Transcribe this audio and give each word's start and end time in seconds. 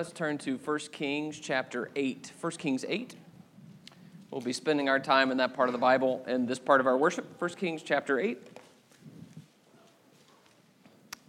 Let's 0.00 0.12
turn 0.12 0.38
to 0.38 0.58
1 0.58 0.78
Kings 0.92 1.40
chapter 1.40 1.90
8. 1.96 2.30
1 2.40 2.52
Kings 2.52 2.84
8. 2.86 3.16
We'll 4.30 4.40
be 4.40 4.52
spending 4.52 4.88
our 4.88 5.00
time 5.00 5.32
in 5.32 5.38
that 5.38 5.54
part 5.54 5.68
of 5.68 5.72
the 5.72 5.80
Bible 5.80 6.22
and 6.28 6.46
this 6.46 6.60
part 6.60 6.80
of 6.80 6.86
our 6.86 6.96
worship. 6.96 7.26
1 7.40 7.50
Kings 7.54 7.82
chapter 7.82 8.20
8. 8.20 8.38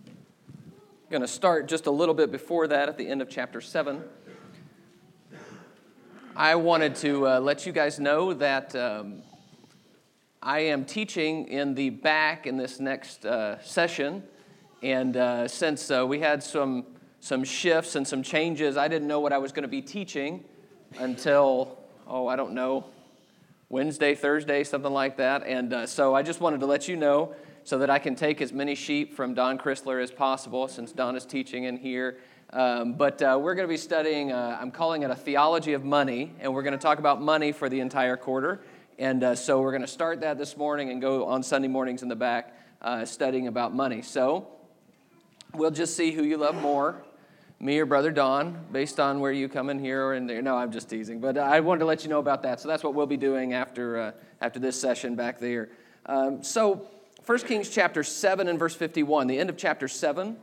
I'm 0.06 0.14
going 1.10 1.24
to 1.24 1.28
start 1.28 1.68
just 1.68 1.88
a 1.88 1.92
little 1.92 2.14
bit 2.14 2.32
before 2.32 2.68
that 2.68 2.88
at 2.88 2.96
the 2.96 3.08
end 3.08 3.24
of 3.24 3.30
chapter 3.32 3.60
7. 3.60 4.04
I 6.36 6.54
wanted 6.54 6.94
to 6.98 7.28
uh, 7.28 7.40
let 7.40 7.66
you 7.66 7.72
guys 7.72 8.00
know 8.00 8.36
that 8.36 8.76
um, 8.76 9.24
I 10.44 10.60
am 10.60 10.86
teaching 10.86 11.48
in 11.48 11.74
the 11.74 11.90
back 11.90 12.46
in 12.46 12.58
this 12.58 12.80
next 12.80 13.26
uh, 13.26 13.60
session. 13.64 14.22
And 14.84 15.18
uh, 15.18 15.48
since 15.48 15.90
uh, 15.90 16.06
we 16.06 16.20
had 16.20 16.44
some 16.44 16.86
some 17.20 17.44
shifts 17.44 17.96
and 17.96 18.08
some 18.08 18.24
changes. 18.24 18.78
I 18.78 18.88
didn't 18.88 19.08
know 19.08 19.20
what 19.20 19.34
I 19.34 19.38
was 19.38 19.52
going 19.52 19.64
to 19.64 19.70
be 19.70 19.82
teaching 19.82 20.44
until, 20.98 21.78
oh, 22.08 22.28
I 22.28 22.36
don't 22.36 22.54
know, 22.54 22.86
Wednesday, 23.70 24.16
Thursday, 24.16 24.64
something 24.64 24.92
like 24.92 25.18
that. 25.18 25.44
And 25.46 25.74
uh, 25.74 25.86
so 25.86 26.16
I 26.16 26.24
just 26.24 26.42
wanted 26.42 26.60
to 26.62 26.66
let 26.66 26.88
you 26.88 26.96
know 26.96 27.36
so 27.64 27.78
that 27.80 27.90
I 27.90 28.00
can 28.00 28.16
take 28.16 28.42
as 28.42 28.52
many 28.52 28.74
sheep 28.74 29.14
from 29.14 29.34
Don 29.34 29.60
Chrysler 29.60 30.02
as 30.02 30.12
possible 30.12 30.68
since 30.68 30.92
Don 30.92 31.16
is 31.16 31.26
teaching 31.26 31.66
in 31.66 31.78
here. 31.78 32.18
Um, 32.52 32.94
but 32.94 33.22
uh, 33.22 33.38
we're 33.40 33.54
going 33.54 33.68
to 33.68 33.72
be 33.72 33.78
studying, 33.78 34.32
uh, 34.32 34.58
I'm 34.60 34.72
calling 34.72 35.04
it 35.04 35.12
a 35.12 35.16
theology 35.16 35.74
of 35.74 35.86
money, 35.86 36.34
and 36.40 36.52
we're 36.52 36.64
going 36.64 36.74
to 36.74 36.80
talk 36.80 36.98
about 36.98 37.22
money 37.22 37.52
for 37.52 37.70
the 37.70 37.80
entire 37.80 38.18
quarter. 38.18 38.62
And 38.98 39.24
uh, 39.24 39.36
so 39.36 39.62
we're 39.62 39.72
going 39.72 39.82
to 39.84 39.88
start 39.88 40.22
that 40.22 40.40
this 40.40 40.58
morning 40.58 40.90
and 40.90 41.00
go 41.00 41.28
on 41.28 41.44
Sunday 41.44 41.68
mornings 41.68 42.02
in 42.02 42.10
the 42.10 42.16
back 42.16 42.56
uh, 42.82 43.06
studying 43.06 43.48
about 43.48 43.76
money. 43.76 44.02
So 44.02 44.48
we'll 45.54 45.70
just 45.70 45.96
see 45.96 46.12
who 46.12 46.24
you 46.24 46.38
love 46.38 46.60
more 46.60 47.04
me 47.60 47.78
or 47.80 47.86
Brother 47.86 48.12
Don, 48.12 48.58
based 48.72 49.00
on 49.00 49.20
where 49.20 49.32
you 49.32 49.50
come 49.50 49.70
in 49.70 49.80
here 49.80 50.06
or 50.06 50.14
in 50.14 50.28
there. 50.28 50.42
No, 50.42 50.56
I'm 50.56 50.72
just 50.72 50.90
teasing. 50.90 51.20
But 51.20 51.38
I 51.38 51.60
wanted 51.60 51.80
to 51.80 51.86
let 51.86 52.04
you 52.04 52.10
know 52.10 52.20
about 52.20 52.44
that. 52.44 52.60
So 52.62 52.68
that's 52.68 52.84
what 52.84 52.94
we'll 52.94 53.06
be 53.06 53.18
doing 53.18 53.54
after, 53.54 54.00
uh, 54.00 54.12
after 54.40 54.60
this 54.60 54.80
session 54.80 55.16
back 55.16 55.40
there. 55.40 55.70
Um, 56.06 56.42
so 56.42 56.88
1 57.26 57.40
Kings 57.40 57.70
chapter 57.70 58.04
7 58.04 58.48
and 58.48 58.58
verse 58.58 58.76
51, 58.76 59.28
the 59.28 59.38
end 59.38 59.50
of 59.50 59.58
chapter 59.58 59.88
7 59.88 60.38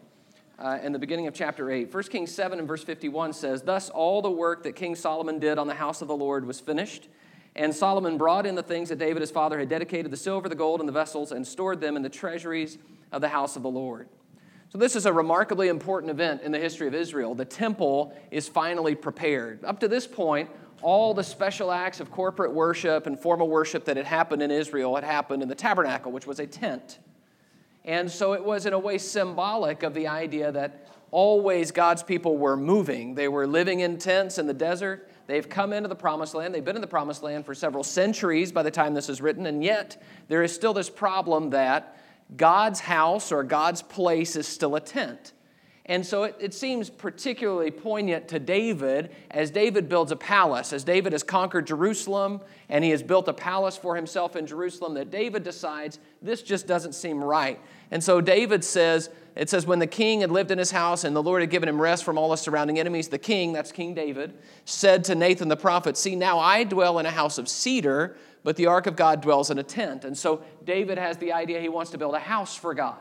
uh, 0.58 0.78
and 0.82 0.94
the 0.94 0.98
beginning 0.98 1.26
of 1.26 1.34
chapter 1.34 1.70
8. 1.70 1.92
1 1.92 2.02
Kings 2.04 2.34
7 2.34 2.58
and 2.58 2.68
verse 2.68 2.84
51 2.84 3.32
says, 3.32 3.62
Thus 3.62 3.88
all 3.88 4.20
the 4.20 4.30
work 4.30 4.62
that 4.64 4.76
King 4.76 4.94
Solomon 4.94 5.38
did 5.38 5.58
on 5.58 5.66
the 5.66 5.74
house 5.74 6.02
of 6.02 6.08
the 6.08 6.16
Lord 6.16 6.46
was 6.46 6.60
finished. 6.60 7.08
And 7.54 7.74
Solomon 7.74 8.18
brought 8.18 8.44
in 8.44 8.54
the 8.54 8.62
things 8.62 8.90
that 8.90 8.98
David 8.98 9.22
his 9.22 9.30
father 9.30 9.58
had 9.58 9.70
dedicated 9.70 10.12
the 10.12 10.16
silver, 10.16 10.48
the 10.48 10.54
gold, 10.54 10.80
and 10.80 10.88
the 10.88 10.92
vessels, 10.92 11.32
and 11.32 11.46
stored 11.46 11.80
them 11.80 11.96
in 11.96 12.02
the 12.02 12.10
treasuries 12.10 12.76
of 13.12 13.22
the 13.22 13.28
house 13.28 13.56
of 13.56 13.62
the 13.62 13.70
Lord. 13.70 14.08
So, 14.68 14.78
this 14.78 14.96
is 14.96 15.06
a 15.06 15.12
remarkably 15.12 15.68
important 15.68 16.10
event 16.10 16.42
in 16.42 16.50
the 16.50 16.58
history 16.58 16.88
of 16.88 16.94
Israel. 16.94 17.34
The 17.34 17.44
temple 17.44 18.12
is 18.32 18.48
finally 18.48 18.96
prepared. 18.96 19.64
Up 19.64 19.78
to 19.80 19.88
this 19.88 20.08
point, 20.08 20.50
all 20.82 21.14
the 21.14 21.22
special 21.22 21.70
acts 21.70 22.00
of 22.00 22.10
corporate 22.10 22.52
worship 22.52 23.06
and 23.06 23.18
formal 23.18 23.48
worship 23.48 23.84
that 23.84 23.96
had 23.96 24.06
happened 24.06 24.42
in 24.42 24.50
Israel 24.50 24.96
had 24.96 25.04
happened 25.04 25.42
in 25.42 25.48
the 25.48 25.54
tabernacle, 25.54 26.10
which 26.10 26.26
was 26.26 26.40
a 26.40 26.46
tent. 26.46 26.98
And 27.84 28.10
so 28.10 28.32
it 28.32 28.44
was, 28.44 28.66
in 28.66 28.72
a 28.72 28.78
way, 28.78 28.98
symbolic 28.98 29.84
of 29.84 29.94
the 29.94 30.08
idea 30.08 30.50
that 30.50 30.88
always 31.12 31.70
God's 31.70 32.02
people 32.02 32.36
were 32.36 32.56
moving. 32.56 33.14
They 33.14 33.28
were 33.28 33.46
living 33.46 33.80
in 33.80 33.96
tents 33.96 34.38
in 34.38 34.48
the 34.48 34.54
desert. 34.54 35.08
They've 35.28 35.48
come 35.48 35.72
into 35.72 35.88
the 35.88 35.94
promised 35.94 36.34
land. 36.34 36.52
They've 36.52 36.64
been 36.64 36.74
in 36.74 36.82
the 36.82 36.88
promised 36.88 37.22
land 37.22 37.46
for 37.46 37.54
several 37.54 37.84
centuries 37.84 38.50
by 38.50 38.64
the 38.64 38.70
time 38.72 38.94
this 38.94 39.08
is 39.08 39.20
written. 39.20 39.46
And 39.46 39.62
yet, 39.62 40.02
there 40.26 40.42
is 40.42 40.52
still 40.52 40.74
this 40.74 40.90
problem 40.90 41.50
that 41.50 41.96
God's 42.34 42.80
house 42.80 43.30
or 43.30 43.42
God's 43.44 43.82
place 43.82 44.36
is 44.36 44.48
still 44.48 44.74
a 44.74 44.80
tent. 44.80 45.32
And 45.88 46.04
so 46.04 46.24
it, 46.24 46.34
it, 46.40 46.52
seems 46.52 46.90
particularly 46.90 47.70
poignant 47.70 48.26
to 48.28 48.40
David 48.40 49.14
as 49.30 49.52
David 49.52 49.88
builds 49.88 50.10
a 50.10 50.16
palace, 50.16 50.72
as 50.72 50.82
David 50.82 51.12
has 51.12 51.22
conquered 51.22 51.68
Jerusalem 51.68 52.40
and 52.68 52.82
he 52.82 52.90
has 52.90 53.04
built 53.04 53.28
a 53.28 53.32
palace 53.32 53.76
for 53.76 53.94
himself 53.94 54.34
in 54.34 54.48
Jerusalem, 54.48 54.94
that 54.94 55.12
David 55.12 55.44
decides 55.44 56.00
this 56.20 56.42
just 56.42 56.66
doesn't 56.66 56.94
seem 56.94 57.22
right. 57.22 57.60
And 57.92 58.02
so 58.02 58.20
David 58.20 58.64
says, 58.64 59.10
it 59.36 59.48
says, 59.48 59.64
when 59.64 59.78
the 59.78 59.86
king 59.86 60.22
had 60.22 60.32
lived 60.32 60.50
in 60.50 60.58
his 60.58 60.72
house 60.72 61.04
and 61.04 61.14
the 61.14 61.22
Lord 61.22 61.42
had 61.42 61.50
given 61.50 61.68
him 61.68 61.80
rest 61.80 62.02
from 62.02 62.18
all 62.18 62.30
the 62.30 62.36
surrounding 62.36 62.80
enemies, 62.80 63.06
the 63.06 63.18
king, 63.18 63.52
that's 63.52 63.70
King 63.70 63.94
David, 63.94 64.34
said 64.64 65.04
to 65.04 65.14
Nathan 65.14 65.46
the 65.46 65.56
prophet, 65.56 65.96
See, 65.96 66.16
now 66.16 66.40
I 66.40 66.64
dwell 66.64 66.98
in 66.98 67.06
a 67.06 67.12
house 67.12 67.38
of 67.38 67.48
cedar 67.48 68.16
but 68.46 68.54
the 68.54 68.66
ark 68.66 68.86
of 68.86 68.94
God 68.94 69.22
dwells 69.22 69.50
in 69.50 69.58
a 69.58 69.62
tent. 69.64 70.04
And 70.04 70.16
so 70.16 70.40
David 70.62 70.98
has 70.98 71.16
the 71.16 71.32
idea 71.32 71.60
he 71.60 71.68
wants 71.68 71.90
to 71.90 71.98
build 71.98 72.14
a 72.14 72.20
house 72.20 72.54
for 72.56 72.74
God, 72.74 73.00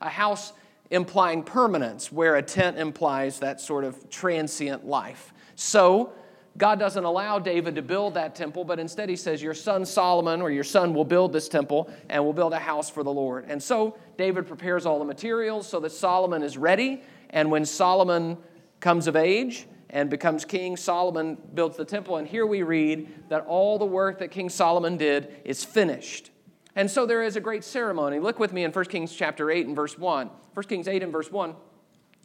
a 0.00 0.08
house 0.08 0.54
implying 0.88 1.42
permanence, 1.42 2.10
where 2.10 2.36
a 2.36 2.42
tent 2.42 2.78
implies 2.78 3.40
that 3.40 3.60
sort 3.60 3.84
of 3.84 4.08
transient 4.08 4.86
life. 4.86 5.34
So 5.54 6.14
God 6.56 6.78
doesn't 6.78 7.04
allow 7.04 7.38
David 7.38 7.74
to 7.74 7.82
build 7.82 8.14
that 8.14 8.34
temple, 8.34 8.64
but 8.64 8.78
instead 8.78 9.10
he 9.10 9.16
says, 9.16 9.42
Your 9.42 9.52
son 9.52 9.84
Solomon 9.84 10.40
or 10.40 10.50
your 10.50 10.64
son 10.64 10.94
will 10.94 11.04
build 11.04 11.34
this 11.34 11.50
temple 11.50 11.92
and 12.08 12.24
will 12.24 12.32
build 12.32 12.54
a 12.54 12.58
house 12.58 12.88
for 12.88 13.02
the 13.02 13.12
Lord. 13.12 13.44
And 13.48 13.62
so 13.62 13.98
David 14.16 14.46
prepares 14.46 14.86
all 14.86 14.98
the 14.98 15.04
materials 15.04 15.68
so 15.68 15.78
that 15.80 15.90
Solomon 15.90 16.42
is 16.42 16.56
ready. 16.56 17.02
And 17.28 17.50
when 17.50 17.66
Solomon 17.66 18.38
comes 18.80 19.08
of 19.08 19.14
age, 19.14 19.66
and 19.90 20.08
becomes 20.08 20.44
king. 20.44 20.76
Solomon 20.76 21.36
builds 21.54 21.76
the 21.76 21.84
temple, 21.84 22.16
and 22.16 22.26
here 22.26 22.46
we 22.46 22.62
read 22.62 23.28
that 23.28 23.44
all 23.46 23.78
the 23.78 23.84
work 23.84 24.18
that 24.20 24.30
King 24.30 24.48
Solomon 24.48 24.96
did 24.96 25.34
is 25.44 25.64
finished. 25.64 26.30
And 26.76 26.90
so 26.90 27.04
there 27.04 27.22
is 27.22 27.36
a 27.36 27.40
great 27.40 27.64
ceremony. 27.64 28.20
Look 28.20 28.38
with 28.38 28.52
me 28.52 28.64
in 28.64 28.70
1 28.70 28.84
Kings 28.86 29.12
chapter 29.12 29.50
8 29.50 29.66
and 29.66 29.76
verse 29.76 29.98
1. 29.98 30.30
1 30.54 30.66
Kings 30.66 30.88
8 30.88 31.02
and 31.02 31.12
verse 31.12 31.30
1. 31.30 31.54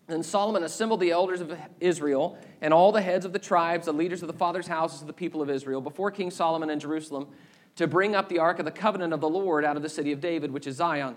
Then 0.07 0.21
Solomon 0.21 0.63
assembled 0.63 0.99
the 0.99 1.09
elders 1.09 1.41
of 1.41 1.57
Israel 1.79 2.37
and 2.61 2.71
all 2.71 2.91
the 2.91 3.01
heads 3.01 3.25
of 3.25 3.33
the 3.33 3.39
tribes, 3.39 3.87
the 3.87 3.93
leaders 3.93 4.21
of 4.21 4.27
the 4.27 4.33
fathers' 4.33 4.67
houses 4.67 5.01
of 5.01 5.07
the 5.07 5.13
people 5.13 5.41
of 5.41 5.49
Israel, 5.49 5.81
before 5.81 6.11
King 6.11 6.29
Solomon 6.29 6.69
in 6.69 6.79
Jerusalem 6.79 7.27
to 7.75 7.87
bring 7.87 8.15
up 8.15 8.29
the 8.29 8.37
ark 8.37 8.59
of 8.59 8.65
the 8.65 8.71
covenant 8.71 9.13
of 9.13 9.19
the 9.19 9.29
Lord 9.29 9.65
out 9.65 9.75
of 9.75 9.81
the 9.81 9.89
city 9.89 10.11
of 10.11 10.21
David, 10.21 10.51
which 10.51 10.67
is 10.67 10.75
Zion. 10.75 11.15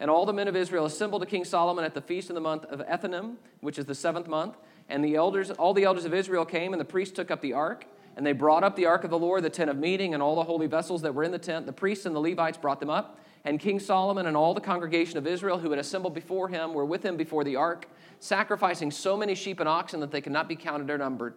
And 0.00 0.10
all 0.10 0.24
the 0.24 0.32
men 0.32 0.48
of 0.48 0.56
Israel 0.56 0.86
assembled 0.86 1.20
to 1.20 1.26
King 1.26 1.44
Solomon 1.44 1.84
at 1.84 1.92
the 1.92 2.00
feast 2.00 2.30
of 2.30 2.34
the 2.34 2.40
month 2.40 2.64
of 2.64 2.80
Ethanim, 2.80 3.36
which 3.60 3.78
is 3.78 3.84
the 3.84 3.94
seventh 3.94 4.26
month. 4.26 4.56
And 4.90 5.04
the 5.04 5.14
elders, 5.14 5.50
all 5.50 5.72
the 5.72 5.84
elders 5.84 6.04
of 6.04 6.12
Israel 6.12 6.44
came, 6.44 6.72
and 6.72 6.80
the 6.80 6.84
priests 6.84 7.14
took 7.14 7.30
up 7.30 7.40
the 7.40 7.52
ark. 7.52 7.86
And 8.16 8.26
they 8.26 8.32
brought 8.32 8.64
up 8.64 8.76
the 8.76 8.86
ark 8.86 9.04
of 9.04 9.10
the 9.10 9.18
Lord, 9.18 9.44
the 9.44 9.50
tent 9.50 9.70
of 9.70 9.78
meeting, 9.78 10.12
and 10.12 10.22
all 10.22 10.34
the 10.34 10.44
holy 10.44 10.66
vessels 10.66 11.00
that 11.02 11.14
were 11.14 11.22
in 11.22 11.30
the 11.30 11.38
tent. 11.38 11.64
The 11.64 11.72
priests 11.72 12.06
and 12.06 12.14
the 12.14 12.20
Levites 12.20 12.58
brought 12.58 12.80
them 12.80 12.90
up. 12.90 13.18
And 13.44 13.58
King 13.58 13.78
Solomon 13.78 14.26
and 14.26 14.36
all 14.36 14.52
the 14.52 14.60
congregation 14.60 15.16
of 15.16 15.26
Israel 15.26 15.58
who 15.58 15.70
had 15.70 15.78
assembled 15.78 16.12
before 16.12 16.48
him 16.48 16.74
were 16.74 16.84
with 16.84 17.02
him 17.02 17.16
before 17.16 17.44
the 17.44 17.56
ark, 17.56 17.88
sacrificing 18.18 18.90
so 18.90 19.16
many 19.16 19.34
sheep 19.34 19.60
and 19.60 19.68
oxen 19.68 20.00
that 20.00 20.10
they 20.10 20.20
could 20.20 20.32
not 20.32 20.48
be 20.48 20.56
counted 20.56 20.90
or 20.90 20.98
numbered. 20.98 21.34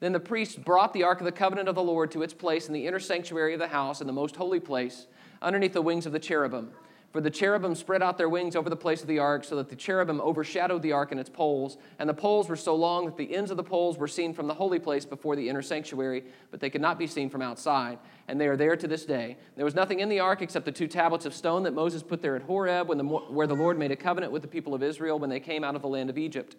Then 0.00 0.12
the 0.12 0.20
priests 0.20 0.56
brought 0.56 0.92
the 0.92 1.04
ark 1.04 1.20
of 1.20 1.24
the 1.24 1.32
covenant 1.32 1.68
of 1.68 1.74
the 1.74 1.82
Lord 1.82 2.10
to 2.10 2.22
its 2.22 2.34
place 2.34 2.68
in 2.68 2.74
the 2.74 2.86
inner 2.86 3.00
sanctuary 3.00 3.54
of 3.54 3.60
the 3.60 3.68
house, 3.68 4.00
in 4.00 4.06
the 4.06 4.12
most 4.12 4.36
holy 4.36 4.60
place, 4.60 5.06
underneath 5.40 5.72
the 5.72 5.82
wings 5.82 6.04
of 6.04 6.12
the 6.12 6.18
cherubim. 6.18 6.70
For 7.10 7.22
the 7.22 7.30
cherubim 7.30 7.74
spread 7.74 8.02
out 8.02 8.18
their 8.18 8.28
wings 8.28 8.54
over 8.54 8.68
the 8.68 8.76
place 8.76 9.00
of 9.00 9.08
the 9.08 9.18
ark, 9.18 9.42
so 9.42 9.56
that 9.56 9.70
the 9.70 9.76
cherubim 9.76 10.20
overshadowed 10.20 10.82
the 10.82 10.92
ark 10.92 11.10
and 11.10 11.18
its 11.18 11.30
poles. 11.30 11.78
And 11.98 12.06
the 12.06 12.14
poles 12.14 12.50
were 12.50 12.56
so 12.56 12.74
long 12.74 13.06
that 13.06 13.16
the 13.16 13.34
ends 13.34 13.50
of 13.50 13.56
the 13.56 13.64
poles 13.64 13.96
were 13.96 14.08
seen 14.08 14.34
from 14.34 14.46
the 14.46 14.52
holy 14.52 14.78
place 14.78 15.06
before 15.06 15.34
the 15.34 15.48
inner 15.48 15.62
sanctuary, 15.62 16.24
but 16.50 16.60
they 16.60 16.68
could 16.68 16.82
not 16.82 16.98
be 16.98 17.06
seen 17.06 17.30
from 17.30 17.40
outside. 17.40 17.98
And 18.28 18.38
they 18.38 18.46
are 18.46 18.58
there 18.58 18.76
to 18.76 18.86
this 18.86 19.06
day. 19.06 19.38
There 19.56 19.64
was 19.64 19.74
nothing 19.74 20.00
in 20.00 20.10
the 20.10 20.20
ark 20.20 20.42
except 20.42 20.66
the 20.66 20.72
two 20.72 20.86
tablets 20.86 21.24
of 21.24 21.32
stone 21.32 21.62
that 21.62 21.72
Moses 21.72 22.02
put 22.02 22.20
there 22.20 22.36
at 22.36 22.42
Horeb, 22.42 22.88
when 22.88 22.98
the, 22.98 23.04
where 23.04 23.46
the 23.46 23.54
Lord 23.54 23.78
made 23.78 23.90
a 23.90 23.96
covenant 23.96 24.30
with 24.30 24.42
the 24.42 24.48
people 24.48 24.74
of 24.74 24.82
Israel 24.82 25.18
when 25.18 25.30
they 25.30 25.40
came 25.40 25.64
out 25.64 25.74
of 25.74 25.80
the 25.80 25.88
land 25.88 26.10
of 26.10 26.18
Egypt. 26.18 26.56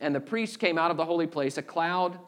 And 0.00 0.14
the 0.14 0.20
priests 0.20 0.56
came 0.56 0.78
out 0.78 0.90
of 0.90 0.96
the 0.96 1.04
holy 1.04 1.26
place, 1.26 1.58
a 1.58 1.62
cloud 1.62 2.18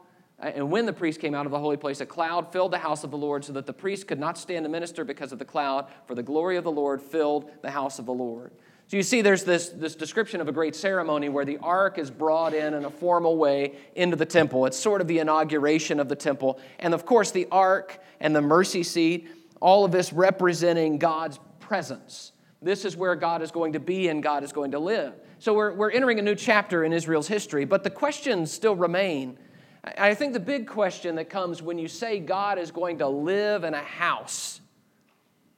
Uh, 0.44 0.52
and 0.54 0.70
when 0.70 0.84
the 0.84 0.92
priest 0.92 1.20
came 1.20 1.34
out 1.34 1.46
of 1.46 1.52
the 1.52 1.58
holy 1.58 1.76
place, 1.76 2.00
a 2.00 2.06
cloud 2.06 2.52
filled 2.52 2.72
the 2.72 2.78
house 2.78 3.02
of 3.02 3.10
the 3.10 3.16
Lord 3.16 3.44
so 3.44 3.52
that 3.54 3.66
the 3.66 3.72
priest 3.72 4.06
could 4.06 4.20
not 4.20 4.36
stand 4.36 4.64
to 4.64 4.68
minister 4.68 5.04
because 5.04 5.32
of 5.32 5.38
the 5.38 5.44
cloud, 5.44 5.86
for 6.06 6.14
the 6.14 6.22
glory 6.22 6.56
of 6.56 6.64
the 6.64 6.70
Lord 6.70 7.00
filled 7.00 7.50
the 7.62 7.70
house 7.70 7.98
of 7.98 8.06
the 8.06 8.12
Lord. 8.12 8.52
So 8.86 8.98
you 8.98 9.02
see, 9.02 9.22
there's 9.22 9.44
this, 9.44 9.70
this 9.70 9.94
description 9.94 10.42
of 10.42 10.48
a 10.48 10.52
great 10.52 10.76
ceremony 10.76 11.30
where 11.30 11.46
the 11.46 11.56
ark 11.58 11.96
is 11.98 12.10
brought 12.10 12.52
in 12.52 12.74
in 12.74 12.84
a 12.84 12.90
formal 12.90 13.38
way 13.38 13.76
into 13.94 14.14
the 14.14 14.26
temple. 14.26 14.66
It's 14.66 14.78
sort 14.78 15.00
of 15.00 15.08
the 15.08 15.20
inauguration 15.20 15.98
of 15.98 16.10
the 16.10 16.16
temple. 16.16 16.60
And 16.78 16.92
of 16.92 17.06
course, 17.06 17.30
the 17.30 17.48
ark 17.50 17.98
and 18.20 18.36
the 18.36 18.42
mercy 18.42 18.82
seat, 18.82 19.28
all 19.62 19.86
of 19.86 19.92
this 19.92 20.12
representing 20.12 20.98
God's 20.98 21.40
presence. 21.60 22.32
This 22.60 22.84
is 22.84 22.94
where 22.94 23.16
God 23.16 23.40
is 23.40 23.50
going 23.50 23.72
to 23.72 23.80
be 23.80 24.08
and 24.08 24.22
God 24.22 24.44
is 24.44 24.52
going 24.52 24.72
to 24.72 24.78
live. 24.78 25.14
So 25.38 25.54
we're, 25.54 25.72
we're 25.72 25.90
entering 25.90 26.18
a 26.18 26.22
new 26.22 26.34
chapter 26.34 26.84
in 26.84 26.92
Israel's 26.92 27.28
history, 27.28 27.64
but 27.64 27.84
the 27.84 27.90
questions 27.90 28.52
still 28.52 28.76
remain 28.76 29.38
I 29.84 30.14
think 30.14 30.32
the 30.32 30.40
big 30.40 30.66
question 30.66 31.16
that 31.16 31.28
comes 31.28 31.60
when 31.60 31.78
you 31.78 31.88
say 31.88 32.18
God 32.18 32.58
is 32.58 32.70
going 32.70 32.98
to 32.98 33.08
live 33.08 33.64
in 33.64 33.74
a 33.74 33.82
house, 33.82 34.60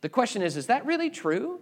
the 0.01 0.09
question 0.09 0.43
is, 0.43 0.57
is 0.57 0.67
that 0.67 0.85
really 0.85 1.11
true? 1.11 1.61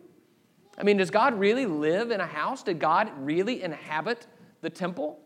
I 0.78 0.82
mean, 0.82 0.96
does 0.96 1.10
God 1.10 1.38
really 1.38 1.66
live 1.66 2.10
in 2.10 2.20
a 2.20 2.26
house? 2.26 2.62
Did 2.62 2.78
God 2.78 3.10
really 3.18 3.62
inhabit 3.62 4.26
the 4.62 4.70
temple? 4.70 5.20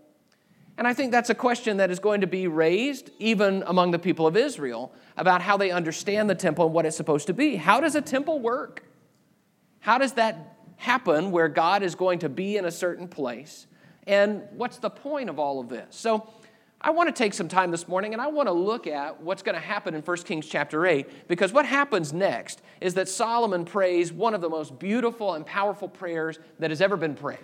And 0.76 0.86
I 0.86 0.94
think 0.94 1.10
that's 1.10 1.30
a 1.30 1.34
question 1.34 1.78
that 1.78 1.90
is 1.90 1.98
going 1.98 2.20
to 2.20 2.26
be 2.26 2.46
raised 2.46 3.10
even 3.18 3.64
among 3.66 3.90
the 3.90 3.98
people 3.98 4.26
of 4.26 4.36
Israel 4.36 4.92
about 5.16 5.42
how 5.42 5.56
they 5.56 5.70
understand 5.70 6.28
the 6.28 6.34
temple 6.34 6.66
and 6.66 6.74
what 6.74 6.86
it's 6.86 6.96
supposed 6.96 7.26
to 7.28 7.34
be. 7.34 7.56
How 7.56 7.80
does 7.80 7.94
a 7.94 8.02
temple 8.02 8.38
work? 8.40 8.84
How 9.80 9.98
does 9.98 10.12
that 10.14 10.56
happen 10.76 11.30
where 11.30 11.48
God 11.48 11.82
is 11.82 11.94
going 11.94 12.20
to 12.20 12.28
be 12.28 12.56
in 12.56 12.64
a 12.64 12.70
certain 12.70 13.08
place? 13.08 13.66
And 14.06 14.42
what's 14.52 14.78
the 14.78 14.90
point 14.90 15.28
of 15.28 15.38
all 15.38 15.60
of 15.60 15.68
this? 15.68 15.86
So, 15.90 16.28
I 16.80 16.90
want 16.90 17.08
to 17.08 17.12
take 17.12 17.34
some 17.34 17.48
time 17.48 17.72
this 17.72 17.88
morning 17.88 18.12
and 18.12 18.22
I 18.22 18.28
want 18.28 18.46
to 18.46 18.52
look 18.52 18.86
at 18.86 19.20
what's 19.20 19.42
going 19.42 19.56
to 19.56 19.60
happen 19.60 19.94
in 19.94 20.02
1 20.02 20.16
Kings 20.18 20.46
chapter 20.46 20.86
8 20.86 21.28
because 21.28 21.52
what 21.52 21.66
happens 21.66 22.12
next 22.12 22.62
is 22.80 22.94
that 22.94 23.08
Solomon 23.08 23.64
prays 23.64 24.12
one 24.12 24.32
of 24.32 24.40
the 24.40 24.48
most 24.48 24.78
beautiful 24.78 25.34
and 25.34 25.44
powerful 25.44 25.88
prayers 25.88 26.38
that 26.60 26.70
has 26.70 26.80
ever 26.80 26.96
been 26.96 27.16
prayed. 27.16 27.40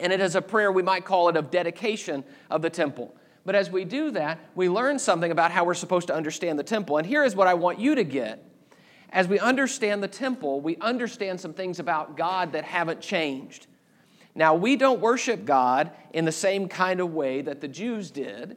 And 0.00 0.12
it 0.12 0.20
is 0.20 0.34
a 0.34 0.42
prayer, 0.42 0.72
we 0.72 0.82
might 0.82 1.04
call 1.04 1.28
it, 1.28 1.36
of 1.36 1.50
dedication 1.50 2.24
of 2.50 2.62
the 2.62 2.70
temple. 2.70 3.14
But 3.44 3.54
as 3.54 3.70
we 3.70 3.84
do 3.84 4.10
that, 4.12 4.40
we 4.56 4.68
learn 4.68 4.98
something 4.98 5.30
about 5.30 5.52
how 5.52 5.64
we're 5.64 5.74
supposed 5.74 6.08
to 6.08 6.14
understand 6.14 6.58
the 6.58 6.64
temple. 6.64 6.96
And 6.96 7.06
here 7.06 7.22
is 7.22 7.36
what 7.36 7.46
I 7.46 7.54
want 7.54 7.78
you 7.78 7.94
to 7.94 8.04
get. 8.04 8.44
As 9.10 9.28
we 9.28 9.38
understand 9.38 10.02
the 10.02 10.08
temple, 10.08 10.60
we 10.60 10.76
understand 10.78 11.40
some 11.40 11.52
things 11.52 11.78
about 11.78 12.16
God 12.16 12.52
that 12.52 12.64
haven't 12.64 13.00
changed. 13.00 13.66
Now, 14.34 14.54
we 14.54 14.76
don't 14.76 15.00
worship 15.00 15.44
God 15.44 15.90
in 16.12 16.24
the 16.24 16.32
same 16.32 16.68
kind 16.68 17.00
of 17.00 17.12
way 17.12 17.42
that 17.42 17.60
the 17.60 17.68
Jews 17.68 18.10
did 18.10 18.56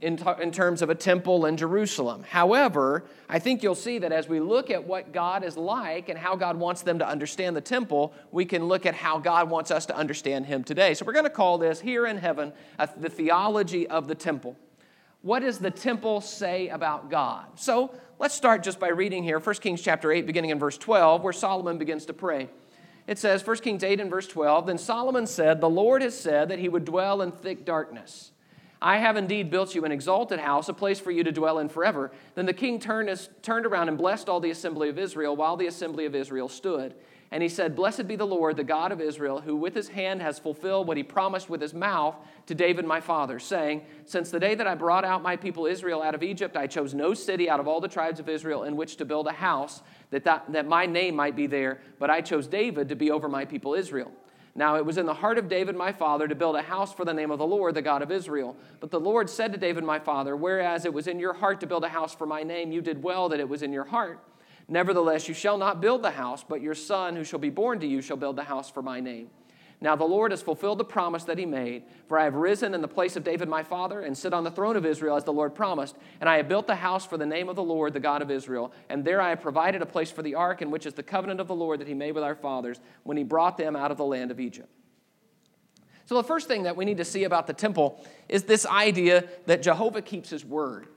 in, 0.00 0.16
t- 0.16 0.24
in 0.40 0.52
terms 0.52 0.82
of 0.82 0.90
a 0.90 0.94
temple 0.94 1.46
in 1.46 1.56
Jerusalem. 1.56 2.24
However, 2.28 3.04
I 3.28 3.38
think 3.38 3.62
you'll 3.62 3.74
see 3.74 3.98
that 3.98 4.12
as 4.12 4.28
we 4.28 4.40
look 4.40 4.70
at 4.70 4.84
what 4.84 5.12
God 5.12 5.42
is 5.42 5.56
like 5.56 6.08
and 6.08 6.18
how 6.18 6.36
God 6.36 6.56
wants 6.56 6.82
them 6.82 7.00
to 7.00 7.08
understand 7.08 7.56
the 7.56 7.60
temple, 7.60 8.12
we 8.30 8.44
can 8.44 8.66
look 8.66 8.86
at 8.86 8.94
how 8.94 9.18
God 9.18 9.50
wants 9.50 9.70
us 9.70 9.86
to 9.86 9.96
understand 9.96 10.46
Him 10.46 10.62
today. 10.62 10.94
So, 10.94 11.04
we're 11.04 11.12
going 11.12 11.24
to 11.24 11.30
call 11.30 11.58
this 11.58 11.80
here 11.80 12.06
in 12.06 12.16
heaven 12.16 12.52
the 12.96 13.10
theology 13.10 13.86
of 13.88 14.06
the 14.08 14.14
temple. 14.14 14.56
What 15.22 15.40
does 15.40 15.58
the 15.58 15.70
temple 15.70 16.20
say 16.20 16.68
about 16.68 17.10
God? 17.10 17.46
So, 17.56 17.92
let's 18.20 18.34
start 18.34 18.62
just 18.62 18.78
by 18.78 18.88
reading 18.90 19.24
here 19.24 19.40
1 19.40 19.54
Kings 19.56 19.82
chapter 19.82 20.12
8, 20.12 20.26
beginning 20.26 20.50
in 20.50 20.60
verse 20.60 20.78
12, 20.78 21.22
where 21.22 21.32
Solomon 21.32 21.76
begins 21.76 22.06
to 22.06 22.12
pray. 22.12 22.48
It 23.08 23.18
says, 23.18 23.44
1 23.44 23.56
Kings 23.56 23.82
8 23.82 24.00
and 24.00 24.10
verse 24.10 24.26
12, 24.26 24.66
Then 24.66 24.76
Solomon 24.76 25.26
said, 25.26 25.62
The 25.62 25.70
Lord 25.70 26.02
has 26.02 26.16
said 26.16 26.50
that 26.50 26.58
he 26.58 26.68
would 26.68 26.84
dwell 26.84 27.22
in 27.22 27.32
thick 27.32 27.64
darkness. 27.64 28.32
I 28.82 28.98
have 28.98 29.16
indeed 29.16 29.50
built 29.50 29.74
you 29.74 29.86
an 29.86 29.92
exalted 29.92 30.38
house, 30.38 30.68
a 30.68 30.74
place 30.74 31.00
for 31.00 31.10
you 31.10 31.24
to 31.24 31.32
dwell 31.32 31.58
in 31.58 31.70
forever. 31.70 32.12
Then 32.34 32.44
the 32.44 32.52
king 32.52 32.78
turned, 32.78 33.28
turned 33.40 33.64
around 33.64 33.88
and 33.88 33.96
blessed 33.96 34.28
all 34.28 34.40
the 34.40 34.50
assembly 34.50 34.90
of 34.90 34.98
Israel 34.98 35.34
while 35.34 35.56
the 35.56 35.66
assembly 35.66 36.04
of 36.04 36.14
Israel 36.14 36.48
stood. 36.48 36.94
And 37.30 37.42
he 37.42 37.48
said, 37.48 37.76
Blessed 37.76 38.08
be 38.08 38.16
the 38.16 38.26
Lord, 38.26 38.56
the 38.56 38.64
God 38.64 38.90
of 38.90 39.02
Israel, 39.02 39.40
who 39.40 39.54
with 39.54 39.74
his 39.74 39.88
hand 39.88 40.22
has 40.22 40.38
fulfilled 40.38 40.86
what 40.86 40.96
he 40.96 41.02
promised 41.02 41.50
with 41.50 41.60
his 41.60 41.74
mouth 41.74 42.16
to 42.46 42.54
David 42.54 42.86
my 42.86 43.00
father, 43.00 43.38
saying, 43.38 43.82
Since 44.06 44.30
the 44.30 44.40
day 44.40 44.54
that 44.54 44.66
I 44.66 44.74
brought 44.74 45.04
out 45.04 45.22
my 45.22 45.36
people 45.36 45.66
Israel 45.66 46.02
out 46.02 46.14
of 46.14 46.22
Egypt, 46.22 46.56
I 46.56 46.66
chose 46.66 46.94
no 46.94 47.12
city 47.12 47.50
out 47.50 47.60
of 47.60 47.68
all 47.68 47.80
the 47.80 47.88
tribes 47.88 48.18
of 48.18 48.30
Israel 48.30 48.64
in 48.64 48.76
which 48.76 48.96
to 48.96 49.04
build 49.04 49.26
a 49.26 49.32
house, 49.32 49.82
that, 50.10 50.24
that, 50.24 50.50
that 50.52 50.66
my 50.66 50.86
name 50.86 51.16
might 51.16 51.36
be 51.36 51.46
there, 51.46 51.80
but 51.98 52.08
I 52.08 52.22
chose 52.22 52.46
David 52.46 52.88
to 52.88 52.96
be 52.96 53.10
over 53.10 53.28
my 53.28 53.44
people 53.44 53.74
Israel. 53.74 54.10
Now 54.54 54.76
it 54.76 54.84
was 54.84 54.96
in 54.96 55.06
the 55.06 55.14
heart 55.14 55.38
of 55.38 55.48
David 55.48 55.76
my 55.76 55.92
father 55.92 56.26
to 56.26 56.34
build 56.34 56.56
a 56.56 56.62
house 56.62 56.92
for 56.92 57.04
the 57.04 57.12
name 57.12 57.30
of 57.30 57.38
the 57.38 57.46
Lord, 57.46 57.74
the 57.74 57.82
God 57.82 58.02
of 58.02 58.10
Israel. 58.10 58.56
But 58.80 58.90
the 58.90 58.98
Lord 58.98 59.28
said 59.28 59.52
to 59.52 59.58
David 59.58 59.84
my 59.84 59.98
father, 60.00 60.34
Whereas 60.34 60.84
it 60.84 60.92
was 60.92 61.06
in 61.06 61.20
your 61.20 61.34
heart 61.34 61.60
to 61.60 61.66
build 61.66 61.84
a 61.84 61.88
house 61.88 62.14
for 62.14 62.26
my 62.26 62.42
name, 62.42 62.72
you 62.72 62.80
did 62.80 63.02
well 63.02 63.28
that 63.28 63.38
it 63.38 63.48
was 63.48 63.62
in 63.62 63.72
your 63.72 63.84
heart. 63.84 64.18
Nevertheless, 64.68 65.28
you 65.28 65.34
shall 65.34 65.56
not 65.56 65.80
build 65.80 66.02
the 66.02 66.10
house, 66.10 66.44
but 66.46 66.60
your 66.60 66.74
son 66.74 67.16
who 67.16 67.24
shall 67.24 67.38
be 67.38 67.50
born 67.50 67.80
to 67.80 67.86
you 67.86 68.02
shall 68.02 68.18
build 68.18 68.36
the 68.36 68.44
house 68.44 68.70
for 68.70 68.82
my 68.82 69.00
name. 69.00 69.30
Now 69.80 69.94
the 69.94 70.04
Lord 70.04 70.32
has 70.32 70.42
fulfilled 70.42 70.78
the 70.78 70.84
promise 70.84 71.24
that 71.24 71.38
he 71.38 71.46
made, 71.46 71.84
for 72.08 72.18
I 72.18 72.24
have 72.24 72.34
risen 72.34 72.74
in 72.74 72.82
the 72.82 72.88
place 72.88 73.16
of 73.16 73.22
David 73.22 73.48
my 73.48 73.62
father 73.62 74.00
and 74.00 74.18
sit 74.18 74.34
on 74.34 74.42
the 74.42 74.50
throne 74.50 74.76
of 74.76 74.84
Israel 74.84 75.16
as 75.16 75.22
the 75.24 75.32
Lord 75.32 75.54
promised, 75.54 75.96
and 76.20 76.28
I 76.28 76.36
have 76.36 76.48
built 76.48 76.66
the 76.66 76.74
house 76.74 77.06
for 77.06 77.16
the 77.16 77.24
name 77.24 77.48
of 77.48 77.54
the 77.54 77.62
Lord, 77.62 77.92
the 77.92 78.00
God 78.00 78.20
of 78.20 78.30
Israel, 78.30 78.72
and 78.88 79.04
there 79.04 79.20
I 79.20 79.30
have 79.30 79.40
provided 79.40 79.80
a 79.80 79.86
place 79.86 80.10
for 80.10 80.22
the 80.22 80.34
ark, 80.34 80.62
in 80.62 80.70
which 80.70 80.84
is 80.84 80.94
the 80.94 81.02
covenant 81.04 81.40
of 81.40 81.46
the 81.46 81.54
Lord 81.54 81.80
that 81.80 81.86
he 81.86 81.94
made 81.94 82.12
with 82.12 82.24
our 82.24 82.34
fathers 82.34 82.80
when 83.04 83.16
he 83.16 83.22
brought 83.22 83.56
them 83.56 83.76
out 83.76 83.92
of 83.92 83.96
the 83.96 84.04
land 84.04 84.32
of 84.32 84.40
Egypt. 84.40 84.68
So 86.06 86.16
the 86.16 86.24
first 86.24 86.48
thing 86.48 86.64
that 86.64 86.76
we 86.76 86.84
need 86.84 86.96
to 86.96 87.04
see 87.04 87.24
about 87.24 87.46
the 87.46 87.52
temple 87.52 88.04
is 88.28 88.44
this 88.44 88.66
idea 88.66 89.24
that 89.46 89.62
Jehovah 89.62 90.02
keeps 90.02 90.30
his 90.30 90.44
word. 90.44 90.88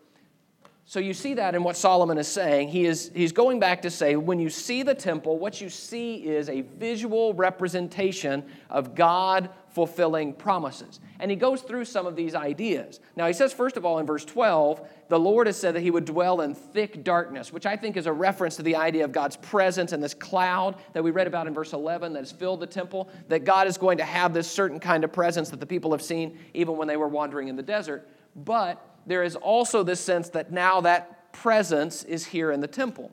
So 0.92 1.00
you 1.00 1.14
see 1.14 1.36
that 1.36 1.56
in 1.56 1.64
what 1.64 1.78
Solomon 1.78 2.18
is 2.18 2.28
saying. 2.28 2.68
He 2.68 2.86
is, 2.86 3.12
he's 3.16 3.32
going 3.32 3.62
back 3.62 3.84
to 3.84 3.90
say, 3.90 4.18
when 4.18 4.40
you 4.40 4.50
see 4.50 4.84
the 4.84 4.94
temple, 4.94 5.40
what 5.40 5.62
you 5.62 5.70
see 5.70 6.16
is 6.16 6.50
a 6.50 6.64
visual 6.64 7.34
representation 7.34 8.44
of 8.70 8.94
God 8.94 9.50
fulfilling 9.70 10.34
promises. 10.34 11.00
And 11.22 11.32
he 11.32 11.38
goes 11.38 11.62
through 11.62 11.86
some 11.86 12.06
of 12.06 12.18
these 12.18 12.36
ideas. 12.36 13.00
Now, 13.16 13.26
he 13.28 13.32
says, 13.32 13.54
first 13.54 13.78
of 13.78 13.86
all, 13.86 14.00
in 14.00 14.06
verse 14.06 14.26
12, 14.26 14.86
the 15.08 15.18
Lord 15.18 15.48
has 15.48 15.56
said 15.56 15.76
that 15.76 15.80
he 15.80 15.92
would 15.92 16.04
dwell 16.04 16.42
in 16.42 16.54
thick 16.54 17.06
darkness, 17.06 17.54
which 17.54 17.66
I 17.66 17.78
think 17.78 17.96
is 17.96 18.06
a 18.06 18.12
reference 18.12 18.58
to 18.58 18.62
the 18.62 18.76
idea 18.76 19.06
of 19.06 19.14
God's 19.14 19.38
presence 19.38 19.94
and 19.94 20.04
this 20.04 20.14
cloud 20.14 20.76
that 20.92 21.02
we 21.02 21.12
read 21.12 21.26
about 21.26 21.48
in 21.48 21.54
verse 21.54 21.72
11 21.72 22.12
that 22.12 22.20
has 22.20 22.34
filled 22.34 22.60
the 22.60 22.68
temple, 22.68 23.08
that 23.30 23.46
God 23.46 23.66
is 23.66 23.78
going 23.78 24.00
to 24.00 24.04
have 24.04 24.34
this 24.34 24.52
certain 24.52 24.78
kind 24.78 25.06
of 25.06 25.14
presence 25.14 25.52
that 25.52 25.62
the 25.62 25.66
people 25.66 25.92
have 25.92 26.02
seen 26.02 26.38
even 26.54 26.76
when 26.76 26.90
they 26.90 26.98
were 26.98 27.08
wandering 27.08 27.48
in 27.48 27.56
the 27.56 27.64
desert. 27.64 28.10
But 28.36 28.86
there 29.06 29.24
is 29.24 29.36
also 29.36 29.84
this 29.84 30.00
sense 30.00 30.30
that 30.30 30.52
now 30.52 30.82
that 30.82 31.34
presence 31.34 32.04
is 32.04 32.26
here 32.26 32.52
in 32.52 32.60
the 32.60 32.68
temple. 32.68 33.12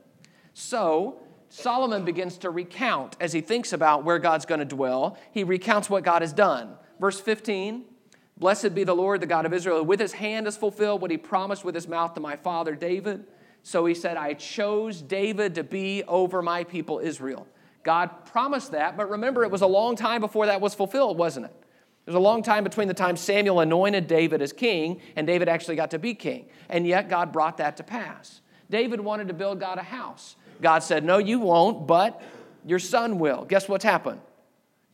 So, 0.53 1.21
Solomon 1.49 2.05
begins 2.05 2.37
to 2.39 2.49
recount 2.49 3.15
as 3.19 3.33
he 3.33 3.41
thinks 3.41 3.73
about 3.73 4.03
where 4.03 4.19
God's 4.19 4.45
going 4.45 4.59
to 4.59 4.65
dwell. 4.65 5.17
He 5.31 5.43
recounts 5.43 5.89
what 5.89 6.03
God 6.03 6.21
has 6.21 6.33
done. 6.33 6.75
Verse 6.99 7.19
15 7.19 7.85
Blessed 8.37 8.73
be 8.73 8.85
the 8.85 8.95
Lord, 8.95 9.19
the 9.19 9.27
God 9.27 9.45
of 9.45 9.53
Israel, 9.53 9.83
with 9.83 9.99
his 9.99 10.13
hand 10.13 10.45
has 10.45 10.55
fulfilled 10.55 11.01
what 11.01 11.11
he 11.11 11.17
promised 11.17 11.65
with 11.65 11.75
his 11.75 11.89
mouth 11.89 12.13
to 12.13 12.21
my 12.21 12.37
father 12.37 12.73
David. 12.73 13.25
So 13.63 13.85
he 13.85 13.93
said, 13.93 14.15
I 14.15 14.33
chose 14.33 15.01
David 15.01 15.55
to 15.55 15.63
be 15.63 16.03
over 16.05 16.41
my 16.41 16.63
people 16.63 16.99
Israel. 16.99 17.45
God 17.83 18.25
promised 18.25 18.71
that, 18.71 18.95
but 18.95 19.09
remember, 19.09 19.43
it 19.43 19.51
was 19.51 19.61
a 19.61 19.67
long 19.67 19.97
time 19.97 20.21
before 20.21 20.45
that 20.45 20.61
was 20.61 20.73
fulfilled, 20.73 21.17
wasn't 21.17 21.47
it? 21.47 21.58
There's 22.09 22.15
a 22.15 22.19
long 22.21 22.41
time 22.41 22.63
between 22.63 22.87
the 22.87 22.95
time 22.95 23.15
Samuel 23.15 23.59
anointed 23.59 24.07
David 24.07 24.41
as 24.41 24.51
king 24.51 24.99
and 25.15 25.27
David 25.27 25.47
actually 25.47 25.75
got 25.75 25.91
to 25.91 25.99
be 25.99 26.15
king. 26.15 26.47
And 26.67 26.87
yet 26.87 27.07
God 27.07 27.31
brought 27.31 27.57
that 27.57 27.77
to 27.77 27.83
pass. 27.83 28.41
David 28.67 28.99
wanted 28.99 29.27
to 29.27 29.35
build 29.35 29.59
God 29.59 29.77
a 29.77 29.83
house. 29.83 30.35
God 30.59 30.79
said, 30.81 31.03
No, 31.03 31.19
you 31.19 31.39
won't, 31.39 31.85
but 31.85 32.19
your 32.65 32.79
son 32.79 33.19
will. 33.19 33.45
Guess 33.45 33.69
what's 33.69 33.83
happened? 33.83 34.21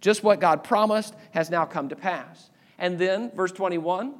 Just 0.01 0.23
what 0.23 0.41
God 0.41 0.65
promised 0.65 1.15
has 1.31 1.49
now 1.49 1.63
come 1.63 1.87
to 1.87 1.95
pass. 1.95 2.49
And 2.77 2.99
then, 2.99 3.31
verse 3.33 3.53
21, 3.53 4.15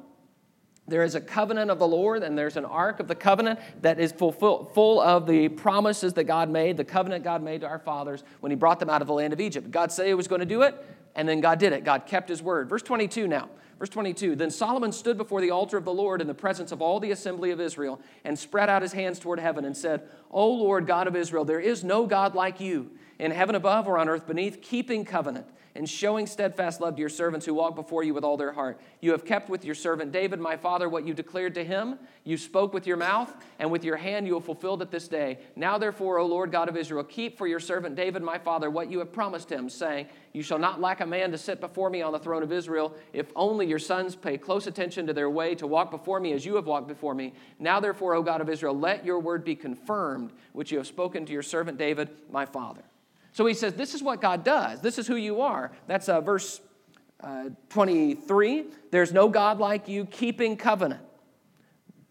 there 0.88 1.02
is 1.02 1.16
a 1.16 1.20
covenant 1.20 1.70
of 1.70 1.78
the 1.78 1.86
Lord, 1.86 2.22
and 2.22 2.38
there's 2.38 2.56
an 2.56 2.64
ark 2.64 2.98
of 2.98 3.08
the 3.08 3.14
covenant 3.14 3.58
that 3.82 4.00
is 4.00 4.10
full, 4.12 4.32
full 4.32 5.00
of 5.02 5.26
the 5.26 5.50
promises 5.50 6.14
that 6.14 6.24
God 6.24 6.48
made, 6.48 6.78
the 6.78 6.84
covenant 6.84 7.24
God 7.24 7.42
made 7.42 7.60
to 7.60 7.66
our 7.66 7.80
fathers 7.80 8.24
when 8.40 8.50
He 8.50 8.56
brought 8.56 8.80
them 8.80 8.88
out 8.88 9.02
of 9.02 9.06
the 9.06 9.12
land 9.12 9.34
of 9.34 9.40
Egypt. 9.40 9.70
God 9.70 9.92
said 9.92 10.06
He 10.06 10.14
was 10.14 10.28
going 10.28 10.40
to 10.40 10.46
do 10.46 10.62
it, 10.62 10.82
and 11.16 11.28
then 11.28 11.40
God 11.40 11.58
did 11.58 11.72
it. 11.72 11.82
God 11.82 12.06
kept 12.06 12.28
his 12.28 12.42
word. 12.42 12.68
Verse 12.68 12.82
22 12.82 13.26
now. 13.26 13.48
Verse 13.78 13.88
22 13.88 14.36
Then 14.36 14.50
Solomon 14.50 14.92
stood 14.92 15.16
before 15.16 15.40
the 15.40 15.50
altar 15.50 15.76
of 15.76 15.84
the 15.84 15.92
Lord 15.92 16.20
in 16.20 16.26
the 16.26 16.34
presence 16.34 16.70
of 16.70 16.80
all 16.80 17.00
the 17.00 17.10
assembly 17.10 17.50
of 17.50 17.60
Israel 17.60 18.00
and 18.24 18.38
spread 18.38 18.70
out 18.70 18.82
his 18.82 18.92
hands 18.92 19.18
toward 19.18 19.40
heaven 19.40 19.64
and 19.64 19.76
said, 19.76 20.02
O 20.30 20.48
Lord 20.48 20.86
God 20.86 21.08
of 21.08 21.16
Israel, 21.16 21.44
there 21.44 21.60
is 21.60 21.82
no 21.82 22.06
God 22.06 22.34
like 22.34 22.60
you 22.60 22.90
in 23.18 23.30
heaven 23.30 23.54
above 23.54 23.88
or 23.88 23.98
on 23.98 24.08
earth 24.08 24.26
beneath, 24.26 24.60
keeping 24.62 25.04
covenant 25.04 25.46
and 25.76 25.88
showing 25.88 26.26
steadfast 26.26 26.80
love 26.80 26.96
to 26.96 27.00
your 27.00 27.08
servants 27.08 27.46
who 27.46 27.54
walk 27.54 27.74
before 27.74 28.02
you 28.02 28.14
with 28.14 28.24
all 28.24 28.36
their 28.36 28.52
heart. 28.52 28.80
You 29.00 29.12
have 29.12 29.24
kept 29.24 29.48
with 29.48 29.64
your 29.64 29.74
servant 29.74 30.10
David, 30.10 30.40
my 30.40 30.56
father, 30.56 30.88
what 30.88 31.06
you 31.06 31.14
declared 31.14 31.54
to 31.54 31.64
him. 31.64 31.98
You 32.24 32.36
spoke 32.36 32.72
with 32.72 32.86
your 32.86 32.96
mouth, 32.96 33.34
and 33.58 33.70
with 33.70 33.84
your 33.84 33.96
hand 33.96 34.26
you 34.26 34.34
have 34.34 34.44
fulfilled 34.44 34.82
it 34.82 34.90
this 34.90 35.06
day. 35.06 35.38
Now, 35.54 35.78
therefore, 35.78 36.18
O 36.18 36.26
Lord 36.26 36.50
God 36.50 36.68
of 36.68 36.76
Israel, 36.76 37.04
keep 37.04 37.36
for 37.38 37.46
your 37.46 37.60
servant 37.60 37.94
David, 37.94 38.22
my 38.22 38.38
father, 38.38 38.70
what 38.70 38.90
you 38.90 38.98
have 38.98 39.12
promised 39.12 39.50
him, 39.50 39.68
saying, 39.68 40.08
You 40.32 40.42
shall 40.42 40.58
not 40.58 40.80
lack 40.80 41.00
a 41.00 41.06
man 41.06 41.30
to 41.32 41.38
sit 41.38 41.60
before 41.60 41.90
me 41.90 42.02
on 42.02 42.12
the 42.12 42.18
throne 42.18 42.42
of 42.42 42.52
Israel, 42.52 42.94
if 43.12 43.30
only 43.36 43.66
your 43.66 43.78
sons 43.78 44.16
pay 44.16 44.38
close 44.38 44.66
attention 44.66 45.06
to 45.06 45.12
their 45.12 45.30
way 45.30 45.54
to 45.56 45.66
walk 45.66 45.90
before 45.90 46.20
me 46.20 46.32
as 46.32 46.44
you 46.44 46.56
have 46.56 46.66
walked 46.66 46.88
before 46.88 47.14
me. 47.14 47.34
Now, 47.58 47.80
therefore, 47.80 48.14
O 48.14 48.22
God 48.22 48.40
of 48.40 48.48
Israel, 48.48 48.76
let 48.76 49.04
your 49.04 49.20
word 49.20 49.44
be 49.44 49.54
confirmed, 49.54 50.32
which 50.52 50.72
you 50.72 50.78
have 50.78 50.86
spoken 50.86 51.26
to 51.26 51.32
your 51.32 51.42
servant 51.42 51.78
David, 51.78 52.08
my 52.30 52.46
father. 52.46 52.82
So 53.36 53.44
he 53.44 53.52
says, 53.52 53.74
This 53.74 53.92
is 53.92 54.02
what 54.02 54.22
God 54.22 54.44
does. 54.44 54.80
This 54.80 54.98
is 54.98 55.06
who 55.06 55.16
you 55.16 55.42
are. 55.42 55.70
That's 55.86 56.08
uh, 56.08 56.22
verse 56.22 56.62
uh, 57.20 57.50
23. 57.68 58.64
There's 58.90 59.12
no 59.12 59.28
God 59.28 59.58
like 59.58 59.88
you, 59.88 60.06
keeping 60.06 60.56
covenant, 60.56 61.02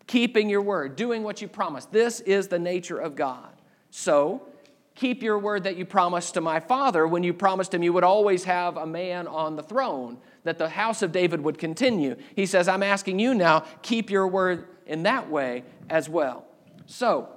keeping 0.05 0.51
your 0.51 0.61
word, 0.61 0.95
doing 0.95 1.23
what 1.23 1.41
you 1.41 1.47
promised. 1.47 1.91
This 1.91 2.19
is 2.19 2.47
the 2.47 2.59
nature 2.59 2.99
of 2.99 3.15
God. 3.15 3.49
So, 3.89 4.47
keep 4.93 5.23
your 5.23 5.39
word 5.39 5.63
that 5.63 5.77
you 5.77 5.83
promised 5.83 6.35
to 6.35 6.41
my 6.41 6.59
father 6.59 7.07
when 7.07 7.23
you 7.23 7.33
promised 7.33 7.73
him 7.73 7.81
you 7.81 7.91
would 7.91 8.03
always 8.03 8.43
have 8.43 8.77
a 8.77 8.85
man 8.85 9.25
on 9.25 9.55
the 9.55 9.63
throne, 9.63 10.19
that 10.43 10.59
the 10.59 10.69
house 10.69 11.01
of 11.01 11.11
David 11.11 11.41
would 11.41 11.57
continue. 11.57 12.17
He 12.35 12.45
says, 12.45 12.67
I'm 12.67 12.83
asking 12.83 13.17
you 13.17 13.33
now, 13.33 13.65
keep 13.81 14.11
your 14.11 14.27
word 14.27 14.67
in 14.85 15.01
that 15.03 15.27
way 15.27 15.63
as 15.89 16.07
well. 16.07 16.45
So, 16.85 17.29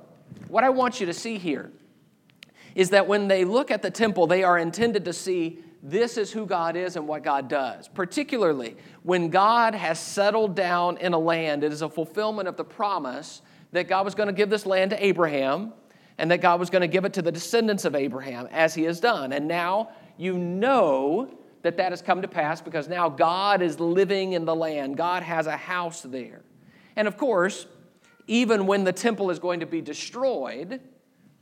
what 0.49 0.63
I 0.63 0.69
want 0.69 1.01
you 1.01 1.07
to 1.07 1.15
see 1.15 1.39
here 1.39 1.73
is 2.79 2.91
that 2.91 3.09
when 3.09 3.27
they 3.27 3.45
look 3.45 3.73
at 3.73 3.83
the 3.83 3.91
temple, 3.91 4.29
they 4.29 4.45
are 4.45 4.57
intended 4.57 5.05
to 5.05 5.13
see 5.13 5.59
this 5.83 6.17
is 6.17 6.31
who 6.31 6.47
God 6.47 6.77
is 6.77 6.95
and 6.95 7.09
what 7.09 7.25
God 7.25 7.49
does. 7.49 7.89
Particularly 7.89 8.77
when 9.03 9.31
God 9.31 9.75
has 9.75 9.99
settled 9.99 10.55
down 10.55 10.97
in 10.99 11.13
a 11.13 11.19
land, 11.19 11.65
it 11.65 11.73
is 11.73 11.83
a 11.83 11.89
fulfillment 11.89 12.47
of 12.47 12.57
the 12.57 12.63
promise 12.63 13.43
that 13.73 13.89
God 13.89 14.05
was 14.05 14.15
going 14.15 14.29
to 14.29 14.33
give 14.33 14.49
this 14.49 14.65
land 14.65 14.93
to 14.93 15.05
Abraham 15.05 15.73
and 16.19 16.31
that 16.31 16.41
God 16.41 16.61
was 16.61 16.71
going 16.71 16.83
to 16.83 16.89
give 16.89 17.05
it 17.05 17.13
to 17.15 17.23
the 17.23 17.33
descendants 17.33 17.85
of 17.85 17.97
Abraham 17.97 18.47
as 18.53 18.77
he 18.77 18.85
has 18.85 19.01
done. 19.01 19.33
And 19.33 19.49
now 19.49 19.91
you 20.17 20.39
know 20.39 21.37
that 21.63 21.77
that 21.79 21.91
has 21.91 22.01
come 22.01 22.23
to 22.23 22.29
pass 22.29 22.61
because 22.61 22.87
now 22.87 23.09
God 23.09 23.61
is 23.61 23.81
living 23.81 24.35
in 24.35 24.45
the 24.45 24.55
land. 24.55 24.97
God 24.97 25.25
has 25.25 25.49
a 25.49 25.57
house 25.57 26.03
there. 26.03 26.43
And 26.95 27.09
of 27.09 27.17
course, 27.17 27.67
even 28.29 28.69
when 28.69 28.85
the 28.85 28.93
temple 28.93 29.33
is 29.33 29.41
going 29.41 29.59
to 29.59 29.67
be 29.67 29.81
destroyed, 29.81 30.81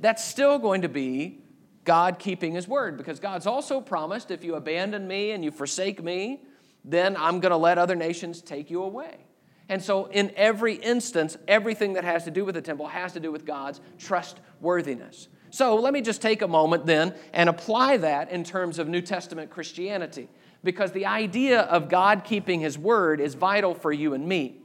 that's 0.00 0.24
still 0.24 0.58
going 0.58 0.82
to 0.82 0.88
be 0.88 1.40
God 1.84 2.18
keeping 2.18 2.52
his 2.52 2.68
word 2.68 2.96
because 2.98 3.20
God's 3.20 3.46
also 3.46 3.80
promised 3.80 4.30
if 4.30 4.44
you 4.44 4.56
abandon 4.56 5.06
me 5.06 5.30
and 5.30 5.44
you 5.44 5.50
forsake 5.50 6.02
me, 6.02 6.42
then 6.84 7.16
I'm 7.16 7.40
going 7.40 7.50
to 7.50 7.56
let 7.56 7.78
other 7.78 7.96
nations 7.96 8.42
take 8.42 8.70
you 8.70 8.82
away. 8.82 9.26
And 9.68 9.82
so, 9.82 10.06
in 10.06 10.32
every 10.36 10.74
instance, 10.74 11.36
everything 11.48 11.94
that 11.94 12.04
has 12.04 12.24
to 12.24 12.30
do 12.30 12.44
with 12.44 12.54
the 12.54 12.62
temple 12.62 12.86
has 12.86 13.12
to 13.14 13.20
do 13.20 13.32
with 13.32 13.44
God's 13.44 13.80
trustworthiness. 13.98 15.28
So, 15.50 15.74
let 15.76 15.92
me 15.92 16.02
just 16.02 16.22
take 16.22 16.42
a 16.42 16.48
moment 16.48 16.86
then 16.86 17.14
and 17.32 17.48
apply 17.48 17.96
that 17.96 18.30
in 18.30 18.44
terms 18.44 18.78
of 18.78 18.86
New 18.86 19.00
Testament 19.00 19.50
Christianity, 19.50 20.28
because 20.62 20.92
the 20.92 21.06
idea 21.06 21.62
of 21.62 21.88
God 21.88 22.22
keeping 22.24 22.60
His 22.60 22.78
word 22.78 23.20
is 23.20 23.34
vital 23.34 23.74
for 23.74 23.92
you 23.92 24.14
and 24.14 24.28
me. 24.28 24.60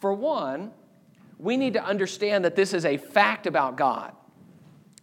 For 0.00 0.12
one, 0.12 0.72
we 1.38 1.56
need 1.56 1.72
to 1.72 1.84
understand 1.84 2.44
that 2.44 2.54
this 2.54 2.74
is 2.74 2.84
a 2.84 2.98
fact 2.98 3.46
about 3.46 3.76
God. 3.76 4.12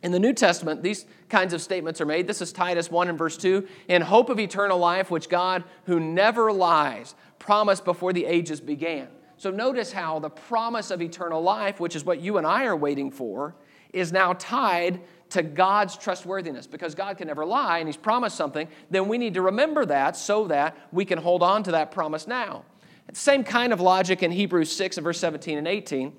In 0.02 0.12
the 0.12 0.20
New 0.20 0.34
Testament, 0.34 0.82
these 0.82 1.06
kinds 1.28 1.54
of 1.54 1.62
statements 1.62 2.00
are 2.00 2.06
made. 2.06 2.26
This 2.26 2.42
is 2.42 2.54
Titus 2.54 2.90
1 2.90 3.10
and 3.10 3.18
verse 3.18 3.36
2. 3.36 3.68
In 3.90 4.02
hope 4.02 4.30
of 4.30 4.40
eternal 4.40 4.78
life, 4.78 5.12
which 5.12 5.28
God, 5.28 5.64
who 5.86 6.00
never 6.00 6.54
lies, 6.54 7.16
promised 7.38 7.84
before 7.84 8.14
the 8.14 8.26
ages 8.26 8.62
began. 8.62 9.10
So 9.36 9.52
notice 9.52 9.92
how 9.92 10.20
the 10.20 10.30
promise 10.30 10.92
of 10.92 11.02
eternal 11.02 11.42
life, 11.42 11.80
which 11.80 11.96
is 11.96 12.06
what 12.06 12.22
you 12.22 12.38
and 12.38 12.48
I 12.48 12.66
are 12.66 12.76
waiting 12.76 13.12
for, 13.12 13.56
is 13.94 14.12
now 14.12 14.34
tied 14.34 15.02
to 15.32 15.44
God's 15.44 15.98
trustworthiness. 15.98 16.66
Because 16.66 16.96
God 16.96 17.18
can 17.18 17.28
never 17.28 17.46
lie 17.46 17.80
and 17.80 17.88
He's 17.88 17.98
promised 17.98 18.38
something, 18.38 18.68
then 18.90 19.08
we 19.08 19.18
need 19.18 19.34
to 19.34 19.42
remember 19.42 19.86
that 19.86 20.16
so 20.16 20.48
that 20.48 20.78
we 20.92 21.04
can 21.06 21.18
hold 21.18 21.44
on 21.44 21.64
to 21.64 21.72
that 21.72 21.92
promise 21.92 22.28
now. 22.28 22.64
Same 23.12 23.44
kind 23.44 23.74
of 23.74 23.82
logic 23.82 24.22
in 24.24 24.32
Hebrews 24.32 24.72
6 24.72 24.98
and 24.98 25.04
verse 25.04 25.20
17 25.20 25.58
and 25.58 25.68
18. 25.68 26.14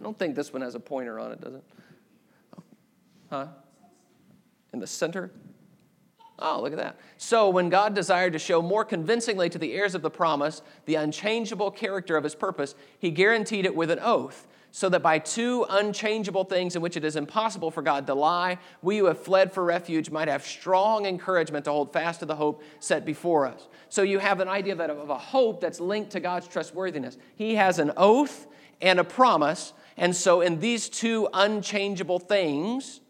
I 0.00 0.02
don't 0.02 0.18
think 0.18 0.34
this 0.34 0.52
one 0.52 0.62
has 0.62 0.74
a 0.74 0.80
pointer 0.80 1.18
on 1.18 1.32
it, 1.32 1.40
does 1.40 1.54
it? 1.54 1.64
Huh? 3.34 3.46
In 4.72 4.78
the 4.78 4.86
center? 4.86 5.32
Oh, 6.38 6.60
look 6.62 6.72
at 6.72 6.78
that. 6.78 7.00
So, 7.16 7.50
when 7.50 7.68
God 7.68 7.92
desired 7.92 8.32
to 8.34 8.38
show 8.38 8.62
more 8.62 8.84
convincingly 8.84 9.50
to 9.50 9.58
the 9.58 9.72
heirs 9.72 9.96
of 9.96 10.02
the 10.02 10.10
promise 10.10 10.62
the 10.84 10.94
unchangeable 10.94 11.72
character 11.72 12.16
of 12.16 12.22
his 12.22 12.36
purpose, 12.36 12.76
he 13.00 13.10
guaranteed 13.10 13.66
it 13.66 13.74
with 13.74 13.90
an 13.90 13.98
oath, 13.98 14.46
so 14.70 14.88
that 14.88 15.02
by 15.02 15.18
two 15.18 15.66
unchangeable 15.68 16.44
things 16.44 16.76
in 16.76 16.82
which 16.82 16.96
it 16.96 17.04
is 17.04 17.16
impossible 17.16 17.72
for 17.72 17.82
God 17.82 18.06
to 18.06 18.14
lie, 18.14 18.58
we 18.82 18.98
who 18.98 19.06
have 19.06 19.18
fled 19.18 19.52
for 19.52 19.64
refuge 19.64 20.10
might 20.10 20.28
have 20.28 20.44
strong 20.44 21.04
encouragement 21.06 21.64
to 21.64 21.72
hold 21.72 21.92
fast 21.92 22.20
to 22.20 22.26
the 22.26 22.36
hope 22.36 22.62
set 22.78 23.04
before 23.04 23.46
us. 23.46 23.66
So, 23.88 24.02
you 24.02 24.20
have 24.20 24.38
an 24.38 24.48
idea 24.48 24.76
that 24.76 24.90
of 24.90 25.10
a 25.10 25.18
hope 25.18 25.60
that's 25.60 25.80
linked 25.80 26.12
to 26.12 26.20
God's 26.20 26.46
trustworthiness. 26.46 27.16
He 27.34 27.56
has 27.56 27.80
an 27.80 27.90
oath 27.96 28.46
and 28.80 29.00
a 29.00 29.04
promise, 29.04 29.72
and 29.96 30.14
so 30.14 30.40
in 30.40 30.60
these 30.60 30.88
two 30.88 31.28
unchangeable 31.32 32.20
things, 32.20 33.00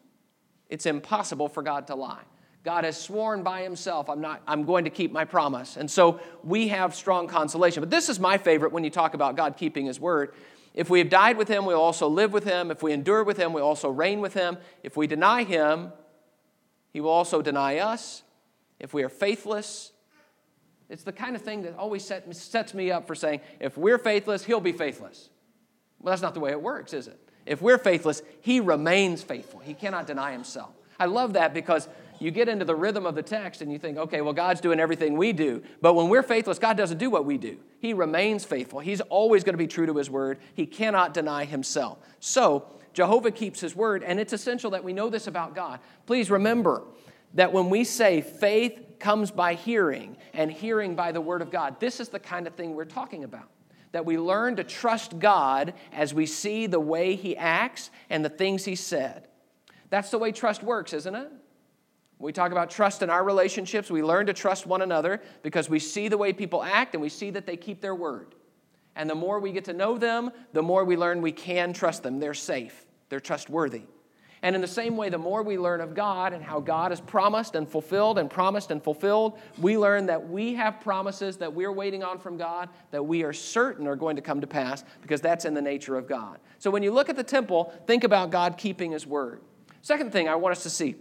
it's 0.75 0.87
impossible 0.87 1.49
for 1.49 1.63
God 1.63 1.87
to 1.87 1.95
lie. 1.95 2.25
God 2.65 2.83
has 2.83 3.01
sworn 3.01 3.45
by 3.45 3.63
himself, 3.63 4.11
I'm, 4.11 4.21
not, 4.21 4.43
I'm 4.47 4.65
going 4.65 4.85
to 4.85 4.91
keep 4.91 5.13
my 5.13 5.25
promise. 5.25 5.77
And 5.77 5.89
so 5.89 6.19
we 6.43 6.69
have 6.69 6.97
strong 6.97 7.29
consolation. 7.29 7.81
But 7.81 7.91
this 7.91 8.09
is 8.09 8.19
my 8.19 8.39
favorite 8.39 8.73
when 8.73 8.83
you 8.83 8.91
talk 8.91 9.15
about 9.15 9.37
God 9.37 9.57
keeping 9.57 9.87
his 9.87 10.01
word. 10.01 10.35
If 10.75 10.91
we 10.91 10.99
have 10.99 11.09
died 11.09 11.37
with 11.37 11.47
him, 11.47 11.65
we'll 11.65 11.81
also 11.81 12.09
live 12.09 12.33
with 12.33 12.43
him. 12.43 12.73
If 12.73 12.83
we 12.83 12.93
endure 12.93 13.23
with 13.23 13.37
him, 13.37 13.53
we'll 13.53 13.65
also 13.65 13.89
reign 13.89 14.21
with 14.21 14.35
him. 14.35 14.57
If 14.83 14.97
we 14.97 15.07
deny 15.07 15.45
him, 15.45 15.93
he 16.93 17.01
will 17.01 17.11
also 17.11 17.41
deny 17.41 17.79
us. 17.79 18.25
If 18.81 18.93
we 18.93 19.05
are 19.05 19.09
faithless, 19.09 19.93
it's 20.89 21.05
the 21.05 21.13
kind 21.13 21.37
of 21.37 21.43
thing 21.43 21.63
that 21.63 21.77
always 21.77 22.05
set, 22.05 22.35
sets 22.35 22.75
me 22.75 22.91
up 22.91 23.07
for 23.07 23.15
saying, 23.15 23.43
if 23.61 23.79
we're 23.79 23.99
faithless, 23.99 24.45
he'll 24.45 24.59
be 24.59 24.73
faithless. 24.73 25.29
Well, 26.01 26.11
that's 26.11 26.23
not 26.23 26.35
the 26.35 26.41
way 26.41 26.51
it 26.51 26.61
works, 26.61 26.93
is 26.93 27.07
it? 27.07 27.21
If 27.47 27.61
we're 27.61 27.79
faithless, 27.79 28.23
he 28.41 28.61
remains 28.61 29.23
faithful. 29.23 29.61
He 29.61 29.75
cannot 29.75 30.07
deny 30.07 30.33
himself. 30.33 30.71
I 30.99 31.07
love 31.07 31.35
that 31.35 31.53
because 31.53 31.89
you 32.21 32.31
get 32.31 32.49
into 32.49 32.65
the 32.65 32.75
rhythm 32.75 33.07
of 33.07 33.15
the 33.15 33.23
text 33.23 33.61
and 33.61 33.73
you 33.73 33.79
think, 33.79 33.99
okay, 33.99 34.21
well, 34.21 34.33
God's 34.33 34.61
doing 34.61 34.81
everything 34.81 35.17
we 35.17 35.33
do. 35.33 35.63
But 35.81 35.95
when 35.95 36.09
we're 36.09 36.23
faithless, 36.23 36.59
God 36.59 36.77
doesn't 36.77 36.99
do 36.99 37.11
what 37.11 37.25
we 37.25 37.37
do. 37.37 37.59
He 37.81 37.93
remains 37.93 38.45
faithful. 38.45 38.81
He's 38.81 39.01
always 39.03 39.45
going 39.45 39.55
to 39.55 39.59
be 39.59 39.67
true 39.67 39.87
to 39.87 39.97
his 39.97 40.09
word. 40.09 40.39
He 40.55 40.67
cannot 40.67 41.13
deny 41.13 41.45
himself. 41.45 41.99
So, 42.21 42.67
Jehovah 42.93 43.33
keeps 43.33 43.61
his 43.61 43.75
word, 43.75 44.05
and 44.05 44.21
it's 44.21 44.33
essential 44.33 44.71
that 44.71 44.85
we 44.85 44.93
know 44.93 45.11
this 45.11 45.27
about 45.27 45.57
God. 45.57 45.81
Please 46.07 46.31
remember 46.31 46.85
that 47.35 47.53
when 47.53 47.69
we 47.69 47.83
say 47.83 48.21
faith 48.21 48.81
comes 49.01 49.33
by 49.33 49.55
hearing 49.55 50.17
and 50.33 50.51
hearing 50.51 50.95
by 50.95 51.11
the 51.11 51.21
word 51.21 51.43
of 51.43 51.51
God, 51.51 51.81
this 51.81 51.99
is 51.99 52.09
the 52.09 52.21
kind 52.21 52.47
of 52.47 52.55
thing 52.55 52.75
we're 52.75 52.85
talking 52.85 53.25
about. 53.25 53.49
That 53.95 54.05
we 54.05 54.19
learn 54.19 54.57
to 54.57 54.65
trust 54.65 55.19
God 55.21 55.73
as 55.93 56.13
we 56.13 56.27
see 56.27 56.67
the 56.67 56.81
way 56.81 57.15
he 57.15 57.37
acts 57.37 57.91
and 58.11 58.25
the 58.25 58.29
things 58.29 58.65
he 58.65 58.75
said. 58.75 59.29
That's 59.89 60.11
the 60.11 60.19
way 60.19 60.33
trust 60.33 60.65
works, 60.65 60.93
isn't 60.93 61.15
it? 61.15 61.31
we 62.19 62.33
talk 62.33 62.53
about 62.53 62.71
trust 62.71 63.03
in 63.03 63.11
our 63.11 63.23
relationships, 63.23 63.91
we 63.91 64.03
learn 64.03 64.27
to 64.27 64.33
trust 64.33 64.67
one 64.67 64.83
another 64.83 65.21
because 65.43 65.69
we 65.69 65.79
see 65.79 66.09
the 66.09 66.17
way 66.17 66.33
people 66.33 66.63
act 66.63 66.95
and 66.95 67.03
we 67.03 67.09
see 67.09 67.31
that 67.31 67.47
they 67.47 67.57
keep 67.57 67.81
their 67.81 67.95
word. 67.95 68.35
And 68.97 69.11
the 69.11 69.15
more 69.15 69.39
we 69.41 69.53
get 69.53 69.65
to 69.67 69.73
know 69.73 69.99
them, 69.99 70.31
the 70.53 70.63
more 70.63 70.85
we 70.85 70.97
learn 70.97 71.21
we 71.21 71.33
can 71.33 71.73
trust 71.73 72.03
them. 72.03 72.19
They're 72.19 72.35
safe, 72.35 72.87
they're 73.09 73.21
trustworthy. 73.21 73.83
And 74.45 74.55
in 74.55 74.61
the 74.61 74.69
same 74.69 74.99
way, 74.99 75.09
the 75.09 75.17
more 75.17 75.43
we 75.43 75.57
learn 75.57 75.81
of 75.81 75.95
God 75.95 76.35
and 76.35 76.45
how 76.45 76.61
God 76.61 76.91
has 76.93 77.01
promised 77.01 77.55
and 77.55 77.67
fulfilled 77.67 78.19
and 78.19 78.29
promised 78.29 78.71
and 78.71 78.85
fulfilled, 78.85 79.39
we 79.57 79.79
learn 79.79 80.05
that 80.05 80.29
we 80.29 80.53
have 80.53 80.83
promises 80.83 81.39
that 81.39 81.55
we're 81.55 81.73
waiting 81.73 82.05
on 82.05 82.19
from 82.19 82.37
God 82.37 82.69
that 82.91 83.03
we 83.03 83.23
are 83.23 83.33
certain 83.33 83.87
are 83.87 83.97
going 83.97 84.17
to 84.17 84.23
come 84.23 84.43
to 84.43 84.47
pass 84.47 84.85
because 85.01 85.23
that's 85.23 85.47
in 85.47 85.55
the 85.55 85.63
nature 85.63 85.97
of 85.97 86.07
God. 86.07 86.41
So 86.59 86.71
when 86.71 86.83
you 86.83 86.93
look 86.93 87.09
at 87.09 87.17
the 87.17 87.25
temple, 87.25 87.73
think 87.87 88.05
about 88.05 88.31
God 88.31 88.59
keeping 88.59 88.93
His 88.93 89.07
word. 89.07 89.41
Second 89.81 90.13
thing 90.13 90.29
I 90.29 90.35
want 90.35 90.55
us 90.55 90.63
to 90.65 90.71
see 90.71 90.97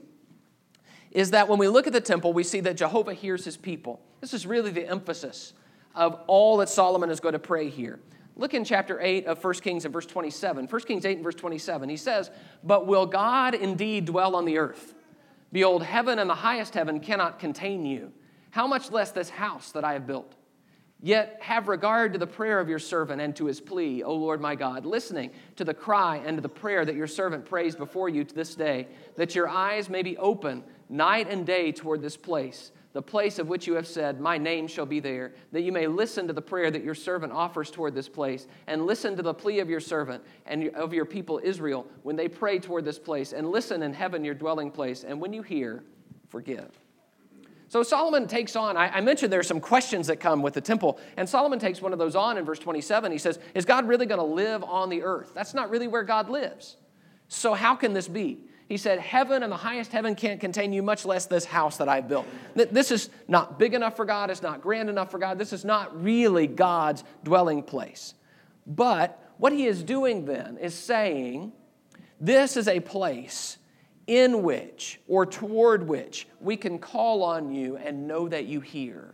is 1.12 1.32
that 1.32 1.50
when 1.50 1.60
we 1.60 1.68
look 1.68 1.86
at 1.86 1.92
the 1.92 2.00
temple, 2.00 2.32
we 2.32 2.44
see 2.44 2.62
that 2.62 2.78
Jehovah 2.78 3.14
hears 3.14 3.44
his 3.44 3.58
people. 3.58 4.00
This 4.22 4.34
is 4.34 4.48
really 4.48 4.72
the 4.72 4.88
emphasis 4.88 5.52
of 5.94 6.18
all 6.28 6.56
that 6.58 6.70
Solomon 6.70 7.10
is 7.10 7.20
going 7.20 7.34
to 7.34 7.40
pray 7.40 7.68
here. 7.70 8.00
Look 8.36 8.54
in 8.54 8.64
chapter 8.64 9.00
8 9.00 9.28
of 9.28 9.44
1 9.44 9.54
Kings 9.56 9.86
and 9.86 9.94
verse 9.94 10.08
27. 10.08 10.68
1 10.68 10.82
Kings 10.82 11.06
8 11.06 11.18
and 11.18 11.24
verse 11.24 11.36
27. 11.36 11.90
He 11.90 11.98
says, 11.98 12.32
But 12.64 12.88
will 12.88 13.06
God 13.06 13.54
indeed 13.54 14.06
dwell 14.06 14.36
on 14.36 14.46
the 14.46 14.58
earth? 14.58 14.96
Behold, 15.52 15.84
heaven 15.84 16.18
and 16.18 16.30
the 16.30 16.36
highest 16.36 16.74
heaven 16.74 17.00
cannot 17.00 17.38
contain 17.38 17.86
you. 17.86 18.12
How 18.50 18.66
much 18.66 18.92
less 18.92 19.12
this 19.12 19.30
house 19.30 19.72
that 19.74 19.84
I 19.84 19.94
have 19.94 20.08
built? 20.08 20.36
Yet 21.00 21.38
have 21.42 21.68
regard 21.68 22.14
to 22.14 22.20
the 22.20 22.26
prayer 22.26 22.60
of 22.60 22.70
your 22.70 22.80
servant 22.80 23.22
and 23.22 23.36
to 23.36 23.46
his 23.46 23.60
plea, 23.60 24.04
O 24.04 24.16
Lord 24.16 24.40
my 24.40 24.56
God, 24.56 24.86
listening 24.86 25.32
to 25.58 25.66
the 25.66 25.74
cry 25.74 26.22
and 26.26 26.38
to 26.38 26.42
the 26.42 26.48
prayer 26.48 26.86
that 26.86 26.96
your 26.96 27.08
servant 27.08 27.46
prays 27.46 27.76
before 27.76 28.08
you 28.10 28.24
to 28.24 28.34
this 28.34 28.56
day, 28.56 28.88
that 29.16 29.36
your 29.36 29.50
eyes 29.50 29.90
may 29.90 30.02
be 30.02 30.18
open 30.18 30.64
night 30.90 31.28
and 31.30 31.46
day 31.46 31.72
toward 31.72 32.02
this 32.02 32.16
place, 32.16 32.72
the 32.94 33.02
place 33.02 33.40
of 33.40 33.48
which 33.48 33.68
you 33.68 33.74
have 33.74 33.88
said, 33.88 34.22
My 34.22 34.38
name 34.38 34.68
shall 34.68 34.86
be 34.86 35.00
there, 35.00 35.34
that 35.52 35.62
you 35.62 35.72
may 35.72 35.88
listen 35.88 36.28
to 36.28 36.34
the 36.34 36.42
prayer 36.42 36.70
that 36.72 36.84
your 36.84 36.96
servant 36.96 37.34
offers 37.34 37.72
toward 37.72 37.96
this 37.96 38.08
place, 38.08 38.48
and 38.68 38.86
listen 38.86 39.16
to 39.18 39.24
the 39.24 39.34
plea 39.34 39.60
of 39.60 39.70
your 39.70 39.80
servant 39.80 40.24
and 40.46 40.70
of 40.70 40.94
your 40.94 41.06
people 41.06 41.42
Israel 41.44 41.88
when 42.04 42.16
they 42.16 42.30
pray 42.30 42.60
toward 42.60 42.86
this 42.86 43.00
place, 43.00 43.34
and 43.34 43.50
listen 43.50 43.82
in 43.82 43.94
heaven 43.94 44.24
your 44.24 44.36
dwelling 44.36 44.72
place, 44.72 45.04
and 45.04 45.20
when 45.20 45.34
you 45.34 45.42
hear, 45.42 45.84
forgive. 46.30 46.70
So 47.68 47.82
Solomon 47.82 48.28
takes 48.28 48.56
on, 48.56 48.78
I, 48.78 49.02
mentioned 49.02 49.34
there 49.34 49.40
are 49.40 49.44
some 49.44 49.60
questions 49.60 50.06
that 50.06 50.18
come 50.18 50.44
with 50.44 50.54
the 50.54 50.62
temple, 50.62 51.00
and 51.18 51.28
Solomon 51.28 51.58
takes 51.58 51.82
one 51.82 51.92
of 51.92 51.98
those 51.98 52.16
on 52.16 52.38
in 52.38 52.46
verse 52.46 52.60
27. 52.60 53.12
He 53.12 53.18
says, 53.18 53.40
Is 53.56 53.66
God 53.66 53.88
really 53.88 54.06
going 54.06 54.20
to 54.20 54.24
live 54.24 54.64
on 54.64 54.90
the 54.90 55.02
earth? 55.02 55.32
That's 55.34 55.56
not 55.56 55.72
really 55.72 55.88
where 55.88 56.04
God 56.04 56.30
lives. 56.30 56.78
So 57.30 57.56
how 57.56 57.76
can 57.76 57.94
this 57.94 58.08
be? 58.08 58.42
He 58.74 58.78
said, 58.78 58.98
Heaven 58.98 59.44
and 59.44 59.52
the 59.52 59.58
highest 59.58 59.92
heaven 59.92 60.16
can't 60.16 60.42
contain 60.42 60.74
you, 60.74 60.82
much 60.82 61.06
less 61.06 61.28
this 61.28 61.46
house 61.46 61.78
that 61.78 61.88
I've 61.88 62.08
built. 62.08 62.26
This 62.56 62.90
is 62.90 63.12
not 63.28 63.60
big 63.60 63.76
enough 63.76 63.96
for 63.96 64.04
God. 64.04 64.32
It's 64.32 64.42
not 64.42 64.64
grand 64.64 64.90
enough 64.90 65.12
for 65.12 65.20
God. 65.20 65.38
This 65.38 65.54
is 65.54 65.64
not 65.64 66.04
really 66.04 66.48
God's 66.48 67.04
dwelling 67.24 67.62
place. 67.62 68.16
But 68.66 69.24
what 69.38 69.54
he 69.54 69.68
is 69.68 69.84
doing 69.84 70.26
then 70.26 70.58
is 70.58 70.74
saying, 70.74 71.52
This 72.20 72.58
is 72.58 72.68
a 72.68 72.80
place 72.80 73.60
in 74.08 74.42
which 74.42 75.00
or 75.08 75.28
toward 75.28 75.88
which 75.88 76.28
we 76.40 76.58
can 76.58 76.80
call 76.80 77.22
on 77.22 77.52
you 77.54 77.78
and 77.78 78.08
know 78.08 78.28
that 78.28 78.48
you 78.48 78.60
hear. 78.60 79.14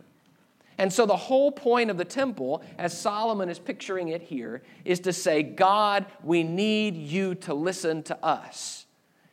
And 0.78 0.90
so, 0.90 1.04
the 1.04 1.18
whole 1.18 1.52
point 1.52 1.90
of 1.90 1.98
the 1.98 2.06
temple, 2.06 2.62
as 2.78 2.98
Solomon 2.98 3.50
is 3.50 3.58
picturing 3.58 4.08
it 4.08 4.22
here, 4.22 4.62
is 4.86 5.00
to 5.00 5.12
say, 5.12 5.42
God, 5.42 6.06
we 6.22 6.44
need 6.44 6.96
you 6.96 7.34
to 7.34 7.52
listen 7.52 8.02
to 8.04 8.24
us. 8.24 8.86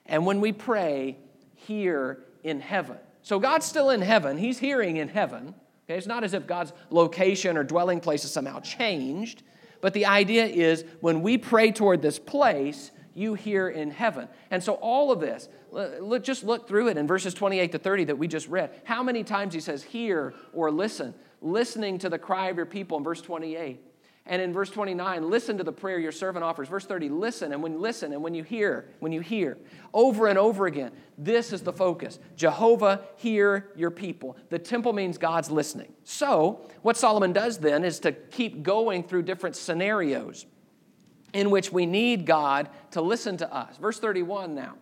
And 0.08 0.26
when 0.26 0.42
we 0.42 0.52
pray, 0.52 1.18
hear 1.56 2.20
in 2.44 2.60
heaven. 2.60 2.98
So, 3.22 3.40
God's 3.40 3.66
still 3.66 3.90
in 3.90 4.02
heaven, 4.02 4.38
He's 4.38 4.60
hearing 4.60 4.98
in 4.98 5.10
heaven. 5.10 5.54
Okay? 5.86 5.98
It's 5.98 6.08
not 6.08 6.24
as 6.24 6.34
if 6.34 6.48
God's 6.48 6.74
location 6.90 7.58
or 7.58 7.64
dwelling 7.64 8.00
place 8.00 8.22
has 8.24 8.32
somehow 8.32 8.60
changed, 8.60 9.44
but 9.82 9.94
the 9.94 10.06
idea 10.06 10.46
is 10.46 10.86
when 11.02 11.22
we 11.22 11.38
pray 11.38 11.72
toward 11.72 12.02
this 12.02 12.20
place, 12.20 12.92
you 13.14 13.34
hear 13.34 13.68
in 13.70 13.92
heaven. 13.92 14.28
And 14.52 14.64
so, 14.64 14.74
all 14.76 15.12
of 15.12 15.20
this, 15.20 15.50
look, 15.72 16.24
just 16.24 16.44
look 16.44 16.68
through 16.68 16.90
it 16.90 16.98
in 16.98 17.08
verses 17.08 17.34
28 17.34 17.72
to 17.72 17.80
30 17.80 18.06
that 18.06 18.18
we 18.18 18.28
just 18.28 18.48
read. 18.48 18.72
How 18.84 19.04
many 19.04 19.24
times 19.24 19.54
he 19.54 19.60
says, 19.60 19.84
hear 19.84 20.34
or 20.54 20.72
listen, 20.72 21.14
listening 21.42 21.98
to 22.00 22.10
the 22.10 22.20
cry 22.20 22.50
of 22.50 22.58
your 22.58 22.66
people 22.66 22.98
in 22.98 23.04
verse 23.04 23.22
28. 23.22 23.80
And 24.30 24.42
in 24.42 24.52
verse 24.52 24.70
29, 24.70 25.30
listen 25.30 25.58
to 25.58 25.64
the 25.64 25.72
prayer 25.72 25.98
your 26.00 26.12
servant 26.12 26.44
offers. 26.44 26.68
Verse 26.68 26.86
30, 26.86 27.08
listen. 27.08 27.54
And 27.54 27.64
when 27.64 27.72
you 27.74 27.80
listen 27.80 28.12
and 28.12 28.22
when 28.22 28.36
you 28.36 28.44
hear, 28.44 28.90
when 29.00 29.14
you 29.14 29.22
hear, 29.22 29.58
over 29.94 30.28
and 30.28 30.38
over 30.38 30.66
again, 30.66 30.92
this 31.18 31.54
is 31.54 31.62
the 31.62 31.72
focus. 31.72 32.20
Jehovah, 32.36 33.02
hear 33.16 33.70
your 33.76 33.90
people. 33.90 34.36
The 34.50 34.60
temple 34.60 34.92
means 34.92 35.18
God's 35.18 35.50
listening. 35.50 35.94
So, 36.04 36.62
what 36.82 36.98
Solomon 36.98 37.32
does 37.32 37.58
then 37.58 37.86
is 37.86 38.00
to 38.02 38.12
keep 38.12 38.64
going 38.64 39.04
through 39.04 39.24
different 39.24 39.56
scenarios 39.56 40.46
in 41.34 41.50
which 41.50 41.72
we 41.72 41.86
need 41.86 42.26
God 42.26 42.70
to 42.92 43.02
listen 43.02 43.38
to 43.38 43.54
us. 43.54 43.78
Verse 43.78 44.00
31 44.00 44.54
now. 44.54 44.76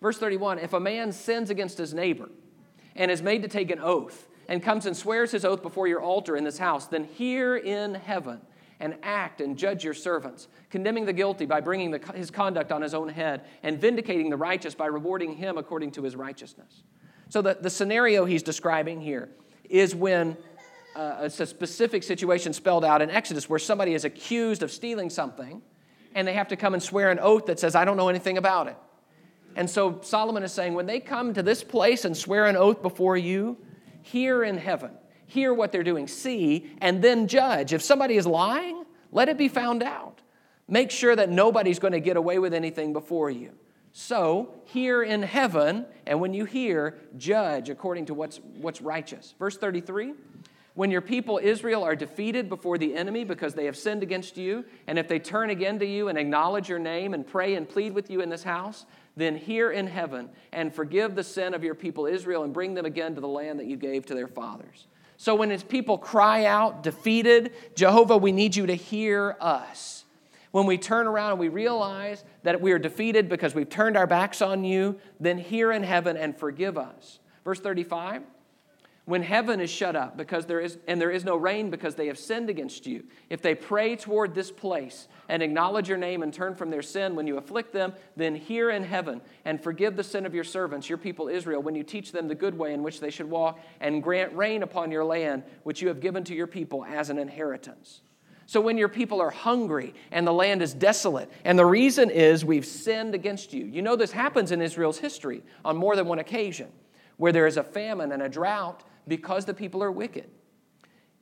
Verse 0.00 0.18
31 0.18 0.58
If 0.58 0.72
a 0.72 0.80
man 0.80 1.12
sins 1.12 1.50
against 1.50 1.78
his 1.78 1.94
neighbor 1.94 2.28
and 2.96 3.12
is 3.12 3.22
made 3.22 3.42
to 3.42 3.48
take 3.48 3.70
an 3.70 3.78
oath 3.78 4.26
and 4.48 4.60
comes 4.60 4.86
and 4.86 4.96
swears 4.96 5.30
his 5.30 5.44
oath 5.44 5.62
before 5.62 5.86
your 5.86 6.00
altar 6.00 6.36
in 6.36 6.42
this 6.42 6.58
house, 6.58 6.86
then 6.86 7.04
hear 7.04 7.56
in 7.56 7.94
heaven 7.94 8.40
and 8.82 8.96
act 9.04 9.40
and 9.40 9.56
judge 9.56 9.84
your 9.84 9.94
servants, 9.94 10.48
condemning 10.68 11.06
the 11.06 11.12
guilty 11.12 11.46
by 11.46 11.60
bringing 11.60 11.92
the, 11.92 12.00
his 12.14 12.32
conduct 12.32 12.72
on 12.72 12.82
his 12.82 12.94
own 12.94 13.08
head, 13.08 13.44
and 13.62 13.80
vindicating 13.80 14.28
the 14.28 14.36
righteous 14.36 14.74
by 14.74 14.86
rewarding 14.86 15.36
him 15.36 15.56
according 15.56 15.92
to 15.92 16.02
his 16.02 16.16
righteousness. 16.16 16.82
So, 17.28 17.40
the, 17.40 17.56
the 17.58 17.70
scenario 17.70 18.24
he's 18.24 18.42
describing 18.42 19.00
here 19.00 19.30
is 19.70 19.94
when 19.94 20.36
uh, 20.96 21.20
it's 21.22 21.38
a 21.38 21.46
specific 21.46 22.02
situation 22.02 22.52
spelled 22.52 22.84
out 22.84 23.00
in 23.00 23.08
Exodus 23.08 23.48
where 23.48 23.60
somebody 23.60 23.94
is 23.94 24.04
accused 24.04 24.64
of 24.64 24.72
stealing 24.72 25.08
something, 25.08 25.62
and 26.16 26.26
they 26.26 26.34
have 26.34 26.48
to 26.48 26.56
come 26.56 26.74
and 26.74 26.82
swear 26.82 27.10
an 27.10 27.20
oath 27.20 27.46
that 27.46 27.60
says, 27.60 27.76
I 27.76 27.84
don't 27.84 27.96
know 27.96 28.08
anything 28.08 28.36
about 28.36 28.66
it. 28.66 28.76
And 29.54 29.70
so 29.70 30.00
Solomon 30.02 30.42
is 30.42 30.52
saying, 30.52 30.74
when 30.74 30.86
they 30.86 30.98
come 30.98 31.34
to 31.34 31.42
this 31.42 31.62
place 31.62 32.04
and 32.04 32.16
swear 32.16 32.46
an 32.46 32.56
oath 32.56 32.82
before 32.82 33.16
you, 33.16 33.58
hear 34.02 34.42
in 34.42 34.58
heaven, 34.58 34.90
hear 35.32 35.54
what 35.54 35.72
they're 35.72 35.82
doing, 35.82 36.06
see, 36.06 36.70
and 36.80 37.02
then 37.02 37.26
judge. 37.26 37.72
If 37.72 37.82
somebody 37.82 38.16
is 38.16 38.26
lying, 38.26 38.84
let 39.10 39.28
it 39.28 39.38
be 39.38 39.48
found 39.48 39.82
out. 39.82 40.20
Make 40.68 40.90
sure 40.90 41.16
that 41.16 41.30
nobody's 41.30 41.78
going 41.78 41.92
to 41.92 42.00
get 42.00 42.16
away 42.16 42.38
with 42.38 42.52
anything 42.52 42.92
before 42.92 43.30
you. 43.30 43.52
So, 43.92 44.54
hear 44.64 45.02
in 45.02 45.22
heaven, 45.22 45.86
and 46.06 46.20
when 46.20 46.32
you 46.34 46.44
hear, 46.44 46.98
judge 47.16 47.68
according 47.68 48.06
to 48.06 48.14
what's, 48.14 48.40
what's 48.56 48.80
righteous. 48.80 49.34
Verse 49.38 49.56
33 49.56 50.14
When 50.74 50.90
your 50.90 51.02
people 51.02 51.40
Israel 51.42 51.82
are 51.82 51.96
defeated 51.96 52.48
before 52.48 52.78
the 52.78 52.94
enemy 52.94 53.24
because 53.24 53.54
they 53.54 53.66
have 53.66 53.76
sinned 53.76 54.02
against 54.02 54.36
you, 54.36 54.64
and 54.86 54.98
if 54.98 55.08
they 55.08 55.18
turn 55.18 55.50
again 55.50 55.78
to 55.78 55.86
you 55.86 56.08
and 56.08 56.16
acknowledge 56.16 56.68
your 56.68 56.78
name 56.78 57.12
and 57.12 57.26
pray 57.26 57.54
and 57.54 57.68
plead 57.68 57.92
with 57.92 58.10
you 58.10 58.20
in 58.20 58.30
this 58.30 58.42
house, 58.42 58.86
then 59.16 59.36
hear 59.36 59.70
in 59.70 59.86
heaven 59.86 60.30
and 60.52 60.74
forgive 60.74 61.14
the 61.14 61.24
sin 61.24 61.52
of 61.52 61.62
your 61.62 61.74
people 61.74 62.06
Israel 62.06 62.44
and 62.44 62.54
bring 62.54 62.74
them 62.74 62.86
again 62.86 63.14
to 63.14 63.20
the 63.20 63.28
land 63.28 63.60
that 63.60 63.66
you 63.66 63.76
gave 63.76 64.06
to 64.06 64.14
their 64.14 64.28
fathers. 64.28 64.86
So 65.22 65.36
when 65.36 65.50
his 65.50 65.62
people 65.62 65.98
cry 65.98 66.46
out, 66.46 66.82
defeated, 66.82 67.52
Jehovah, 67.76 68.16
we 68.16 68.32
need 68.32 68.56
you 68.56 68.66
to 68.66 68.74
hear 68.74 69.36
us. 69.40 70.04
When 70.50 70.66
we 70.66 70.76
turn 70.76 71.06
around 71.06 71.30
and 71.30 71.38
we 71.38 71.48
realize 71.48 72.24
that 72.42 72.60
we 72.60 72.72
are 72.72 72.78
defeated 72.80 73.28
because 73.28 73.54
we've 73.54 73.68
turned 73.68 73.96
our 73.96 74.08
backs 74.08 74.42
on 74.42 74.64
you, 74.64 74.98
then 75.20 75.38
hear 75.38 75.70
in 75.70 75.84
heaven 75.84 76.16
and 76.16 76.36
forgive 76.36 76.76
us. 76.76 77.20
Verse 77.44 77.60
35 77.60 78.22
when 79.04 79.22
heaven 79.22 79.60
is 79.60 79.68
shut 79.68 79.96
up 79.96 80.16
because 80.16 80.46
there 80.46 80.60
is 80.60 80.78
and 80.86 81.00
there 81.00 81.10
is 81.10 81.24
no 81.24 81.36
rain 81.36 81.70
because 81.70 81.96
they 81.96 82.06
have 82.06 82.18
sinned 82.18 82.48
against 82.48 82.86
you 82.86 83.02
if 83.30 83.42
they 83.42 83.54
pray 83.54 83.96
toward 83.96 84.34
this 84.34 84.52
place 84.52 85.08
and 85.28 85.42
acknowledge 85.42 85.88
your 85.88 85.98
name 85.98 86.22
and 86.22 86.32
turn 86.32 86.54
from 86.54 86.70
their 86.70 86.82
sin 86.82 87.16
when 87.16 87.26
you 87.26 87.36
afflict 87.36 87.72
them 87.72 87.92
then 88.16 88.34
hear 88.36 88.70
in 88.70 88.84
heaven 88.84 89.20
and 89.44 89.60
forgive 89.60 89.96
the 89.96 90.04
sin 90.04 90.24
of 90.24 90.34
your 90.34 90.44
servants 90.44 90.88
your 90.88 90.98
people 90.98 91.28
israel 91.28 91.60
when 91.60 91.74
you 91.74 91.82
teach 91.82 92.12
them 92.12 92.28
the 92.28 92.34
good 92.34 92.56
way 92.56 92.72
in 92.72 92.82
which 92.82 93.00
they 93.00 93.10
should 93.10 93.28
walk 93.28 93.58
and 93.80 94.04
grant 94.04 94.32
rain 94.36 94.62
upon 94.62 94.92
your 94.92 95.04
land 95.04 95.42
which 95.64 95.82
you 95.82 95.88
have 95.88 96.00
given 96.00 96.22
to 96.22 96.34
your 96.34 96.46
people 96.46 96.84
as 96.84 97.10
an 97.10 97.18
inheritance. 97.18 98.02
So 98.46 98.60
when 98.60 98.76
your 98.76 98.88
people 98.88 99.20
are 99.20 99.30
hungry 99.30 99.94
and 100.10 100.26
the 100.26 100.32
land 100.32 100.62
is 100.62 100.74
desolate 100.74 101.30
and 101.44 101.58
the 101.58 101.64
reason 101.64 102.10
is 102.10 102.44
we've 102.44 102.66
sinned 102.66 103.14
against 103.14 103.52
you. 103.52 103.64
You 103.64 103.82
know 103.82 103.96
this 103.96 104.12
happens 104.12 104.52
in 104.52 104.60
israel's 104.60 104.98
history 104.98 105.42
on 105.64 105.76
more 105.76 105.96
than 105.96 106.06
one 106.06 106.18
occasion 106.18 106.68
where 107.16 107.32
there 107.32 107.46
is 107.46 107.56
a 107.56 107.62
famine 107.62 108.12
and 108.12 108.22
a 108.22 108.28
drought 108.28 108.84
because 109.06 109.44
the 109.44 109.54
people 109.54 109.82
are 109.82 109.92
wicked. 109.92 110.28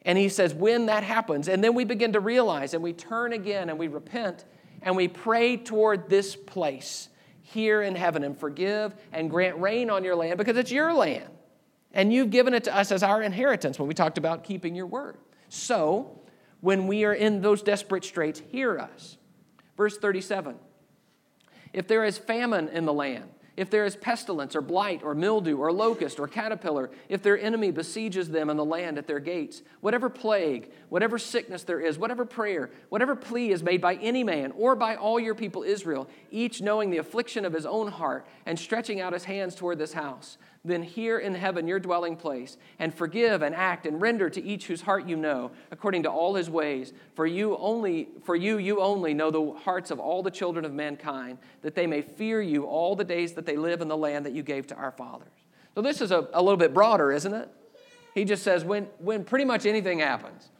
And 0.03 0.17
he 0.17 0.29
says, 0.29 0.55
when 0.55 0.87
that 0.87 1.03
happens, 1.03 1.49
and 1.49 1.63
then 1.63 1.75
we 1.75 1.85
begin 1.85 2.15
to 2.15 2.21
realize 2.21 2.75
and 2.75 2.83
we 2.83 2.93
turn 2.93 3.33
again 3.33 3.69
and 3.69 3.79
we 3.79 3.89
repent 3.89 4.45
and 4.83 4.97
we 4.97 5.09
pray 5.09 5.57
toward 5.57 6.09
this 6.09 6.35
place 6.35 7.11
hear 7.51 7.83
in 7.83 7.97
heaven 7.97 8.23
and 8.23 8.39
forgive 8.39 8.95
and 9.13 9.29
grant 9.29 9.59
rain 9.61 9.91
on 9.91 10.05
your 10.05 10.15
land 10.15 10.39
because 10.39 10.57
it's 10.57 10.71
your 10.71 10.93
land. 10.93 11.29
And 11.93 12.13
you've 12.13 12.31
given 12.31 12.55
it 12.55 12.65
to 12.65 12.77
us 12.77 12.93
as 12.93 13.03
our 13.03 13.21
inheritance 13.23 13.79
when 13.79 13.89
we 13.89 13.95
talked 13.95 14.19
about 14.19 14.45
keeping 14.45 14.77
your 14.77 14.87
word. 14.87 15.19
So, 15.49 16.21
when 16.61 16.87
we 16.87 17.05
are 17.05 17.15
in 17.15 17.41
those 17.41 17.63
desperate 17.63 18.05
straits, 18.05 18.41
hear 18.51 18.79
us. 18.79 19.17
Verse 19.77 19.97
37 19.99 20.57
If 21.73 21.89
there 21.89 22.05
is 22.05 22.17
famine 22.17 22.69
in 22.69 22.85
the 22.85 22.93
land, 22.93 23.31
if 23.57 23.71
there 23.71 23.85
is 23.85 23.97
pestilence 23.97 24.55
or 24.55 24.61
blight 24.61 25.03
or 25.03 25.15
mildew 25.15 25.59
or 25.59 25.73
locust 25.73 26.21
or 26.21 26.29
caterpillar, 26.29 26.91
if 27.09 27.23
their 27.23 27.39
enemy 27.39 27.71
besieges 27.71 28.29
them 28.29 28.49
in 28.49 28.57
the 28.57 28.65
land 28.65 28.99
at 28.99 29.07
their 29.07 29.21
gates, 29.21 29.63
whatever 29.81 30.09
plague, 30.09 30.71
whatever 30.89 31.19
sickness 31.19 31.63
there 31.63 31.81
is, 31.81 31.99
whatever 31.99 32.25
prayer, 32.25 32.71
whatever 32.89 33.17
plea 33.17 33.51
is 33.51 33.63
made 33.63 33.81
by 33.81 33.95
any 33.97 34.25
man 34.25 34.53
or 34.57 34.75
by 34.75 34.97
all 34.97 35.19
your 35.19 35.35
people 35.35 35.63
Israel, 35.63 36.09
each 36.31 36.61
knowing 36.61 36.91
the 36.91 36.99
affliction 36.99 37.45
of 37.45 37.53
his 37.53 37.67
own 37.67 37.89
heart 37.89 38.27
and 38.47 38.59
stretching 38.59 39.01
out 39.01 39.13
his 39.13 39.25
hands 39.25 39.55
toward 39.55 39.79
this 39.79 39.93
house, 39.93 40.39
then 40.65 40.83
hear 40.83 41.19
in 41.19 41.35
heaven 41.35 41.67
your 41.67 41.81
dwelling 41.81 42.17
place, 42.17 42.59
and 42.79 42.95
forgive 42.95 43.41
and 43.41 43.55
act 43.55 43.87
and 43.87 44.01
render 44.01 44.29
to 44.29 44.43
each 44.43 44.67
whose 44.67 44.83
heart 44.83 45.09
you 45.09 45.17
know, 45.17 45.51
according 45.71 46.03
to 46.03 46.11
all 46.11 46.35
his 46.35 46.51
ways. 46.51 46.93
For 47.15 47.27
you 47.27 47.57
only, 47.57 48.09
for 48.25 48.37
you, 48.37 48.59
you 48.59 48.81
only 48.81 49.15
know 49.15 49.31
the 49.31 49.59
hearts 49.61 49.91
of 49.91 49.99
all 49.99 50.23
the 50.23 50.31
children 50.31 50.65
of 50.67 50.73
mankind, 50.73 51.39
that 51.63 51.75
they 51.75 51.87
may 51.87 52.03
fear 52.03 52.43
you 52.43 52.65
all 52.65 52.95
the 52.95 53.05
days 53.05 53.33
that 53.33 53.47
they 53.47 53.57
live 53.57 53.81
in 53.81 53.89
the 53.89 53.97
land 53.97 54.27
that 54.27 54.33
you 54.33 54.43
gave 54.43 54.67
to 54.67 54.75
our 54.75 54.93
fathers. 54.93 55.29
So 55.75 55.83
this 55.83 56.03
is 56.03 56.11
a, 56.11 56.29
a 56.35 56.43
little 56.43 56.59
bit 56.59 56.75
broader, 56.75 57.11
isn't 57.11 57.33
it? 57.33 57.49
He 58.15 58.25
just 58.25 58.43
says 58.43 58.65
when, 58.65 58.85
when 58.99 59.25
pretty 59.25 59.45
much 59.47 59.65
anything 59.65 60.01
happens. 60.01 60.51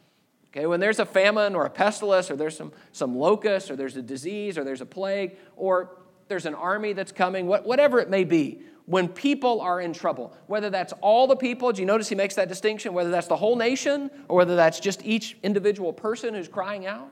Okay, 0.47 0.65
when 0.65 0.79
there's 0.79 0.99
a 0.99 1.05
famine 1.05 1.55
or 1.55 1.65
a 1.65 1.69
pestilence, 1.69 2.31
or 2.31 2.35
there's 2.35 2.57
some, 2.57 2.73
some 2.91 3.15
locust, 3.15 3.69
or 3.69 3.75
there's 3.75 3.95
a 3.95 4.01
disease, 4.01 4.57
or 4.57 4.63
there's 4.63 4.81
a 4.81 4.85
plague, 4.85 5.37
or 5.55 5.97
there's 6.27 6.45
an 6.45 6.55
army 6.55 6.93
that's 6.93 7.11
coming, 7.11 7.45
what, 7.45 7.65
whatever 7.65 7.99
it 7.99 8.09
may 8.09 8.23
be, 8.23 8.61
when 8.91 9.07
people 9.07 9.61
are 9.61 9.79
in 9.79 9.93
trouble, 9.93 10.35
whether 10.47 10.69
that's 10.69 10.91
all 10.99 11.25
the 11.25 11.35
people, 11.37 11.71
do 11.71 11.81
you 11.81 11.85
notice 11.85 12.09
he 12.09 12.15
makes 12.15 12.35
that 12.35 12.49
distinction? 12.49 12.93
Whether 12.93 13.09
that's 13.09 13.27
the 13.27 13.37
whole 13.37 13.55
nation 13.55 14.11
or 14.27 14.35
whether 14.35 14.57
that's 14.57 14.81
just 14.81 15.01
each 15.05 15.37
individual 15.43 15.93
person 15.93 16.33
who's 16.33 16.49
crying 16.49 16.85
out, 16.85 17.09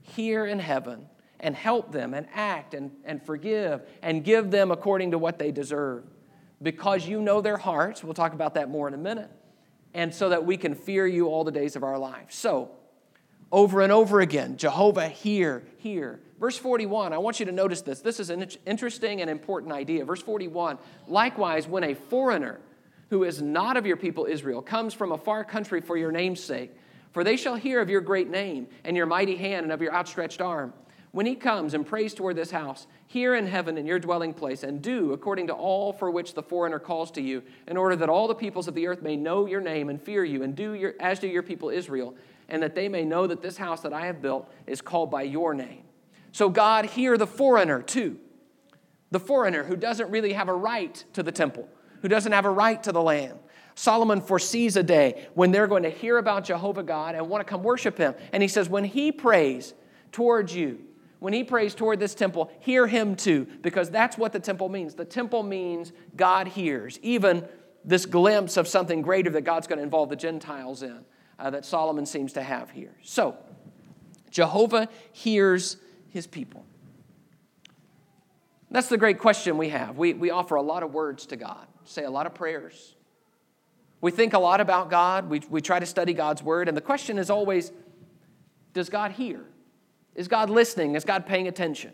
hear 0.00 0.46
in 0.46 0.58
heaven 0.58 1.06
and 1.40 1.54
help 1.54 1.92
them 1.92 2.14
and 2.14 2.26
act 2.32 2.72
and, 2.72 2.90
and 3.04 3.22
forgive 3.22 3.82
and 4.00 4.24
give 4.24 4.50
them 4.50 4.70
according 4.70 5.10
to 5.10 5.18
what 5.18 5.38
they 5.38 5.52
deserve. 5.52 6.04
Because 6.62 7.06
you 7.06 7.20
know 7.20 7.42
their 7.42 7.58
hearts, 7.58 8.02
we'll 8.02 8.14
talk 8.14 8.32
about 8.32 8.54
that 8.54 8.70
more 8.70 8.88
in 8.88 8.94
a 8.94 8.98
minute, 8.98 9.30
and 9.92 10.14
so 10.14 10.30
that 10.30 10.46
we 10.46 10.56
can 10.56 10.74
fear 10.74 11.06
you 11.06 11.26
all 11.26 11.44
the 11.44 11.52
days 11.52 11.76
of 11.76 11.82
our 11.82 11.98
lives. 11.98 12.34
So, 12.34 12.70
over 13.54 13.80
and 13.80 13.92
over 13.92 14.20
again, 14.20 14.56
Jehovah, 14.56 15.08
hear, 15.08 15.62
hear, 15.78 16.18
Verse 16.40 16.58
41, 16.58 17.12
I 17.12 17.18
want 17.18 17.38
you 17.38 17.46
to 17.46 17.52
notice 17.52 17.82
this. 17.82 18.00
This 18.00 18.18
is 18.18 18.28
an 18.28 18.46
interesting 18.66 19.20
and 19.20 19.30
important 19.30 19.72
idea. 19.72 20.04
Verse 20.04 20.20
41 20.20 20.76
Likewise, 21.06 21.68
when 21.68 21.84
a 21.84 21.94
foreigner 21.94 22.60
who 23.10 23.22
is 23.22 23.40
not 23.40 23.76
of 23.76 23.86
your 23.86 23.96
people 23.96 24.26
Israel 24.26 24.60
comes 24.60 24.92
from 24.92 25.12
a 25.12 25.16
far 25.16 25.44
country 25.44 25.80
for 25.80 25.96
your 25.96 26.10
name's 26.10 26.42
sake, 26.42 26.72
for 27.12 27.22
they 27.22 27.36
shall 27.36 27.54
hear 27.54 27.80
of 27.80 27.88
your 27.88 28.00
great 28.00 28.28
name 28.28 28.66
and 28.82 28.96
your 28.96 29.06
mighty 29.06 29.36
hand 29.36 29.62
and 29.62 29.72
of 29.72 29.80
your 29.80 29.94
outstretched 29.94 30.40
arm. 30.40 30.72
When 31.12 31.26
he 31.26 31.36
comes 31.36 31.74
and 31.74 31.86
prays 31.86 32.12
toward 32.12 32.34
this 32.34 32.50
house, 32.50 32.88
hear 33.06 33.36
in 33.36 33.46
heaven 33.46 33.78
in 33.78 33.86
your 33.86 34.00
dwelling 34.00 34.34
place, 34.34 34.64
and 34.64 34.82
do 34.82 35.12
according 35.12 35.46
to 35.46 35.52
all 35.52 35.92
for 35.92 36.10
which 36.10 36.34
the 36.34 36.42
foreigner 36.42 36.80
calls 36.80 37.12
to 37.12 37.22
you, 37.22 37.40
in 37.68 37.76
order 37.76 37.94
that 37.94 38.08
all 38.08 38.26
the 38.26 38.34
peoples 38.34 38.66
of 38.66 38.74
the 38.74 38.88
earth 38.88 39.00
may 39.00 39.14
know 39.14 39.46
your 39.46 39.60
name 39.60 39.90
and 39.90 40.02
fear 40.02 40.24
you, 40.24 40.42
and 40.42 40.56
do 40.56 40.72
your, 40.72 40.94
as 40.98 41.20
do 41.20 41.28
your 41.28 41.44
people 41.44 41.70
Israel, 41.70 42.16
and 42.54 42.62
that 42.62 42.76
they 42.76 42.88
may 42.88 43.04
know 43.04 43.26
that 43.26 43.42
this 43.42 43.56
house 43.56 43.80
that 43.80 43.92
I 43.92 44.06
have 44.06 44.22
built 44.22 44.48
is 44.64 44.80
called 44.80 45.10
by 45.10 45.22
your 45.22 45.54
name. 45.54 45.82
So 46.30 46.48
God 46.48 46.86
hear 46.86 47.18
the 47.18 47.26
foreigner 47.26 47.82
too. 47.82 48.16
The 49.10 49.18
foreigner 49.18 49.64
who 49.64 49.74
doesn't 49.74 50.08
really 50.08 50.34
have 50.34 50.48
a 50.48 50.54
right 50.54 51.04
to 51.14 51.24
the 51.24 51.32
temple, 51.32 51.68
who 52.00 52.06
doesn't 52.06 52.30
have 52.30 52.44
a 52.44 52.50
right 52.50 52.80
to 52.84 52.92
the 52.92 53.02
land. 53.02 53.40
Solomon 53.74 54.20
foresees 54.20 54.76
a 54.76 54.84
day 54.84 55.26
when 55.34 55.50
they're 55.50 55.66
going 55.66 55.82
to 55.82 55.90
hear 55.90 56.16
about 56.16 56.44
Jehovah 56.44 56.84
God 56.84 57.16
and 57.16 57.28
want 57.28 57.44
to 57.44 57.50
come 57.50 57.64
worship 57.64 57.98
him. 57.98 58.14
And 58.32 58.40
he 58.40 58.48
says, 58.48 58.68
when 58.68 58.84
he 58.84 59.10
prays 59.10 59.74
towards 60.12 60.54
you, 60.54 60.78
when 61.18 61.32
he 61.32 61.42
prays 61.42 61.74
toward 61.74 61.98
this 61.98 62.14
temple, 62.14 62.52
hear 62.60 62.86
him 62.86 63.16
too, 63.16 63.48
because 63.62 63.90
that's 63.90 64.16
what 64.16 64.32
the 64.32 64.38
temple 64.38 64.68
means. 64.68 64.94
The 64.94 65.04
temple 65.04 65.42
means 65.42 65.90
God 66.14 66.46
hears, 66.46 67.00
even 67.02 67.48
this 67.84 68.06
glimpse 68.06 68.56
of 68.56 68.68
something 68.68 69.02
greater 69.02 69.30
that 69.30 69.42
God's 69.42 69.66
going 69.66 69.78
to 69.78 69.82
involve 69.82 70.08
the 70.08 70.14
Gentiles 70.14 70.84
in 70.84 71.04
uh, 71.38 71.50
that 71.50 71.64
Solomon 71.64 72.06
seems 72.06 72.32
to 72.34 72.42
have 72.42 72.70
here. 72.70 72.94
So, 73.02 73.36
Jehovah 74.30 74.88
hears 75.12 75.76
his 76.08 76.26
people. 76.26 76.64
That's 78.70 78.88
the 78.88 78.98
great 78.98 79.18
question 79.18 79.56
we 79.56 79.68
have. 79.68 79.96
We, 79.96 80.14
we 80.14 80.30
offer 80.30 80.56
a 80.56 80.62
lot 80.62 80.82
of 80.82 80.92
words 80.92 81.26
to 81.26 81.36
God, 81.36 81.66
say 81.84 82.04
a 82.04 82.10
lot 82.10 82.26
of 82.26 82.34
prayers. 82.34 82.96
We 84.00 84.10
think 84.10 84.32
a 84.32 84.38
lot 84.38 84.60
about 84.60 84.90
God. 84.90 85.30
We, 85.30 85.40
we 85.48 85.60
try 85.60 85.78
to 85.78 85.86
study 85.86 86.12
God's 86.12 86.42
word. 86.42 86.68
And 86.68 86.76
the 86.76 86.82
question 86.82 87.18
is 87.18 87.30
always 87.30 87.72
does 88.72 88.88
God 88.90 89.12
hear? 89.12 89.44
Is 90.14 90.28
God 90.28 90.50
listening? 90.50 90.96
Is 90.96 91.04
God 91.04 91.26
paying 91.26 91.48
attention? 91.48 91.92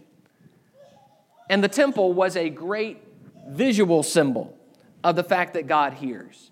And 1.50 1.62
the 1.62 1.68
temple 1.68 2.12
was 2.12 2.36
a 2.36 2.48
great 2.48 3.02
visual 3.48 4.02
symbol 4.02 4.56
of 5.04 5.16
the 5.16 5.24
fact 5.24 5.54
that 5.54 5.66
God 5.66 5.94
hears. 5.94 6.50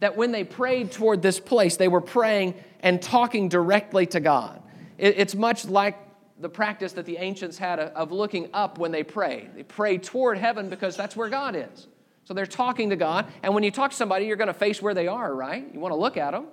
That 0.00 0.16
when 0.16 0.32
they 0.32 0.44
prayed 0.44 0.92
toward 0.92 1.22
this 1.22 1.40
place, 1.40 1.76
they 1.76 1.88
were 1.88 2.00
praying 2.00 2.54
and 2.80 3.02
talking 3.02 3.48
directly 3.48 4.06
to 4.06 4.20
God. 4.20 4.62
It's 4.96 5.34
much 5.34 5.64
like 5.64 5.96
the 6.40 6.48
practice 6.48 6.92
that 6.92 7.06
the 7.06 7.16
ancients 7.16 7.58
had 7.58 7.80
of 7.80 8.12
looking 8.12 8.48
up 8.52 8.78
when 8.78 8.92
they 8.92 9.02
pray. 9.02 9.48
They 9.54 9.62
pray 9.64 9.98
toward 9.98 10.38
heaven 10.38 10.68
because 10.68 10.96
that's 10.96 11.16
where 11.16 11.28
God 11.28 11.56
is. 11.56 11.88
So 12.24 12.34
they're 12.34 12.46
talking 12.46 12.90
to 12.90 12.96
God. 12.96 13.26
And 13.42 13.54
when 13.54 13.62
you 13.64 13.70
talk 13.70 13.90
to 13.90 13.96
somebody, 13.96 14.26
you're 14.26 14.36
going 14.36 14.48
to 14.48 14.54
face 14.54 14.82
where 14.82 14.94
they 14.94 15.08
are, 15.08 15.34
right? 15.34 15.66
You 15.72 15.80
want 15.80 15.92
to 15.92 15.98
look 15.98 16.16
at 16.16 16.32
them. 16.32 16.46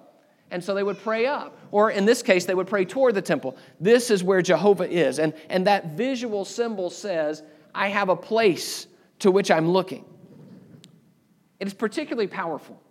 And 0.51 0.63
so 0.63 0.73
they 0.73 0.83
would 0.83 0.99
pray 0.99 1.25
up. 1.25 1.57
Or 1.71 1.91
in 1.91 2.05
this 2.05 2.21
case, 2.21 2.45
they 2.45 2.55
would 2.55 2.67
pray 2.67 2.85
toward 2.85 3.15
the 3.15 3.21
temple. 3.21 3.57
This 3.79 4.09
is 4.09 4.23
where 4.23 4.41
Jehovah 4.41 4.89
is. 4.89 5.19
And, 5.19 5.33
and 5.49 5.67
that 5.67 5.97
visual 5.97 6.45
symbol 6.45 6.89
says, 6.89 7.43
I 7.73 7.89
have 7.89 8.09
a 8.09 8.15
place 8.15 8.87
to 9.19 9.31
which 9.31 9.51
I'm 9.51 9.69
looking. 9.69 10.05
It 11.59 11.67
is 11.67 11.73
particularly 11.73 12.27
powerful 12.27 12.81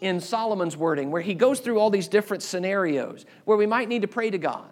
in 0.00 0.20
Solomon's 0.20 0.76
wording, 0.76 1.10
where 1.10 1.22
he 1.22 1.34
goes 1.34 1.60
through 1.60 1.78
all 1.78 1.90
these 1.90 2.08
different 2.08 2.42
scenarios 2.42 3.26
where 3.44 3.56
we 3.56 3.66
might 3.66 3.88
need 3.88 4.02
to 4.02 4.08
pray 4.08 4.30
to 4.30 4.38
God. 4.38 4.68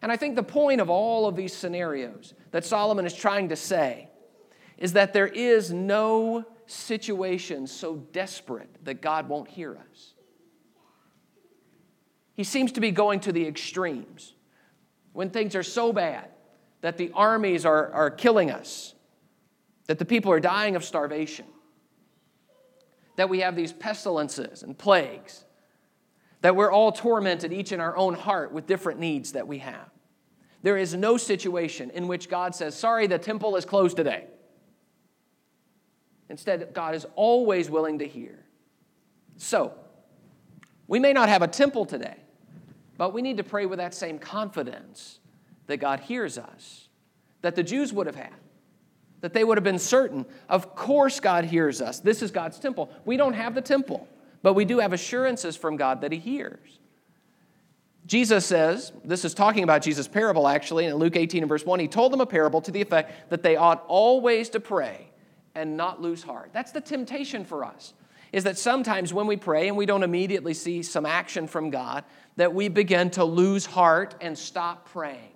And 0.00 0.12
I 0.12 0.16
think 0.16 0.36
the 0.36 0.42
point 0.42 0.80
of 0.80 0.88
all 0.88 1.26
of 1.26 1.34
these 1.34 1.52
scenarios 1.52 2.34
that 2.52 2.64
Solomon 2.64 3.04
is 3.04 3.14
trying 3.14 3.48
to 3.48 3.56
say 3.56 4.08
is 4.76 4.92
that 4.92 5.12
there 5.12 5.26
is 5.26 5.72
no 5.72 6.44
situation 6.66 7.66
so 7.66 7.96
desperate 8.12 8.70
that 8.84 9.00
God 9.00 9.28
won't 9.28 9.48
hear 9.48 9.76
us. 9.90 10.14
He 12.34 12.44
seems 12.44 12.70
to 12.72 12.80
be 12.80 12.92
going 12.92 13.18
to 13.20 13.32
the 13.32 13.46
extremes. 13.46 14.34
When 15.12 15.30
things 15.30 15.56
are 15.56 15.64
so 15.64 15.92
bad 15.92 16.28
that 16.82 16.96
the 16.96 17.10
armies 17.12 17.66
are, 17.66 17.90
are 17.90 18.10
killing 18.10 18.52
us, 18.52 18.94
that 19.88 19.98
the 19.98 20.04
people 20.04 20.30
are 20.30 20.38
dying 20.38 20.76
of 20.76 20.84
starvation, 20.84 21.46
that 23.18 23.28
we 23.28 23.40
have 23.40 23.56
these 23.56 23.72
pestilences 23.72 24.62
and 24.62 24.78
plagues, 24.78 25.44
that 26.40 26.54
we're 26.54 26.70
all 26.70 26.92
tormented 26.92 27.52
each 27.52 27.72
in 27.72 27.80
our 27.80 27.96
own 27.96 28.14
heart 28.14 28.52
with 28.52 28.68
different 28.68 29.00
needs 29.00 29.32
that 29.32 29.48
we 29.48 29.58
have. 29.58 29.90
There 30.62 30.76
is 30.76 30.94
no 30.94 31.16
situation 31.16 31.90
in 31.90 32.06
which 32.06 32.28
God 32.28 32.54
says, 32.54 32.76
Sorry, 32.76 33.08
the 33.08 33.18
temple 33.18 33.56
is 33.56 33.64
closed 33.64 33.96
today. 33.96 34.26
Instead, 36.28 36.72
God 36.72 36.94
is 36.94 37.06
always 37.16 37.68
willing 37.68 37.98
to 37.98 38.06
hear. 38.06 38.44
So, 39.36 39.74
we 40.86 41.00
may 41.00 41.12
not 41.12 41.28
have 41.28 41.42
a 41.42 41.48
temple 41.48 41.86
today, 41.86 42.18
but 42.98 43.12
we 43.12 43.20
need 43.20 43.38
to 43.38 43.44
pray 43.44 43.66
with 43.66 43.80
that 43.80 43.94
same 43.94 44.20
confidence 44.20 45.18
that 45.66 45.78
God 45.78 45.98
hears 45.98 46.38
us, 46.38 46.86
that 47.40 47.56
the 47.56 47.64
Jews 47.64 47.92
would 47.92 48.06
have 48.06 48.14
had 48.14 48.34
that 49.20 49.32
they 49.32 49.44
would 49.44 49.56
have 49.56 49.64
been 49.64 49.78
certain. 49.78 50.24
Of 50.48 50.74
course, 50.74 51.20
God 51.20 51.44
hears 51.44 51.80
us. 51.80 52.00
This 52.00 52.22
is 52.22 52.30
God's 52.30 52.58
temple. 52.58 52.90
We 53.04 53.16
don't 53.16 53.34
have 53.34 53.54
the 53.54 53.60
temple, 53.60 54.08
but 54.42 54.54
we 54.54 54.64
do 54.64 54.78
have 54.78 54.92
assurances 54.92 55.56
from 55.56 55.76
God 55.76 56.00
that 56.02 56.12
He 56.12 56.18
hears. 56.18 56.78
Jesus 58.06 58.46
says, 58.46 58.92
this 59.04 59.24
is 59.24 59.34
talking 59.34 59.64
about 59.64 59.82
Jesus' 59.82 60.08
parable 60.08 60.48
actually, 60.48 60.86
in 60.86 60.94
Luke 60.94 61.14
18 61.14 61.42
and 61.42 61.48
verse 61.48 61.66
1, 61.66 61.78
he 61.78 61.88
told 61.88 62.10
them 62.10 62.22
a 62.22 62.26
parable 62.26 62.62
to 62.62 62.70
the 62.70 62.80
effect 62.80 63.30
that 63.30 63.42
they 63.42 63.56
ought 63.56 63.84
always 63.86 64.48
to 64.50 64.60
pray 64.60 65.10
and 65.54 65.76
not 65.76 66.00
lose 66.00 66.22
heart. 66.22 66.50
That's 66.54 66.72
the 66.72 66.80
temptation 66.80 67.44
for 67.44 67.64
us, 67.64 67.92
is 68.32 68.44
that 68.44 68.56
sometimes 68.56 69.12
when 69.12 69.26
we 69.26 69.36
pray 69.36 69.68
and 69.68 69.76
we 69.76 69.84
don't 69.84 70.02
immediately 70.02 70.54
see 70.54 70.82
some 70.82 71.04
action 71.04 71.46
from 71.46 71.68
God, 71.68 72.04
that 72.36 72.54
we 72.54 72.68
begin 72.68 73.10
to 73.10 73.24
lose 73.24 73.66
heart 73.66 74.14
and 74.22 74.38
stop 74.38 74.88
praying. 74.88 75.32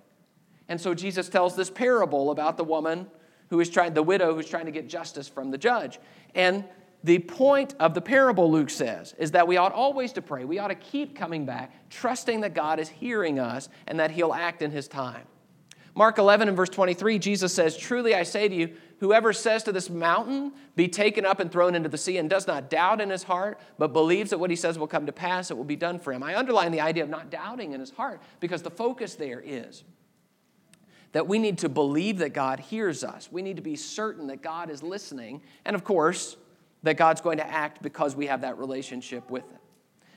And 0.67 0.81
so 0.81 0.95
Jesus 0.95 1.29
tells 1.29 1.55
this 1.55 1.69
parable 1.69 2.31
about 2.31 2.57
the 2.57 2.63
woman 2.63 3.05
who 3.53 3.59
is 3.59 3.69
trying, 3.69 3.93
the 3.93 4.01
widow 4.01 4.33
who's 4.33 4.49
trying 4.49 4.65
to 4.65 4.71
get 4.71 4.89
justice 4.89 5.27
from 5.27 5.51
the 5.51 5.59
judge. 5.59 5.99
And 6.33 6.65
the 7.03 7.19
point 7.19 7.75
of 7.79 7.93
the 7.93 8.01
parable, 8.01 8.51
Luke 8.51 8.71
says, 8.71 9.13
is 9.19 9.29
that 9.29 9.47
we 9.47 9.57
ought 9.57 9.71
always 9.71 10.11
to 10.13 10.23
pray. 10.23 10.43
We 10.43 10.57
ought 10.57 10.69
to 10.69 10.75
keep 10.75 11.15
coming 11.15 11.45
back, 11.45 11.71
trusting 11.91 12.41
that 12.41 12.55
God 12.55 12.79
is 12.79 12.89
hearing 12.89 13.37
us 13.37 13.69
and 13.85 13.99
that 13.99 14.09
He'll 14.09 14.33
act 14.33 14.63
in 14.63 14.71
His 14.71 14.87
time. 14.87 15.27
Mark 15.93 16.17
11 16.17 16.47
and 16.47 16.57
verse 16.57 16.69
23, 16.69 17.19
Jesus 17.19 17.53
says, 17.53 17.77
Truly 17.77 18.15
I 18.15 18.23
say 18.23 18.49
to 18.49 18.55
you, 18.55 18.73
whoever 18.99 19.33
says 19.33 19.61
to 19.65 19.71
this 19.71 19.87
mountain, 19.87 20.53
Be 20.75 20.87
taken 20.87 21.23
up 21.23 21.39
and 21.39 21.51
thrown 21.51 21.75
into 21.75 21.89
the 21.89 21.97
sea, 21.99 22.17
and 22.17 22.27
does 22.27 22.47
not 22.47 22.71
doubt 22.71 23.01
in 23.01 23.11
his 23.11 23.21
heart, 23.21 23.59
but 23.77 23.93
believes 23.93 24.31
that 24.31 24.39
what 24.39 24.49
he 24.49 24.55
says 24.55 24.79
will 24.79 24.87
come 24.87 25.05
to 25.05 25.11
pass, 25.11 25.51
it 25.51 25.57
will 25.57 25.63
be 25.63 25.75
done 25.75 25.99
for 25.99 26.11
him. 26.11 26.23
I 26.23 26.35
underline 26.35 26.71
the 26.71 26.81
idea 26.81 27.03
of 27.03 27.09
not 27.09 27.29
doubting 27.29 27.73
in 27.73 27.79
his 27.79 27.91
heart 27.91 28.19
because 28.39 28.63
the 28.63 28.71
focus 28.71 29.13
there 29.13 29.43
is 29.45 29.83
that 31.13 31.27
we 31.27 31.39
need 31.39 31.59
to 31.59 31.69
believe 31.69 32.17
that 32.17 32.33
God 32.33 32.59
hears 32.59 33.03
us. 33.03 33.29
We 33.31 33.41
need 33.41 33.55
to 33.55 33.61
be 33.61 33.75
certain 33.75 34.27
that 34.27 34.41
God 34.41 34.69
is 34.69 34.83
listening, 34.83 35.41
and 35.63 35.75
of 35.75 35.83
course, 35.83 36.35
that 36.83 36.97
God's 36.97 37.21
going 37.21 37.37
to 37.37 37.47
act 37.47 37.81
because 37.81 38.15
we 38.15 38.27
have 38.27 38.41
that 38.41 38.57
relationship 38.57 39.29
with 39.31 39.49
Him. 39.49 39.59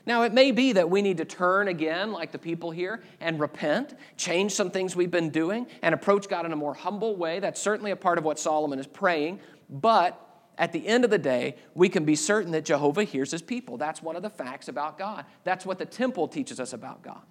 Now, 0.05 0.23
it 0.23 0.33
may 0.33 0.51
be 0.51 0.71
that 0.73 0.89
we 0.89 1.01
need 1.01 1.17
to 1.17 1.25
turn 1.25 1.67
again, 1.67 2.13
like 2.13 2.31
the 2.31 2.39
people 2.39 2.71
here, 2.71 3.03
and 3.19 3.39
repent, 3.39 3.93
change 4.15 4.53
some 4.53 4.71
things 4.71 4.95
we've 4.95 5.11
been 5.11 5.29
doing, 5.29 5.67
and 5.81 5.93
approach 5.93 6.29
God 6.29 6.45
in 6.45 6.53
a 6.53 6.55
more 6.55 6.73
humble 6.73 7.15
way. 7.15 7.39
That's 7.39 7.61
certainly 7.61 7.91
a 7.91 7.95
part 7.95 8.17
of 8.17 8.23
what 8.23 8.39
Solomon 8.39 8.79
is 8.79 8.87
praying. 8.87 9.41
But 9.69 10.17
at 10.57 10.71
the 10.71 10.87
end 10.87 11.03
of 11.03 11.11
the 11.11 11.17
day, 11.17 11.57
we 11.75 11.89
can 11.89 12.05
be 12.05 12.15
certain 12.15 12.53
that 12.53 12.63
Jehovah 12.63 13.03
hears 13.03 13.31
his 13.31 13.41
people. 13.41 13.77
That's 13.77 14.01
one 14.01 14.15
of 14.15 14.23
the 14.23 14.29
facts 14.29 14.69
about 14.69 14.97
God. 14.97 15.25
That's 15.43 15.65
what 15.65 15.77
the 15.77 15.85
temple 15.85 16.29
teaches 16.29 16.59
us 16.59 16.71
about 16.71 17.01
God. 17.01 17.21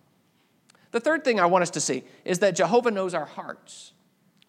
The 0.92 1.00
third 1.00 1.24
thing 1.24 1.40
I 1.40 1.46
want 1.46 1.62
us 1.62 1.70
to 1.70 1.80
see 1.80 2.04
is 2.24 2.38
that 2.40 2.56
Jehovah 2.56 2.90
knows 2.90 3.14
our 3.14 3.24
hearts. 3.24 3.92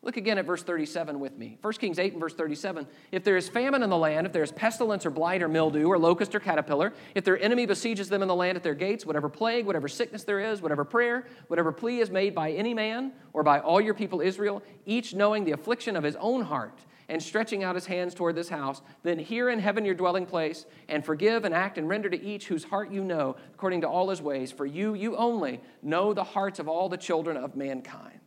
Look 0.03 0.15
again 0.15 0.37
at 0.37 0.45
verse 0.45 0.63
37 0.63 1.19
with 1.19 1.37
me. 1.37 1.57
1 1.59 1.73
Kings 1.73 1.99
8 1.99 2.13
and 2.13 2.21
verse 2.21 2.33
37. 2.33 2.87
If 3.11 3.23
there 3.23 3.35
is 3.35 3.49
famine 3.49 3.83
in 3.83 3.89
the 3.89 3.97
land, 3.97 4.27
if 4.27 4.31
there 4.31 4.43
is 4.43 4.51
pestilence 4.51 5.05
or 5.05 5.09
blight 5.09 5.41
or 5.41 5.49
mildew 5.49 5.87
or 5.87 5.97
locust 5.97 6.35
or 6.35 6.39
caterpillar, 6.39 6.93
if 7.15 7.25
their 7.25 7.37
enemy 7.41 7.65
besieges 7.65 8.07
them 8.07 8.21
in 8.21 8.27
the 8.27 8.35
land 8.35 8.55
at 8.55 8.63
their 8.63 8.75
gates, 8.75 9.05
whatever 9.05 9.27
plague, 9.27 9.65
whatever 9.65 9.87
sickness 9.87 10.23
there 10.23 10.39
is, 10.39 10.61
whatever 10.61 10.85
prayer, 10.85 11.27
whatever 11.47 11.71
plea 11.71 11.99
is 11.99 12.11
made 12.11 12.35
by 12.35 12.51
any 12.51 12.73
man 12.73 13.11
or 13.33 13.43
by 13.43 13.59
all 13.59 13.81
your 13.81 13.95
people 13.95 14.21
Israel, 14.21 14.61
each 14.85 15.13
knowing 15.13 15.43
the 15.43 15.51
affliction 15.51 15.95
of 15.95 16.03
his 16.03 16.15
own 16.17 16.41
heart 16.41 16.79
and 17.09 17.23
stretching 17.23 17.63
out 17.63 17.75
his 17.75 17.85
hands 17.85 18.13
toward 18.13 18.35
this 18.35 18.49
house, 18.49 18.81
then 19.03 19.17
hear 19.17 19.49
in 19.49 19.59
heaven 19.59 19.85
your 19.85 19.95
dwelling 19.95 20.25
place, 20.25 20.65
and 20.89 21.05
forgive 21.05 21.45
and 21.45 21.53
act 21.53 21.77
and 21.77 21.87
render 21.87 22.09
to 22.09 22.21
each 22.21 22.47
whose 22.47 22.65
heart 22.65 22.91
you 22.91 23.03
know, 23.03 23.35
according 23.53 23.81
to 23.81 23.87
all 23.87 24.09
his 24.09 24.21
ways. 24.21 24.51
For 24.51 24.65
you, 24.65 24.93
you 24.93 25.15
only, 25.15 25.61
know 25.81 26.13
the 26.13 26.23
hearts 26.23 26.59
of 26.59 26.67
all 26.67 26.89
the 26.89 26.97
children 26.97 27.37
of 27.37 27.55
mankind. 27.55 28.19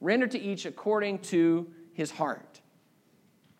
Render 0.00 0.26
to 0.26 0.38
each 0.38 0.66
according 0.66 1.20
to 1.20 1.66
his 1.94 2.10
heart, 2.10 2.60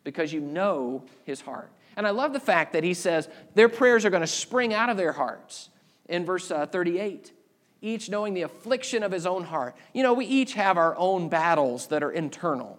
because 0.05 0.33
you 0.33 0.41
know 0.41 1.05
his 1.25 1.41
heart. 1.41 1.71
And 1.97 2.07
I 2.07 2.11
love 2.11 2.33
the 2.33 2.41
fact 2.41 2.73
that 2.75 2.85
he 2.85 2.95
says 2.95 3.29
their 3.55 3.69
prayers 3.69 4.05
are 4.05 4.11
going 4.11 4.23
to 4.23 4.27
spring 4.27 4.75
out 4.75 4.91
of 4.91 4.97
their 4.97 5.13
hearts 5.13 5.69
in 6.09 6.25
verse 6.25 6.51
uh, 6.51 6.67
38 6.67 7.33
each 7.83 8.09
knowing 8.09 8.33
the 8.33 8.43
affliction 8.43 9.03
of 9.03 9.11
his 9.11 9.27
own 9.27 9.43
heart. 9.43 9.77
You 9.93 10.05
know, 10.05 10.15
we 10.15 10.25
each 10.25 10.55
have 10.55 10.79
our 10.79 10.97
own 10.97 11.29
battles 11.29 11.89
that 11.89 12.03
are 12.03 12.13
internal. 12.13 12.79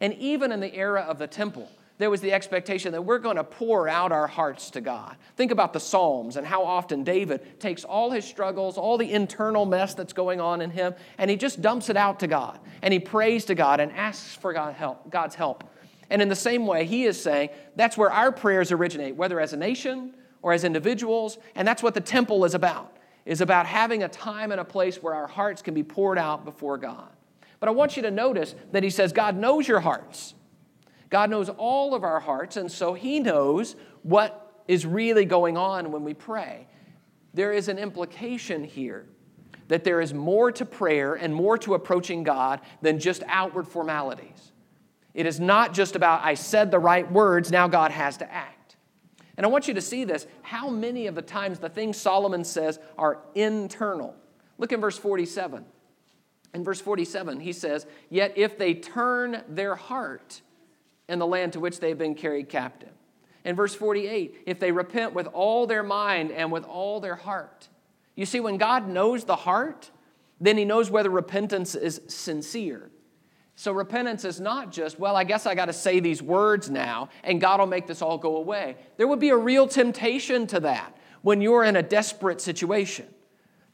And 0.00 0.14
even 0.14 0.52
in 0.52 0.60
the 0.60 0.74
era 0.74 1.02
of 1.02 1.18
the 1.18 1.26
temple, 1.26 1.68
there 1.98 2.10
was 2.10 2.20
the 2.20 2.32
expectation 2.32 2.92
that 2.92 3.02
we're 3.02 3.18
going 3.18 3.36
to 3.36 3.44
pour 3.44 3.88
out 3.88 4.12
our 4.12 4.28
hearts 4.28 4.70
to 4.70 4.80
God. 4.80 5.16
Think 5.36 5.50
about 5.50 5.72
the 5.72 5.80
Psalms 5.80 6.36
and 6.36 6.46
how 6.46 6.64
often 6.64 7.02
David 7.02 7.60
takes 7.60 7.82
all 7.82 8.12
his 8.12 8.24
struggles, 8.24 8.78
all 8.78 8.96
the 8.96 9.12
internal 9.12 9.66
mess 9.66 9.94
that's 9.94 10.12
going 10.12 10.40
on 10.40 10.60
in 10.60 10.70
him, 10.70 10.94
and 11.18 11.28
he 11.28 11.36
just 11.36 11.60
dumps 11.60 11.90
it 11.90 11.96
out 11.96 12.20
to 12.20 12.28
God. 12.28 12.60
And 12.82 12.92
he 12.92 13.00
prays 13.00 13.44
to 13.46 13.56
God 13.56 13.80
and 13.80 13.90
asks 13.92 14.36
for 14.36 14.52
God's 14.52 15.34
help. 15.34 15.64
And 16.08 16.22
in 16.22 16.28
the 16.28 16.36
same 16.36 16.66
way, 16.66 16.84
he 16.84 17.04
is 17.04 17.20
saying 17.20 17.50
that's 17.74 17.98
where 17.98 18.12
our 18.12 18.30
prayers 18.30 18.70
originate, 18.70 19.16
whether 19.16 19.40
as 19.40 19.52
a 19.52 19.56
nation 19.56 20.14
or 20.40 20.52
as 20.52 20.62
individuals, 20.62 21.36
and 21.56 21.66
that's 21.66 21.82
what 21.82 21.94
the 21.94 22.00
temple 22.00 22.44
is 22.44 22.54
about, 22.54 22.96
is 23.26 23.40
about 23.40 23.66
having 23.66 24.04
a 24.04 24.08
time 24.08 24.52
and 24.52 24.60
a 24.60 24.64
place 24.64 25.02
where 25.02 25.14
our 25.14 25.26
hearts 25.26 25.62
can 25.62 25.74
be 25.74 25.82
poured 25.82 26.16
out 26.16 26.44
before 26.44 26.78
God. 26.78 27.10
But 27.60 27.68
I 27.68 27.72
want 27.72 27.96
you 27.96 28.02
to 28.02 28.10
notice 28.10 28.54
that 28.72 28.82
he 28.82 28.90
says 28.90 29.12
God 29.12 29.36
knows 29.36 29.66
your 29.66 29.80
hearts. 29.80 30.34
God 31.10 31.30
knows 31.30 31.48
all 31.48 31.94
of 31.94 32.04
our 32.04 32.20
hearts, 32.20 32.56
and 32.56 32.70
so 32.70 32.94
he 32.94 33.18
knows 33.18 33.76
what 34.02 34.62
is 34.68 34.84
really 34.84 35.24
going 35.24 35.56
on 35.56 35.90
when 35.90 36.04
we 36.04 36.14
pray. 36.14 36.66
There 37.34 37.52
is 37.52 37.68
an 37.68 37.78
implication 37.78 38.64
here 38.64 39.06
that 39.68 39.84
there 39.84 40.00
is 40.00 40.14
more 40.14 40.50
to 40.52 40.64
prayer 40.64 41.14
and 41.14 41.34
more 41.34 41.58
to 41.58 41.74
approaching 41.74 42.22
God 42.22 42.60
than 42.82 42.98
just 42.98 43.22
outward 43.26 43.68
formalities. 43.68 44.52
It 45.14 45.26
is 45.26 45.40
not 45.40 45.74
just 45.74 45.96
about, 45.96 46.24
I 46.24 46.34
said 46.34 46.70
the 46.70 46.78
right 46.78 47.10
words, 47.10 47.50
now 47.50 47.68
God 47.68 47.90
has 47.90 48.16
to 48.18 48.32
act. 48.32 48.76
And 49.36 49.46
I 49.46 49.48
want 49.48 49.68
you 49.68 49.74
to 49.74 49.80
see 49.80 50.04
this. 50.04 50.26
How 50.42 50.68
many 50.68 51.06
of 51.06 51.14
the 51.14 51.22
times 51.22 51.58
the 51.58 51.68
things 51.68 51.96
Solomon 51.96 52.44
says 52.44 52.78
are 52.96 53.20
internal? 53.34 54.14
Look 54.58 54.72
in 54.72 54.80
verse 54.80 54.98
47. 54.98 55.64
In 56.54 56.64
verse 56.64 56.80
47, 56.80 57.40
he 57.40 57.52
says, 57.52 57.86
Yet 58.08 58.32
if 58.36 58.58
they 58.58 58.74
turn 58.74 59.42
their 59.48 59.74
heart 59.74 60.40
in 61.08 61.18
the 61.18 61.26
land 61.26 61.54
to 61.54 61.60
which 61.60 61.80
they 61.80 61.88
have 61.88 61.98
been 61.98 62.14
carried 62.14 62.48
captive. 62.48 62.92
In 63.44 63.56
verse 63.56 63.74
48, 63.74 64.42
if 64.46 64.58
they 64.60 64.72
repent 64.72 65.14
with 65.14 65.26
all 65.28 65.66
their 65.66 65.82
mind 65.82 66.32
and 66.32 66.52
with 66.52 66.64
all 66.64 67.00
their 67.00 67.14
heart. 67.14 67.68
You 68.14 68.26
see, 68.26 68.40
when 68.40 68.58
God 68.58 68.88
knows 68.88 69.24
the 69.24 69.36
heart, 69.36 69.90
then 70.40 70.56
he 70.56 70.64
knows 70.64 70.90
whether 70.90 71.10
repentance 71.10 71.74
is 71.74 72.00
sincere. 72.08 72.90
So 73.54 73.72
repentance 73.72 74.24
is 74.24 74.38
not 74.40 74.70
just, 74.70 75.00
well, 75.00 75.16
I 75.16 75.24
guess 75.24 75.46
I 75.46 75.54
got 75.54 75.66
to 75.66 75.72
say 75.72 75.98
these 75.98 76.22
words 76.22 76.70
now 76.70 77.08
and 77.24 77.40
God 77.40 77.58
will 77.58 77.66
make 77.66 77.86
this 77.86 78.02
all 78.02 78.16
go 78.16 78.36
away. 78.36 78.76
There 78.96 79.08
would 79.08 79.18
be 79.18 79.30
a 79.30 79.36
real 79.36 79.66
temptation 79.66 80.46
to 80.48 80.60
that 80.60 80.96
when 81.22 81.40
you're 81.40 81.64
in 81.64 81.74
a 81.74 81.82
desperate 81.82 82.40
situation. 82.40 83.06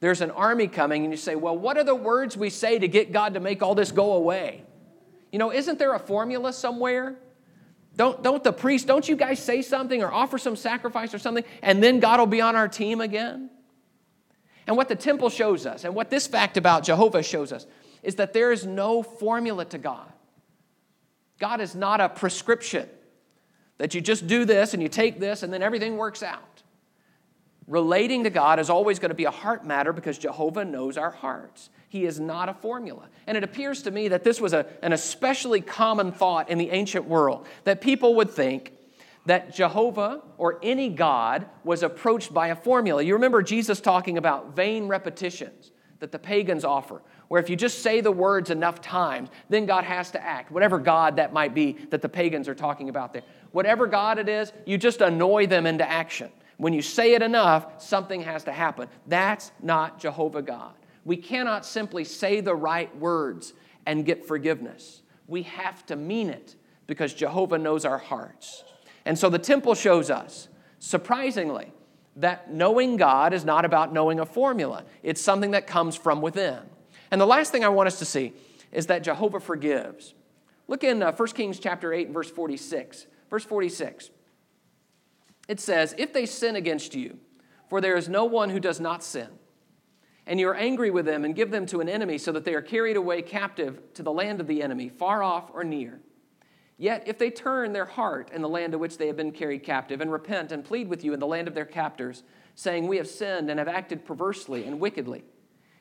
There's 0.05 0.21
an 0.21 0.33
army 0.33 0.69
coming 0.69 1.05
and 1.05 1.15
you 1.15 1.17
say, 1.17 1.35
well, 1.35 1.57
what 1.57 1.79
are 1.79 1.83
the 1.83 1.95
words 1.95 2.37
we 2.37 2.51
say 2.51 2.79
to 2.79 2.87
get 2.87 3.11
God 3.11 3.33
to 3.33 3.41
make 3.41 3.63
all 3.63 3.75
this 3.75 3.91
go 3.91 4.13
away? 4.13 4.63
You 5.33 5.39
know, 5.39 5.51
isn't 5.51 5.79
there 5.79 5.95
a 5.95 5.99
formula 5.99 6.53
somewhere? 6.53 7.17
Don't, 7.97 8.23
don't 8.23 8.45
the 8.45 8.53
priest, 8.53 8.87
don't 8.87 9.09
you 9.09 9.17
guys 9.17 9.43
say 9.43 9.63
something 9.63 10.03
or 10.03 10.13
offer 10.13 10.37
some 10.37 10.57
sacrifice 10.57 11.15
or 11.15 11.19
something, 11.19 11.43
and 11.63 11.83
then 11.83 12.01
God 12.01 12.21
will 12.21 12.27
be 12.27 12.43
on 12.43 12.55
our 12.55 12.69
team 12.69 13.01
again? 13.01 13.49
And 14.67 14.77
what 14.77 14.89
the 14.89 14.95
temple 14.95 15.31
shows 15.31 15.65
us, 15.65 15.85
and 15.85 15.95
what 15.95 16.11
this 16.11 16.27
fact 16.27 16.59
about 16.59 16.85
Jehovah 16.85 17.23
shows 17.23 17.51
us, 17.51 17.67
is 18.03 18.17
that 18.17 18.35
there 18.35 18.53
is 18.53 18.67
no 18.67 19.03
formula 19.03 19.65
to 19.65 19.79
God. 19.79 20.13
God 21.39 21.63
is 21.63 21.75
not 21.75 22.03
a 22.03 22.11
prescription 22.11 22.87
that 23.79 23.95
you 23.95 24.03
just 24.03 24.27
do 24.27 24.45
this 24.45 24.75
and 24.75 24.83
you 24.83 24.91
take 24.91 25.19
this 25.19 25.43
and 25.43 25.51
then 25.51 25.63
everything 25.63 25.97
works 25.97 26.23
out. 26.23 26.54
Relating 27.67 28.25
to 28.25 28.31
God 28.31 28.59
is 28.59 28.69
always 28.69 28.99
going 28.99 29.11
to 29.11 29.15
be 29.15 29.25
a 29.25 29.31
heart 29.31 29.67
matter 29.67 29.93
because 29.93 30.19
Jehovah 30.19 30.65
knows 30.65 30.99
our 30.99 31.11
hearts. 31.11 31.71
He 31.89 32.05
is 32.05 32.21
not 32.21 32.49
a 32.49 32.55
formula. 32.55 33.09
And 33.27 33.37
it 33.37 33.45
appears 33.45 33.83
to 33.83 33.91
me 33.91 34.09
that 34.09 34.23
this 34.23 34.41
was 34.41 34.53
a, 34.53 34.67
an 34.83 34.93
especially 34.93 35.61
common 35.61 36.13
thought 36.13 36.51
in 36.51 36.59
the 36.59 36.71
ancient 36.71 37.07
world 37.07 37.47
that 37.65 37.81
people 37.81 38.17
would 38.17 38.31
think 38.31 38.73
that 39.27 39.55
Jehovah 39.55 40.23
or 40.37 40.59
any 40.63 40.91
God 40.91 41.47
was 41.63 41.83
approached 41.83 42.35
by 42.35 42.49
a 42.49 42.57
formula. 42.57 43.03
You 43.03 43.15
remember 43.15 43.43
Jesus 43.43 43.81
talking 43.81 44.19
about 44.19 44.55
vain 44.55 44.87
repetitions 44.87 45.71
that 46.01 46.13
the 46.13 46.19
pagans 46.19 46.65
offer, 46.67 47.01
where 47.29 47.41
if 47.41 47.49
you 47.49 47.57
just 47.57 47.79
say 47.79 48.03
the 48.03 48.13
words 48.13 48.51
enough 48.51 48.83
times, 48.83 49.31
then 49.49 49.65
God 49.65 49.85
has 49.85 50.11
to 50.11 50.23
act, 50.23 50.51
whatever 50.51 50.79
God 50.79 51.17
that 51.17 51.33
might 51.33 51.55
be 51.55 51.73
that 51.89 52.03
the 52.03 52.09
pagans 52.11 52.47
are 52.47 52.55
talking 52.55 52.91
about 52.91 53.15
there. 53.15 53.23
Whatever 53.53 53.87
God 53.87 54.19
it 54.19 54.29
is, 54.29 54.53
you 54.67 54.77
just 54.77 55.01
annoy 55.01 55.47
them 55.47 55.65
into 55.65 55.89
action. 55.89 56.31
When 56.57 56.73
you 56.73 56.83
say 56.83 57.15
it 57.15 57.23
enough, 57.23 57.83
something 57.83 58.23
has 58.23 58.45
to 58.45 58.53
happen. 58.53 58.89
That's 59.07 59.53
not 59.61 59.99
Jehovah 59.99 60.43
God. 60.43 60.75
We 61.05 61.17
cannot 61.17 61.67
simply 61.67 62.05
say 62.05 62.41
the 62.41 62.55
right 62.55 62.95
words 62.97 63.53
and 63.87 64.05
get 64.05 64.27
forgiveness. 64.27 65.03
We 65.27 65.43
have 65.43 65.85
to 65.87 65.97
mean 65.97 66.31
it 66.31 66.55
because 66.87 67.15
Jehovah 67.15 67.59
knows 67.59 67.85
our 67.85 67.99
hearts. 67.99 68.65
And 69.05 69.19
so 69.19 69.29
the 69.29 69.39
temple 69.39 69.75
shows 69.75 70.11
us, 70.11 70.49
surprisingly, 70.79 71.73
that 72.17 72.53
knowing 72.53 72.97
God 72.97 73.33
is 73.33 73.45
not 73.45 73.65
about 73.65 73.93
knowing 73.93 74.21
a 74.21 74.27
formula, 74.27 74.85
it's 75.03 75.21
something 75.21 75.51
that 75.51 75.67
comes 75.67 75.97
from 75.97 76.21
within. 76.21 76.61
And 77.11 77.21
the 77.21 77.27
last 77.27 77.53
thing 77.53 77.65
I 77.65 77.69
want 77.69 77.89
us 77.89 77.99
to 77.99 78.05
see 78.05 78.33
is 78.73 78.87
that 78.87 79.03
Jehovah 79.03 79.41
forgives. 79.41 80.15
Look 80.69 80.85
in 80.85 81.03
uh, 81.03 81.13
1 81.13 81.29
Kings 81.31 81.59
chapter 81.59 81.93
8 81.93 82.11
verse 82.11 82.31
46. 82.31 83.07
Verse 83.31 83.45
46 83.45 84.11
it 85.49 85.61
says, 85.61 85.95
If 85.99 86.13
they 86.13 86.27
sin 86.27 86.57
against 86.57 86.95
you, 86.95 87.19
for 87.69 87.81
there 87.81 87.97
is 87.97 88.09
no 88.09 88.25
one 88.25 88.51
who 88.51 88.61
does 88.61 88.81
not 88.81 89.03
sin, 89.03 89.29
and 90.27 90.41
you 90.41 90.49
are 90.49 90.55
angry 90.55 90.91
with 90.91 91.05
them 91.05 91.25
and 91.25 91.35
give 91.35 91.51
them 91.51 91.67
to 91.67 91.81
an 91.81 91.89
enemy 91.89 92.19
so 92.19 92.33
that 92.33 92.45
they 92.45 92.55
are 92.55 92.63
carried 92.63 92.97
away 92.97 93.23
captive 93.23 93.93
to 93.95 94.03
the 94.03 94.13
land 94.13 94.41
of 94.41 94.47
the 94.47 94.63
enemy, 94.63 94.89
far 94.89 95.23
off 95.23 95.51
or 95.53 95.65
near. 95.65 96.01
Yet 96.77 97.05
if 97.07 97.19
they 97.19 97.31
turn 97.31 97.73
their 97.73 97.85
heart 97.85 98.31
in 98.33 98.43
the 98.43 98.49
land 98.49 98.73
to 98.73 98.79
which 98.79 98.99
they 98.99 99.07
have 99.07 99.17
been 99.17 99.33
carried 99.33 99.63
captive 99.63 100.01
and 100.01 100.11
repent 100.11 100.51
and 100.51 100.65
plead 100.65 100.89
with 100.89 101.05
you 101.05 101.13
in 101.13 101.21
the 101.21 101.27
land 101.27 101.47
of 101.47 101.55
their 101.55 101.65
captors, 101.65 102.25
saying, 102.55 102.89
We 102.89 102.97
have 102.97 103.07
sinned 103.09 103.51
and 103.51 103.59
have 103.59 103.69
acted 103.69 104.05
perversely 104.05 104.65
and 104.65 104.81
wickedly, 104.81 105.25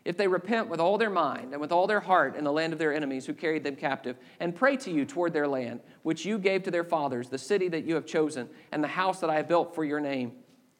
if 0.05 0.17
they 0.17 0.27
repent 0.27 0.67
with 0.67 0.79
all 0.79 0.97
their 0.97 1.09
mind 1.09 1.53
and 1.53 1.61
with 1.61 1.71
all 1.71 1.87
their 1.87 2.01
heart 2.01 2.35
in 2.35 2.43
the 2.43 2.51
land 2.51 2.73
of 2.73 2.79
their 2.79 2.93
enemies 2.93 3.25
who 3.25 3.33
carried 3.33 3.63
them 3.63 3.75
captive, 3.75 4.17
and 4.39 4.55
pray 4.55 4.75
to 4.77 4.91
you 4.91 5.05
toward 5.05 5.33
their 5.33 5.47
land, 5.47 5.79
which 6.03 6.25
you 6.25 6.37
gave 6.37 6.63
to 6.63 6.71
their 6.71 6.83
fathers, 6.83 7.29
the 7.29 7.37
city 7.37 7.69
that 7.69 7.85
you 7.85 7.95
have 7.95 8.05
chosen, 8.05 8.49
and 8.71 8.83
the 8.83 8.87
house 8.87 9.19
that 9.21 9.29
I 9.29 9.35
have 9.35 9.47
built 9.47 9.73
for 9.73 9.85
your 9.85 10.01
name, 10.01 10.33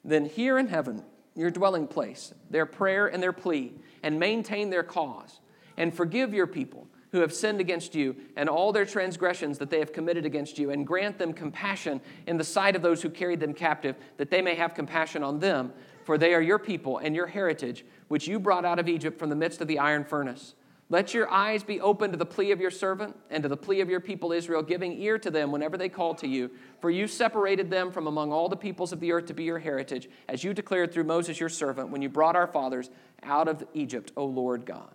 then 0.03 0.25
hear 0.25 0.59
in 0.59 0.67
heaven, 0.67 1.03
your 1.35 1.51
dwelling 1.51 1.87
place, 1.87 2.33
their 2.49 2.65
prayer 2.65 3.07
and 3.07 3.23
their 3.23 3.33
plea, 3.33 3.73
and 4.03 4.19
maintain 4.19 4.69
their 4.69 4.83
cause, 4.83 5.39
and 5.77 5.93
forgive 5.93 6.33
your 6.33 6.47
people 6.47 6.87
who 7.13 7.21
have 7.21 7.33
sinned 7.33 7.61
against 7.61 7.95
you 7.95 8.15
and 8.35 8.49
all 8.49 8.73
their 8.73 8.85
transgressions 8.85 9.59
that 9.59 9.69
they 9.69 9.79
have 9.79 9.93
committed 9.93 10.25
against 10.25 10.57
you, 10.57 10.71
and 10.71 10.85
grant 10.85 11.17
them 11.17 11.31
compassion 11.31 12.01
in 12.27 12.37
the 12.37 12.43
sight 12.43 12.75
of 12.75 12.81
those 12.81 13.01
who 13.01 13.09
carried 13.09 13.39
them 13.39 13.53
captive, 13.53 13.95
that 14.17 14.29
they 14.29 14.41
may 14.41 14.55
have 14.55 14.73
compassion 14.73 15.23
on 15.23 15.39
them 15.39 15.71
for 16.03 16.17
they 16.17 16.33
are 16.33 16.41
your 16.41 16.59
people 16.59 16.97
and 16.97 17.15
your 17.15 17.27
heritage, 17.27 17.85
which 18.07 18.27
you 18.27 18.39
brought 18.39 18.65
out 18.65 18.79
of 18.79 18.87
Egypt 18.87 19.17
from 19.17 19.29
the 19.29 19.35
midst 19.35 19.61
of 19.61 19.67
the 19.67 19.79
iron 19.79 20.03
furnace. 20.03 20.55
Let 20.89 21.13
your 21.13 21.31
eyes 21.31 21.63
be 21.63 21.81
open 21.81 22.11
to 22.11 22.17
the 22.17 22.25
plea 22.25 22.51
of 22.51 22.59
your 22.59 22.69
servant 22.69 23.15
and 23.31 23.41
to 23.41 23.49
the 23.49 23.57
plea 23.57 23.81
of 23.81 23.89
your 23.89 23.99
people 23.99 24.31
Israel, 24.31 24.61
giving 24.61 25.01
ear 25.01 25.17
to 25.17 25.31
them 25.31 25.51
whenever 25.51 25.77
they 25.77 25.89
call 25.89 26.13
to 26.15 26.27
you. 26.27 26.51
For 26.81 26.91
you 26.91 27.07
separated 27.07 27.71
them 27.71 27.91
from 27.91 28.05
among 28.05 28.31
all 28.31 28.47
the 28.47 28.55
peoples 28.55 28.91
of 28.91 28.99
the 28.99 29.11
earth 29.11 29.25
to 29.27 29.33
be 29.33 29.43
your 29.43 29.59
heritage, 29.59 30.09
as 30.27 30.43
you 30.43 30.53
declared 30.53 30.93
through 30.93 31.05
Moses 31.05 31.39
your 31.39 31.49
servant 31.49 31.89
when 31.89 32.01
you 32.01 32.09
brought 32.09 32.35
our 32.35 32.47
fathers 32.47 32.89
out 33.23 33.47
of 33.47 33.63
Egypt, 33.73 34.11
O 34.17 34.25
Lord 34.25 34.65
God. 34.65 34.93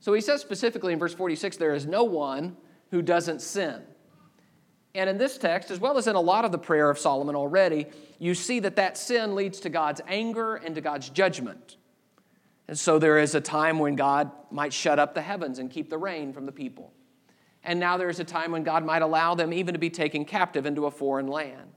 So 0.00 0.12
he 0.12 0.20
says 0.20 0.40
specifically 0.40 0.92
in 0.92 0.98
verse 0.98 1.14
46 1.14 1.56
there 1.56 1.74
is 1.74 1.86
no 1.86 2.04
one 2.04 2.56
who 2.90 3.00
doesn't 3.00 3.42
sin. 3.42 3.82
And 4.94 5.10
in 5.10 5.18
this 5.18 5.38
text, 5.38 5.70
as 5.70 5.80
well 5.80 5.98
as 5.98 6.06
in 6.06 6.14
a 6.14 6.20
lot 6.20 6.44
of 6.44 6.52
the 6.52 6.58
prayer 6.58 6.88
of 6.88 6.98
Solomon 6.98 7.34
already, 7.34 7.86
you 8.18 8.34
see 8.34 8.60
that 8.60 8.76
that 8.76 8.96
sin 8.96 9.34
leads 9.34 9.60
to 9.60 9.68
God's 9.68 10.00
anger 10.06 10.54
and 10.54 10.74
to 10.76 10.80
God's 10.80 11.08
judgment. 11.08 11.76
And 12.68 12.78
so 12.78 12.98
there 12.98 13.18
is 13.18 13.34
a 13.34 13.40
time 13.40 13.78
when 13.78 13.96
God 13.96 14.30
might 14.50 14.72
shut 14.72 14.98
up 14.98 15.14
the 15.14 15.22
heavens 15.22 15.58
and 15.58 15.70
keep 15.70 15.90
the 15.90 15.98
rain 15.98 16.32
from 16.32 16.46
the 16.46 16.52
people. 16.52 16.92
And 17.64 17.80
now 17.80 17.96
there 17.96 18.08
is 18.08 18.20
a 18.20 18.24
time 18.24 18.52
when 18.52 18.62
God 18.62 18.84
might 18.84 19.02
allow 19.02 19.34
them 19.34 19.52
even 19.52 19.74
to 19.74 19.80
be 19.80 19.90
taken 19.90 20.24
captive 20.24 20.64
into 20.64 20.86
a 20.86 20.90
foreign 20.90 21.26
land. 21.26 21.72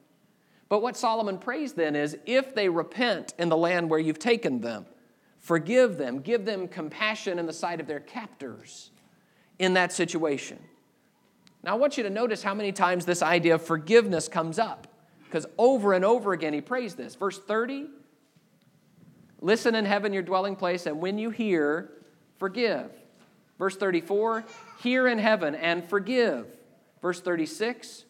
But 0.69 0.82
what 0.82 0.97
Solomon 0.97 1.38
prays 1.38 1.73
then 1.73 1.95
is 1.95 2.17
if 2.25 2.53
they 2.53 2.69
repent 2.69 3.34
in 3.39 3.49
the 3.49 3.58
land 3.58 3.89
where 3.89 3.99
you've 3.99 4.19
taken 4.19 4.60
them, 4.60 4.86
forgive 5.39 5.97
them, 5.97 6.19
give 6.19 6.45
them 6.45 6.67
compassion 6.67 7.39
in 7.39 7.45
the 7.45 7.53
sight 7.53 7.80
of 7.80 7.88
their 7.88 8.01
captors 8.01 8.91
in 9.60 9.73
that 9.73 9.93
situation. 9.93 10.60
Now, 11.67 11.73
I 11.73 11.75
want 11.75 11.97
you 11.97 12.03
to 12.03 12.10
notice 12.10 12.41
how 12.41 12.53
many 12.53 12.71
times 12.71 13.03
this 13.03 13.21
idea 13.21 13.56
of 13.56 13.62
forgiveness 13.62 14.30
comes 14.30 14.58
up, 14.58 14.88
because 15.25 15.45
over 15.58 15.91
and 15.91 16.06
over 16.06 16.32
again 16.32 16.53
he 16.53 16.62
prays 16.62 16.95
this. 16.95 17.15
Verse 17.15 17.38
30 17.39 17.88
Listen 19.41 19.75
in 19.75 19.84
heaven, 19.84 20.13
your 20.13 20.23
dwelling 20.23 20.56
place, 20.56 20.86
and 20.86 21.01
when 21.01 21.17
you 21.17 21.30
hear, 21.30 21.91
forgive. 22.38 22.89
Verse 23.60 23.75
34 23.75 24.45
Hear 24.82 25.10
in 25.10 25.19
heaven 25.19 25.56
and 25.56 25.84
forgive. 25.84 26.47
Verse 27.01 27.19
36 27.19 28.06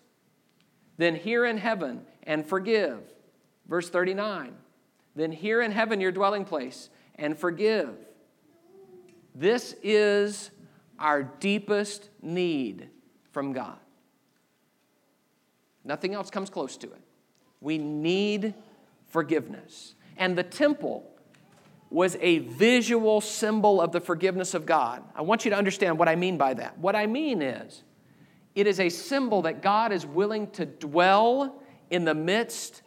Then 0.98 1.16
hear 1.16 1.44
in 1.44 1.58
heaven 1.58 2.06
and 2.22 2.46
forgive. 2.46 3.00
Verse 3.68 3.90
39 3.90 4.54
Then 5.16 5.32
hear 5.32 5.64
in 5.64 5.72
heaven, 5.72 6.00
your 6.00 6.12
dwelling 6.12 6.46
place, 6.46 6.92
and 7.16 7.36
forgive. 7.36 7.90
This 9.34 9.76
is 9.82 10.52
our 11.00 11.24
deepest 11.24 12.12
need 12.22 12.92
from 13.32 13.54
God. 13.54 13.78
Nothing 15.84 16.14
else 16.14 16.30
comes 16.30 16.50
close 16.50 16.78
to 16.78 16.88
it. 16.88 17.02
We 17.62 17.78
need 17.78 18.54
forgiveness. 19.08 19.96
And 20.18 20.38
the 20.38 20.44
temple 20.44 21.10
was 21.90 22.18
a 22.20 22.40
visual 22.40 23.22
symbol 23.22 23.80
of 23.80 23.92
the 23.92 24.02
forgiveness 24.02 24.54
of 24.54 24.66
God. 24.66 25.04
I 25.16 25.22
want 25.22 25.46
you 25.46 25.52
to 25.52 25.58
understand 25.58 25.98
what 25.98 26.10
I 26.10 26.16
mean 26.16 26.38
by 26.38 26.54
that. 26.56 26.78
What 26.78 26.96
I 26.96 27.06
mean 27.08 27.42
is, 27.42 27.84
it 28.56 28.68
is 28.68 28.80
a 28.80 28.90
symbol 28.90 29.44
that 29.44 29.62
God 29.62 29.92
is 29.92 30.06
willing 30.06 30.50
to 30.52 30.66
dwell 30.66 31.62
in 31.90 32.04
the 32.04 32.16
midst 32.16 32.82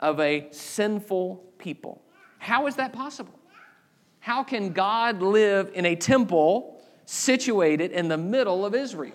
of 0.00 0.20
a 0.20 0.48
sinful 0.52 1.44
people. 1.58 2.00
How 2.38 2.66
is 2.66 2.76
that 2.76 2.92
possible? 2.92 3.34
How 4.20 4.42
can 4.42 4.72
God 4.72 5.20
live 5.20 5.70
in 5.74 5.84
a 5.84 5.96
temple 5.96 6.80
situated 7.04 7.90
in 7.90 8.08
the 8.08 8.16
middle 8.16 8.64
of 8.64 8.74
Israel? 8.74 9.12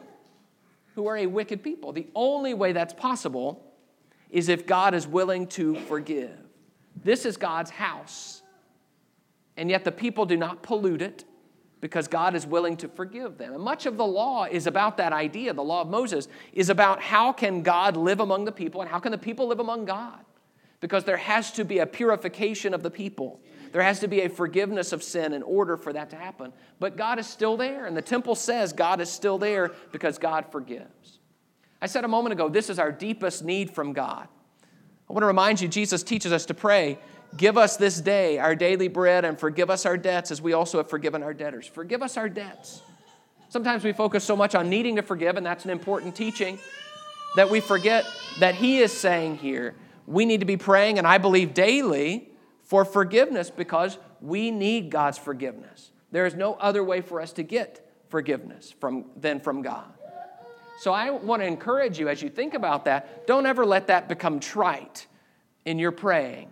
Who 0.96 1.08
are 1.08 1.18
a 1.18 1.28
wicked 1.28 1.64
people. 1.64 1.92
The 1.92 2.08
only 2.16 2.54
way 2.54 2.72
that's 2.72 2.94
possible 2.94 3.74
is 4.30 4.50
if 4.50 4.66
God 4.66 4.94
is 4.94 5.08
willing 5.08 5.48
to 5.48 5.76
forgive. 5.76 6.38
This 7.04 7.26
is 7.26 7.38
God's 7.38 7.72
house. 7.72 8.42
And 9.58 9.70
yet 9.70 9.84
the 9.84 9.92
people 9.92 10.26
do 10.26 10.38
not 10.38 10.64
pollute 10.64 11.02
it 11.02 11.26
because 11.82 12.08
God 12.08 12.34
is 12.34 12.48
willing 12.48 12.78
to 12.78 12.88
forgive 12.88 13.38
them. 13.38 13.54
And 13.54 13.62
much 13.62 13.86
of 13.86 13.98
the 13.98 14.06
law 14.06 14.46
is 14.46 14.68
about 14.68 14.98
that 14.98 15.14
idea. 15.14 15.54
The 15.54 15.64
law 15.64 15.82
of 15.82 15.90
Moses 15.90 16.28
is 16.54 16.70
about 16.70 17.02
how 17.02 17.34
can 17.34 17.62
God 17.62 17.98
live 17.98 18.20
among 18.20 18.46
the 18.46 18.52
people 18.52 18.82
and 18.82 18.90
how 18.90 19.00
can 19.00 19.12
the 19.12 19.18
people 19.18 19.48
live 19.48 19.60
among 19.60 19.86
God? 19.86 20.20
Because 20.80 21.04
there 21.04 21.18
has 21.18 21.52
to 21.52 21.66
be 21.66 21.80
a 21.80 21.86
purification 21.86 22.74
of 22.74 22.84
the 22.84 22.90
people. 22.90 23.42
There 23.74 23.82
has 23.82 24.00
to 24.00 24.08
be 24.08 24.22
a 24.22 24.30
forgiveness 24.30 24.94
of 24.94 25.04
sin 25.04 25.34
in 25.34 25.44
order 25.44 25.78
for 25.78 25.92
that 25.94 26.12
to 26.12 26.16
happen. 26.16 26.54
But 26.80 26.96
God 26.96 27.20
is 27.20 27.28
still 27.28 27.58
there, 27.58 27.86
and 27.86 27.98
the 27.98 28.04
temple 28.04 28.36
says 28.36 28.72
God 28.72 29.02
is 29.02 29.10
still 29.10 29.40
there 29.40 29.72
because 29.92 30.18
God 30.20 30.46
forgives. 30.52 31.20
I 31.82 31.88
said 31.88 32.06
a 32.06 32.08
moment 32.08 32.34
ago, 32.34 32.48
this 32.48 32.70
is 32.70 32.80
our 32.80 32.92
deepest 32.92 33.44
need 33.44 33.72
from 33.72 33.92
God. 33.92 34.28
I 35.10 35.14
want 35.14 35.24
to 35.24 35.28
remind 35.28 35.60
you, 35.60 35.68
Jesus 35.68 36.04
teaches 36.04 36.32
us 36.32 36.46
to 36.46 36.54
pray, 36.54 37.00
Give 37.36 37.58
us 37.58 37.78
this 37.78 38.00
day 38.00 38.38
our 38.38 38.56
daily 38.56 38.88
bread 38.88 39.26
and 39.26 39.40
forgive 39.40 39.72
us 39.72 39.88
our 39.88 39.98
debts 39.98 40.30
as 40.30 40.40
we 40.40 40.54
also 40.54 40.78
have 40.78 40.88
forgiven 40.88 41.24
our 41.24 41.34
debtors. 41.34 41.66
Forgive 41.66 42.04
us 42.04 42.16
our 42.16 42.30
debts. 42.30 42.84
Sometimes 43.50 43.84
we 43.84 43.92
focus 43.92 44.24
so 44.24 44.36
much 44.36 44.54
on 44.54 44.70
needing 44.70 44.96
to 44.98 45.02
forgive, 45.02 45.36
and 45.36 45.46
that's 45.46 45.66
an 45.66 45.72
important 45.72 46.16
teaching, 46.16 46.60
that 47.36 47.50
we 47.50 47.60
forget 47.60 48.06
that 48.40 48.54
He 48.56 48.80
is 48.80 48.92
saying 48.92 49.38
here, 49.38 49.74
we 50.06 50.26
need 50.26 50.42
to 50.42 50.46
be 50.46 50.58
praying, 50.58 51.00
and 51.00 51.08
I 51.08 51.18
believe 51.18 51.54
daily, 51.54 52.33
for 52.74 52.86
forgiveness 52.86 53.52
because 53.52 54.00
we 54.20 54.50
need 54.50 54.90
God's 54.90 55.20
forgiveness. 55.20 55.92
There 56.12 56.26
is 56.26 56.34
no 56.34 56.56
other 56.56 56.84
way 56.84 57.02
for 57.02 57.22
us 57.22 57.32
to 57.34 57.44
get 57.44 57.88
forgiveness 58.10 58.74
from, 58.80 59.06
than 59.16 59.40
from 59.40 59.62
God. 59.62 59.94
So 60.80 60.92
I 60.92 61.12
want 61.12 61.44
to 61.44 61.46
encourage 61.46 62.00
you 62.00 62.10
as 62.10 62.24
you 62.24 62.32
think 62.32 62.56
about 62.56 62.86
that, 62.86 63.28
don't 63.28 63.46
ever 63.46 63.64
let 63.64 63.86
that 63.88 64.10
become 64.10 64.40
trite 64.40 65.06
in 65.66 65.78
your 65.78 65.92
praying. 65.92 66.50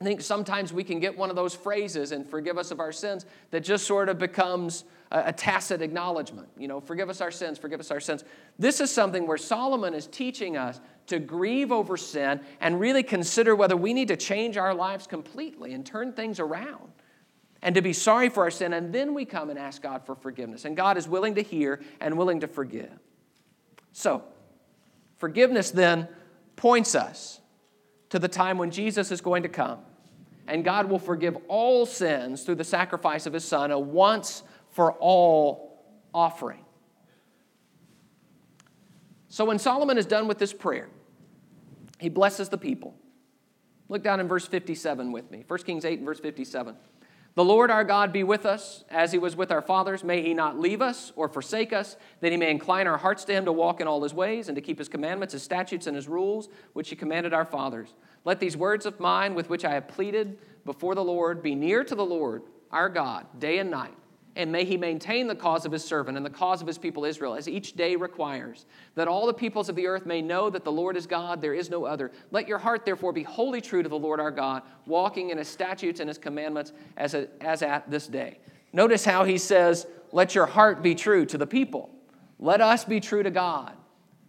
I 0.00 0.04
think 0.04 0.22
sometimes 0.22 0.72
we 0.72 0.82
can 0.82 0.98
get 0.98 1.18
one 1.18 1.28
of 1.28 1.36
those 1.36 1.54
phrases 1.54 2.12
and 2.12 2.26
forgive 2.26 2.56
us 2.56 2.70
of 2.70 2.80
our 2.80 2.90
sins 2.90 3.26
that 3.50 3.60
just 3.60 3.86
sort 3.86 4.08
of 4.08 4.18
becomes 4.18 4.84
a, 5.10 5.32
tacit 5.32 5.82
acknowledgement. 5.82 6.48
You 6.58 6.68
know, 6.68 6.80
forgive 6.80 7.08
us 7.08 7.20
our 7.20 7.30
sins, 7.30 7.58
forgive 7.58 7.80
us 7.80 7.90
our 7.90 8.00
sins. 8.00 8.24
This 8.58 8.80
is 8.80 8.90
something 8.90 9.26
where 9.26 9.38
Solomon 9.38 9.94
is 9.94 10.06
teaching 10.06 10.56
us 10.56 10.80
to 11.06 11.18
grieve 11.18 11.72
over 11.72 11.96
sin 11.96 12.40
and 12.60 12.78
really 12.78 13.02
consider 13.02 13.56
whether 13.56 13.76
we 13.76 13.94
need 13.94 14.08
to 14.08 14.16
change 14.16 14.56
our 14.56 14.74
lives 14.74 15.06
completely 15.06 15.72
and 15.72 15.84
turn 15.84 16.12
things 16.12 16.38
around 16.38 16.92
and 17.62 17.74
to 17.74 17.82
be 17.82 17.92
sorry 17.92 18.28
for 18.28 18.44
our 18.44 18.50
sin. 18.50 18.72
And 18.72 18.92
then 18.92 19.14
we 19.14 19.24
come 19.24 19.50
and 19.50 19.58
ask 19.58 19.82
God 19.82 20.04
for 20.04 20.14
forgiveness. 20.14 20.64
And 20.64 20.76
God 20.76 20.96
is 20.96 21.08
willing 21.08 21.34
to 21.36 21.42
hear 21.42 21.80
and 22.00 22.16
willing 22.16 22.40
to 22.40 22.46
forgive. 22.46 22.92
So, 23.92 24.22
forgiveness 25.16 25.70
then 25.70 26.08
points 26.56 26.94
us 26.94 27.40
to 28.10 28.18
the 28.18 28.28
time 28.28 28.58
when 28.58 28.70
Jesus 28.70 29.10
is 29.10 29.20
going 29.20 29.42
to 29.42 29.48
come. 29.48 29.78
And 30.46 30.64
God 30.64 30.88
will 30.88 30.98
forgive 30.98 31.36
all 31.48 31.84
sins 31.84 32.42
through 32.42 32.54
the 32.54 32.64
sacrifice 32.64 33.26
of 33.26 33.32
his 33.32 33.44
Son, 33.44 33.70
a 33.70 33.78
once 33.78 34.42
for 34.78 34.92
all 34.92 35.82
offering. 36.14 36.64
So 39.26 39.44
when 39.44 39.58
Solomon 39.58 39.98
is 39.98 40.06
done 40.06 40.28
with 40.28 40.38
this 40.38 40.52
prayer, 40.52 40.88
he 41.98 42.08
blesses 42.08 42.48
the 42.48 42.58
people. 42.58 42.94
Look 43.88 44.04
down 44.04 44.20
in 44.20 44.28
verse 44.28 44.46
57 44.46 45.10
with 45.10 45.32
me. 45.32 45.42
1 45.48 45.58
Kings 45.64 45.84
8 45.84 45.98
and 45.98 46.06
verse 46.06 46.20
57. 46.20 46.76
The 47.34 47.44
Lord 47.44 47.72
our 47.72 47.82
God 47.82 48.12
be 48.12 48.22
with 48.22 48.46
us 48.46 48.84
as 48.88 49.10
he 49.10 49.18
was 49.18 49.34
with 49.34 49.50
our 49.50 49.62
fathers. 49.62 50.04
May 50.04 50.22
he 50.22 50.32
not 50.32 50.60
leave 50.60 50.80
us 50.80 51.12
or 51.16 51.28
forsake 51.28 51.72
us, 51.72 51.96
that 52.20 52.30
he 52.30 52.38
may 52.38 52.52
incline 52.52 52.86
our 52.86 52.98
hearts 52.98 53.24
to 53.24 53.32
him 53.32 53.46
to 53.46 53.52
walk 53.52 53.80
in 53.80 53.88
all 53.88 54.04
his 54.04 54.14
ways 54.14 54.48
and 54.48 54.54
to 54.54 54.62
keep 54.62 54.78
his 54.78 54.88
commandments, 54.88 55.32
his 55.32 55.42
statutes, 55.42 55.88
and 55.88 55.96
his 55.96 56.06
rules, 56.06 56.48
which 56.74 56.88
he 56.88 56.94
commanded 56.94 57.34
our 57.34 57.44
fathers. 57.44 57.96
Let 58.24 58.38
these 58.38 58.56
words 58.56 58.86
of 58.86 59.00
mine, 59.00 59.34
with 59.34 59.50
which 59.50 59.64
I 59.64 59.74
have 59.74 59.88
pleaded 59.88 60.38
before 60.64 60.94
the 60.94 61.02
Lord, 61.02 61.42
be 61.42 61.56
near 61.56 61.82
to 61.82 61.96
the 61.96 62.06
Lord 62.06 62.44
our 62.70 62.88
God 62.88 63.26
day 63.40 63.58
and 63.58 63.72
night 63.72 63.96
and 64.38 64.52
may 64.52 64.64
he 64.64 64.76
maintain 64.76 65.26
the 65.26 65.34
cause 65.34 65.66
of 65.66 65.72
his 65.72 65.84
servant 65.84 66.16
and 66.16 66.24
the 66.24 66.30
cause 66.30 66.60
of 66.60 66.66
his 66.68 66.78
people 66.78 67.04
Israel, 67.04 67.34
as 67.34 67.48
each 67.48 67.74
day 67.74 67.96
requires, 67.96 68.66
that 68.94 69.08
all 69.08 69.26
the 69.26 69.34
peoples 69.34 69.68
of 69.68 69.74
the 69.74 69.88
earth 69.88 70.06
may 70.06 70.22
know 70.22 70.48
that 70.48 70.64
the 70.64 70.70
Lord 70.70 70.96
is 70.96 71.08
God, 71.08 71.42
there 71.42 71.54
is 71.54 71.68
no 71.68 71.84
other. 71.84 72.12
Let 72.30 72.46
your 72.46 72.58
heart, 72.58 72.86
therefore, 72.86 73.12
be 73.12 73.24
wholly 73.24 73.60
true 73.60 73.82
to 73.82 73.88
the 73.88 73.98
Lord 73.98 74.20
our 74.20 74.30
God, 74.30 74.62
walking 74.86 75.30
in 75.30 75.38
his 75.38 75.48
statutes 75.48 75.98
and 75.98 76.08
his 76.08 76.18
commandments 76.18 76.72
as, 76.96 77.14
a, 77.14 77.26
as 77.40 77.62
at 77.62 77.90
this 77.90 78.06
day. 78.06 78.38
Notice 78.72 79.04
how 79.04 79.24
he 79.24 79.38
says, 79.38 79.88
Let 80.12 80.36
your 80.36 80.46
heart 80.46 80.82
be 80.82 80.94
true 80.94 81.26
to 81.26 81.36
the 81.36 81.46
people. 81.46 81.90
Let 82.38 82.60
us 82.60 82.84
be 82.84 83.00
true 83.00 83.24
to 83.24 83.32
God, 83.32 83.76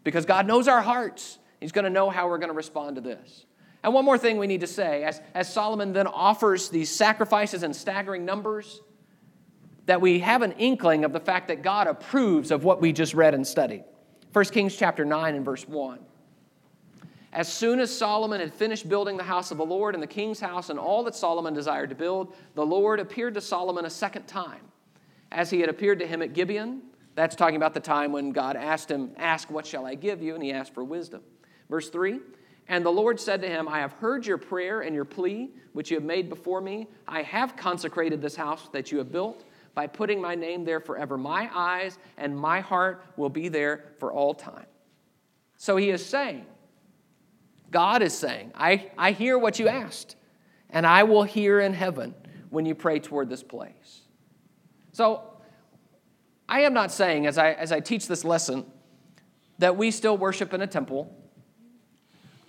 because 0.03 0.25
God 0.25 0.47
knows 0.47 0.67
our 0.67 0.81
hearts. 0.81 1.37
He's 1.59 1.71
going 1.71 1.85
to 1.85 1.91
know 1.91 2.09
how 2.09 2.27
we're 2.27 2.39
going 2.39 2.49
to 2.49 2.55
respond 2.55 2.95
to 2.95 3.01
this. 3.01 3.45
And 3.83 3.93
one 3.93 4.05
more 4.05 4.17
thing 4.17 4.37
we 4.37 4.47
need 4.47 4.61
to 4.61 4.67
say 4.67 5.03
as, 5.03 5.21
as 5.35 5.53
Solomon 5.53 5.93
then 5.93 6.07
offers 6.07 6.69
these 6.69 6.89
sacrifices 6.89 7.61
in 7.61 7.73
staggering 7.75 8.25
numbers, 8.25 8.81
that 9.89 10.01
we 10.01 10.19
have 10.19 10.43
an 10.43 10.51
inkling 10.59 11.03
of 11.03 11.13
the 11.13 11.19
fact 11.19 11.47
that 11.47 11.63
God 11.63 11.87
approves 11.87 12.51
of 12.51 12.63
what 12.63 12.79
we 12.79 12.93
just 12.93 13.15
read 13.15 13.33
and 13.33 13.45
studied. 13.45 13.83
1 14.33 14.45
Kings 14.45 14.75
chapter 14.75 15.03
9 15.03 15.33
and 15.33 15.43
verse 15.43 15.67
1. 15.67 15.97
As 17.33 17.51
soon 17.51 17.79
as 17.79 17.97
Solomon 17.97 18.39
had 18.39 18.53
finished 18.53 18.87
building 18.87 19.17
the 19.17 19.23
house 19.23 19.49
of 19.49 19.57
the 19.57 19.65
Lord 19.65 19.95
and 19.95 20.03
the 20.03 20.07
king's 20.07 20.39
house 20.39 20.69
and 20.69 20.77
all 20.77 21.03
that 21.05 21.15
Solomon 21.15 21.55
desired 21.55 21.89
to 21.89 21.95
build, 21.95 22.35
the 22.53 22.63
Lord 22.63 22.99
appeared 22.99 23.33
to 23.33 23.41
Solomon 23.41 23.85
a 23.85 23.89
second 23.89 24.27
time, 24.27 24.61
as 25.31 25.49
he 25.49 25.59
had 25.59 25.69
appeared 25.71 25.97
to 25.97 26.05
him 26.05 26.21
at 26.21 26.33
Gibeon. 26.33 26.83
That's 27.15 27.35
talking 27.35 27.55
about 27.55 27.73
the 27.73 27.79
time 27.79 28.11
when 28.11 28.29
God 28.29 28.55
asked 28.57 28.91
him, 28.91 29.09
Ask, 29.17 29.49
what 29.49 29.65
shall 29.65 29.87
I 29.87 29.95
give 29.95 30.21
you? 30.21 30.35
And 30.35 30.43
he 30.43 30.51
asked 30.51 30.75
for 30.75 30.83
wisdom. 30.83 31.23
Verse 31.67 31.89
3 31.89 32.19
And 32.67 32.85
the 32.85 32.91
Lord 32.91 33.19
said 33.19 33.41
to 33.41 33.49
him, 33.49 33.67
I 33.67 33.79
have 33.79 33.93
heard 33.93 34.27
your 34.27 34.37
prayer 34.37 34.81
and 34.81 34.93
your 34.93 35.05
plea, 35.05 35.49
which 35.73 35.89
you 35.89 35.97
have 35.97 36.05
made 36.05 36.29
before 36.29 36.61
me. 36.61 36.85
I 37.07 37.23
have 37.23 37.57
consecrated 37.57 38.21
this 38.21 38.35
house 38.35 38.69
that 38.71 38.91
you 38.91 38.99
have 38.99 39.11
built 39.11 39.45
by 39.79 39.87
putting 39.87 40.19
my 40.19 40.35
name 40.35 40.65
there 40.65 40.81
forever. 40.81 41.17
My 41.17 41.49
eyes 41.55 41.97
and 42.17 42.37
my 42.37 42.59
heart 42.59 43.01
will 43.15 43.29
be 43.29 43.47
there 43.47 43.85
for 43.97 44.11
all 44.11 44.33
time. 44.33 44.65
So 45.55 45.77
he 45.77 45.89
is 45.89 46.05
saying, 46.05 46.45
God 47.71 48.01
is 48.01 48.13
saying, 48.13 48.51
I, 48.55 48.91
I 48.97 49.13
hear 49.13 49.37
what 49.39 49.57
you 49.57 49.69
asked, 49.69 50.17
and 50.69 50.85
I 50.85 51.03
will 51.03 51.23
hear 51.23 51.61
in 51.61 51.73
heaven 51.73 52.13
when 52.49 52.65
you 52.65 52.75
pray 52.75 52.99
toward 52.99 53.29
this 53.29 53.41
place. 53.41 54.01
So 54.91 55.23
I 56.49 56.63
am 56.63 56.73
not 56.73 56.91
saying, 56.91 57.25
as 57.25 57.37
I, 57.37 57.53
as 57.53 57.71
I 57.71 57.79
teach 57.79 58.05
this 58.05 58.25
lesson, 58.25 58.65
that 59.59 59.77
we 59.77 59.91
still 59.91 60.17
worship 60.17 60.53
in 60.53 60.61
a 60.61 60.67
temple. 60.67 61.09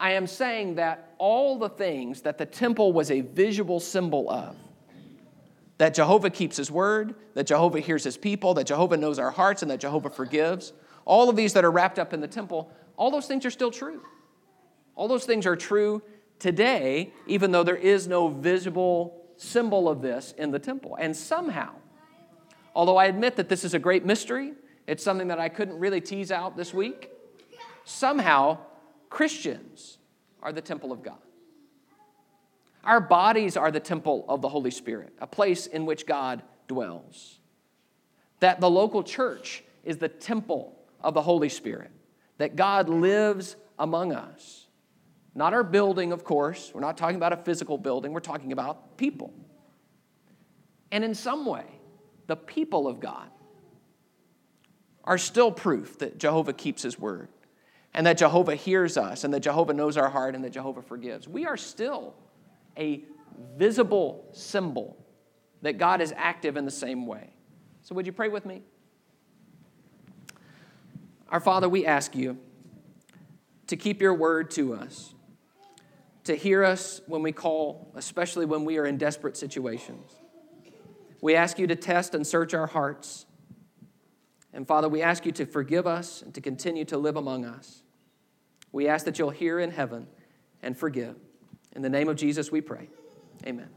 I 0.00 0.14
am 0.14 0.26
saying 0.26 0.74
that 0.74 1.14
all 1.18 1.60
the 1.60 1.68
things 1.68 2.22
that 2.22 2.38
the 2.38 2.46
temple 2.46 2.92
was 2.92 3.08
a 3.12 3.20
visual 3.20 3.78
symbol 3.78 4.28
of, 4.28 4.56
that 5.80 5.94
Jehovah 5.94 6.28
keeps 6.28 6.58
his 6.58 6.70
word, 6.70 7.14
that 7.32 7.46
Jehovah 7.46 7.80
hears 7.80 8.04
his 8.04 8.18
people, 8.18 8.52
that 8.52 8.66
Jehovah 8.66 8.98
knows 8.98 9.18
our 9.18 9.30
hearts, 9.30 9.62
and 9.62 9.70
that 9.70 9.80
Jehovah 9.80 10.10
forgives. 10.10 10.74
All 11.06 11.30
of 11.30 11.36
these 11.36 11.54
that 11.54 11.64
are 11.64 11.70
wrapped 11.70 11.98
up 11.98 12.12
in 12.12 12.20
the 12.20 12.28
temple, 12.28 12.70
all 12.98 13.10
those 13.10 13.26
things 13.26 13.46
are 13.46 13.50
still 13.50 13.70
true. 13.70 14.02
All 14.94 15.08
those 15.08 15.24
things 15.24 15.46
are 15.46 15.56
true 15.56 16.02
today, 16.38 17.14
even 17.26 17.50
though 17.50 17.62
there 17.62 17.76
is 17.76 18.06
no 18.06 18.28
visible 18.28 19.24
symbol 19.38 19.88
of 19.88 20.02
this 20.02 20.34
in 20.36 20.50
the 20.50 20.58
temple. 20.58 20.98
And 21.00 21.16
somehow, 21.16 21.70
although 22.74 22.98
I 22.98 23.06
admit 23.06 23.36
that 23.36 23.48
this 23.48 23.64
is 23.64 23.72
a 23.72 23.78
great 23.78 24.04
mystery, 24.04 24.52
it's 24.86 25.02
something 25.02 25.28
that 25.28 25.40
I 25.40 25.48
couldn't 25.48 25.78
really 25.78 26.02
tease 26.02 26.30
out 26.30 26.58
this 26.58 26.74
week, 26.74 27.08
somehow 27.86 28.58
Christians 29.08 29.96
are 30.42 30.52
the 30.52 30.60
temple 30.60 30.92
of 30.92 31.02
God. 31.02 31.16
Our 32.84 33.00
bodies 33.00 33.56
are 33.56 33.70
the 33.70 33.80
temple 33.80 34.24
of 34.28 34.40
the 34.40 34.48
Holy 34.48 34.70
Spirit, 34.70 35.12
a 35.20 35.26
place 35.26 35.66
in 35.66 35.86
which 35.86 36.06
God 36.06 36.42
dwells. 36.66 37.38
That 38.40 38.60
the 38.60 38.70
local 38.70 39.02
church 39.02 39.62
is 39.84 39.98
the 39.98 40.08
temple 40.08 40.76
of 41.00 41.14
the 41.14 41.22
Holy 41.22 41.48
Spirit, 41.48 41.90
that 42.38 42.56
God 42.56 42.88
lives 42.88 43.56
among 43.78 44.12
us. 44.12 44.66
Not 45.34 45.54
our 45.54 45.62
building, 45.64 46.12
of 46.12 46.24
course. 46.24 46.72
We're 46.74 46.80
not 46.80 46.96
talking 46.96 47.16
about 47.16 47.32
a 47.32 47.36
physical 47.36 47.78
building, 47.78 48.12
we're 48.12 48.20
talking 48.20 48.52
about 48.52 48.96
people. 48.96 49.32
And 50.90 51.04
in 51.04 51.14
some 51.14 51.46
way, 51.46 51.64
the 52.26 52.36
people 52.36 52.88
of 52.88 53.00
God 53.00 53.28
are 55.04 55.18
still 55.18 55.52
proof 55.52 55.98
that 55.98 56.18
Jehovah 56.18 56.52
keeps 56.52 56.82
his 56.82 56.98
word 56.98 57.28
and 57.94 58.06
that 58.06 58.18
Jehovah 58.18 58.54
hears 58.54 58.96
us 58.96 59.24
and 59.24 59.32
that 59.34 59.40
Jehovah 59.40 59.72
knows 59.72 59.96
our 59.96 60.08
heart 60.08 60.34
and 60.34 60.44
that 60.44 60.50
Jehovah 60.50 60.82
forgives. 60.82 61.28
We 61.28 61.46
are 61.46 61.56
still 61.56 62.14
a 62.80 63.04
visible 63.56 64.28
symbol 64.32 64.96
that 65.62 65.78
God 65.78 66.00
is 66.00 66.12
active 66.16 66.56
in 66.56 66.64
the 66.64 66.70
same 66.70 67.06
way. 67.06 67.30
So, 67.82 67.94
would 67.94 68.06
you 68.06 68.12
pray 68.12 68.28
with 68.28 68.46
me? 68.46 68.62
Our 71.28 71.40
Father, 71.40 71.68
we 71.68 71.86
ask 71.86 72.16
you 72.16 72.38
to 73.68 73.76
keep 73.76 74.02
your 74.02 74.14
word 74.14 74.50
to 74.52 74.74
us, 74.74 75.14
to 76.24 76.34
hear 76.34 76.64
us 76.64 77.00
when 77.06 77.22
we 77.22 77.30
call, 77.30 77.92
especially 77.94 78.46
when 78.46 78.64
we 78.64 78.78
are 78.78 78.86
in 78.86 78.96
desperate 78.96 79.36
situations. 79.36 80.16
We 81.20 81.36
ask 81.36 81.58
you 81.58 81.66
to 81.66 81.76
test 81.76 82.14
and 82.14 82.26
search 82.26 82.54
our 82.54 82.66
hearts. 82.66 83.26
And 84.52 84.66
Father, 84.66 84.88
we 84.88 85.02
ask 85.02 85.24
you 85.24 85.32
to 85.32 85.46
forgive 85.46 85.86
us 85.86 86.22
and 86.22 86.34
to 86.34 86.40
continue 86.40 86.84
to 86.86 86.98
live 86.98 87.16
among 87.16 87.44
us. 87.44 87.82
We 88.72 88.88
ask 88.88 89.04
that 89.04 89.18
you'll 89.18 89.30
hear 89.30 89.60
in 89.60 89.70
heaven 89.70 90.08
and 90.62 90.76
forgive. 90.76 91.16
In 91.74 91.82
the 91.82 91.90
name 91.90 92.08
of 92.08 92.16
Jesus, 92.16 92.50
we 92.50 92.60
pray. 92.60 92.88
Amen. 93.46 93.68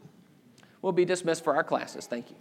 We'll 0.81 0.91
be 0.91 1.05
dismissed 1.05 1.43
for 1.43 1.55
our 1.55 1.63
classes. 1.63 2.05
Thank 2.07 2.29
you. 2.29 2.35